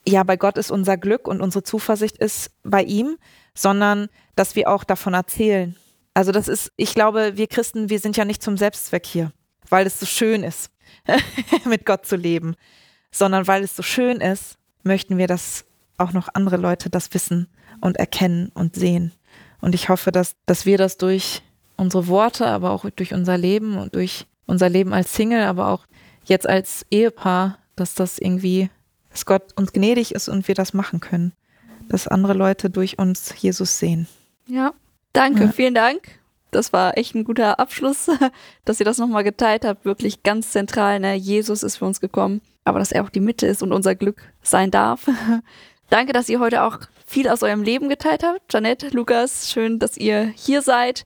ja, 0.09 0.23
bei 0.23 0.37
Gott 0.37 0.57
ist 0.57 0.71
unser 0.71 0.97
Glück 0.97 1.29
und 1.29 1.41
unsere 1.41 1.63
Zuversicht 1.63 2.19
ist 2.19 2.51
bei 2.63 2.83
ihm, 2.83 3.19
sondern 3.55 4.09
dass 4.37 4.57
wir 4.57 4.71
auch 4.71 4.85
davon 4.85 5.15
erzählen. 5.15 5.77
Also 6.15 6.33
das 6.33 6.49
ist, 6.49 6.73
ich 6.77 6.95
glaube, 6.95 7.33
wir 7.37 7.47
Christen, 7.47 7.91
wir 7.91 7.99
sind 7.99 8.17
ja 8.17 8.25
nicht 8.25 8.43
zum 8.43 8.57
Selbstzweck 8.57 9.07
hier, 9.07 9.33
weil 9.69 9.87
es 9.87 10.01
so 10.01 10.07
schön 10.07 10.43
ist, 10.43 10.71
mit 11.65 11.85
Gott 11.85 12.07
zu 12.07 12.17
leben, 12.17 12.55
sondern 13.11 13.47
weil 13.47 13.63
es 13.63 13.77
so 13.77 13.83
schön 13.83 14.21
ist, 14.21 14.57
möchten 14.83 15.19
wir, 15.19 15.27
dass 15.27 15.65
auch 15.99 16.13
noch 16.13 16.29
andere 16.33 16.57
Leute 16.57 16.91
das 16.91 17.13
wissen 17.13 17.49
und 17.81 17.97
erkennen 17.99 18.51
und 18.55 18.75
sehen. 18.75 19.13
Und 19.61 19.75
ich 19.75 19.89
hoffe, 19.89 20.13
dass, 20.13 20.37
dass 20.47 20.65
wir 20.65 20.79
das 20.79 20.97
durch 20.97 21.43
unsere 21.77 22.07
Worte, 22.07 22.47
aber 22.47 22.71
auch 22.71 22.89
durch 22.91 23.13
unser 23.13 23.37
Leben 23.37 23.77
und 23.77 23.95
durch 23.95 24.27
unser 24.47 24.69
Leben 24.69 24.93
als 24.95 25.15
Single, 25.15 25.43
aber 25.43 25.69
auch 25.69 25.87
jetzt 26.25 26.49
als 26.49 26.87
Ehepaar, 26.91 27.59
dass 27.77 27.95
das 27.95 28.19
irgendwie 28.19 28.71
dass 29.19 29.27
Gott 29.27 29.43
uns 29.57 29.73
gnädig 29.73 30.15
ist 30.15 30.29
und 30.29 30.47
wir 30.47 30.55
das 30.55 30.75
machen 30.75 31.01
können. 31.01 31.33
Dass 31.89 32.07
andere 32.07 32.35
Leute 32.35 32.71
durch 32.71 33.01
uns 33.01 33.35
Jesus 33.37 33.81
sehen. 33.81 34.07
Ja, 34.47 34.73
danke, 35.13 35.45
ja. 35.45 35.51
vielen 35.51 35.75
Dank. 35.75 36.21
Das 36.53 36.73
war 36.73 36.97
echt 36.97 37.17
ein 37.17 37.25
guter 37.25 37.59
Abschluss, 37.59 38.09
dass 38.65 38.79
ihr 38.79 38.87
das 38.87 38.99
nochmal 38.99 39.25
geteilt 39.25 39.65
habt. 39.65 39.85
Wirklich 39.85 40.23
ganz 40.23 40.53
zentral. 40.53 41.01
Ne? 41.01 41.17
Jesus 41.17 41.65
ist 41.65 41.79
für 41.79 41.85
uns 41.85 42.01
gekommen, 42.01 42.43
aber 42.65 42.79
dass 42.79 42.93
er 42.93 43.03
auch 43.03 43.11
die 43.11 43.19
Mitte 43.19 43.49
ist 43.49 43.61
und 43.61 43.73
unser 43.73 43.97
Glück 43.97 44.23
sein 44.41 44.71
darf. 44.71 45.09
Danke, 45.91 46.13
dass 46.13 46.29
ihr 46.29 46.39
heute 46.39 46.63
auch 46.63 46.79
viel 47.05 47.29
aus 47.29 47.43
eurem 47.43 47.63
Leben 47.63 47.89
geteilt 47.89 48.23
habt. 48.23 48.53
Janette, 48.53 48.91
Lukas, 48.91 49.51
schön, 49.51 49.81
dass 49.81 49.97
ihr 49.97 50.33
hier 50.37 50.63
seid. 50.63 51.05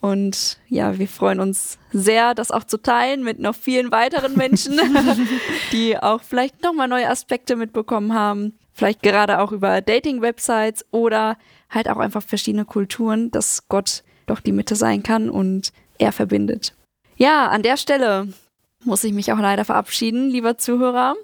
Und 0.00 0.58
ja, 0.68 0.98
wir 0.98 1.08
freuen 1.08 1.40
uns 1.40 1.78
sehr, 1.92 2.34
das 2.34 2.50
auch 2.50 2.64
zu 2.64 2.78
teilen 2.78 3.22
mit 3.22 3.38
noch 3.38 3.54
vielen 3.54 3.92
weiteren 3.92 4.34
Menschen, 4.34 4.80
die 5.72 5.98
auch 5.98 6.22
vielleicht 6.22 6.62
nochmal 6.62 6.88
neue 6.88 7.08
Aspekte 7.08 7.54
mitbekommen 7.54 8.14
haben. 8.14 8.58
Vielleicht 8.72 9.02
gerade 9.02 9.40
auch 9.40 9.52
über 9.52 9.82
Dating-Websites 9.82 10.86
oder 10.90 11.36
halt 11.68 11.88
auch 11.88 11.98
einfach 11.98 12.22
verschiedene 12.22 12.64
Kulturen, 12.64 13.30
dass 13.30 13.68
Gott 13.68 14.02
doch 14.26 14.40
die 14.40 14.52
Mitte 14.52 14.74
sein 14.74 15.02
kann 15.02 15.28
und 15.28 15.72
er 15.98 16.12
verbindet. 16.12 16.74
Ja, 17.16 17.48
an 17.48 17.62
der 17.62 17.76
Stelle 17.76 18.28
muss 18.84 19.04
ich 19.04 19.12
mich 19.12 19.32
auch 19.32 19.38
leider 19.38 19.66
verabschieden, 19.66 20.30
lieber 20.30 20.56
Zuhörer. 20.56 21.14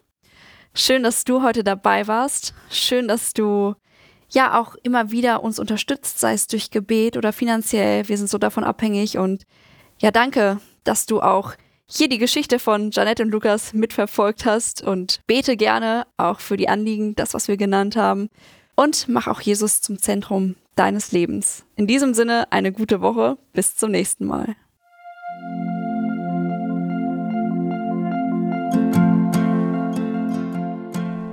Schön, 0.74 1.02
dass 1.02 1.24
du 1.24 1.42
heute 1.42 1.64
dabei 1.64 2.06
warst. 2.06 2.52
Schön, 2.68 3.08
dass 3.08 3.32
du 3.32 3.74
ja 4.36 4.60
auch 4.60 4.76
immer 4.82 5.10
wieder 5.10 5.42
uns 5.42 5.58
unterstützt, 5.58 6.20
sei 6.20 6.34
es 6.34 6.46
durch 6.46 6.70
Gebet 6.70 7.16
oder 7.16 7.32
finanziell. 7.32 8.06
Wir 8.08 8.18
sind 8.18 8.28
so 8.28 8.38
davon 8.38 8.64
abhängig 8.64 9.16
und 9.18 9.44
ja, 9.98 10.10
danke, 10.10 10.60
dass 10.84 11.06
du 11.06 11.22
auch 11.22 11.54
hier 11.88 12.08
die 12.08 12.18
Geschichte 12.18 12.58
von 12.58 12.90
Janette 12.90 13.22
und 13.22 13.30
Lukas 13.30 13.72
mitverfolgt 13.72 14.44
hast 14.44 14.82
und 14.82 15.20
bete 15.26 15.56
gerne 15.56 16.06
auch 16.18 16.40
für 16.40 16.56
die 16.56 16.68
Anliegen, 16.68 17.14
das, 17.14 17.32
was 17.32 17.48
wir 17.48 17.56
genannt 17.56 17.96
haben. 17.96 18.28
Und 18.74 19.08
mach 19.08 19.26
auch 19.26 19.40
Jesus 19.40 19.80
zum 19.80 19.98
Zentrum 19.98 20.56
deines 20.74 21.12
Lebens. 21.12 21.64
In 21.76 21.86
diesem 21.86 22.12
Sinne 22.12 22.52
eine 22.52 22.72
gute 22.72 23.00
Woche. 23.00 23.38
Bis 23.54 23.76
zum 23.76 23.90
nächsten 23.90 24.26
Mal. 24.26 24.54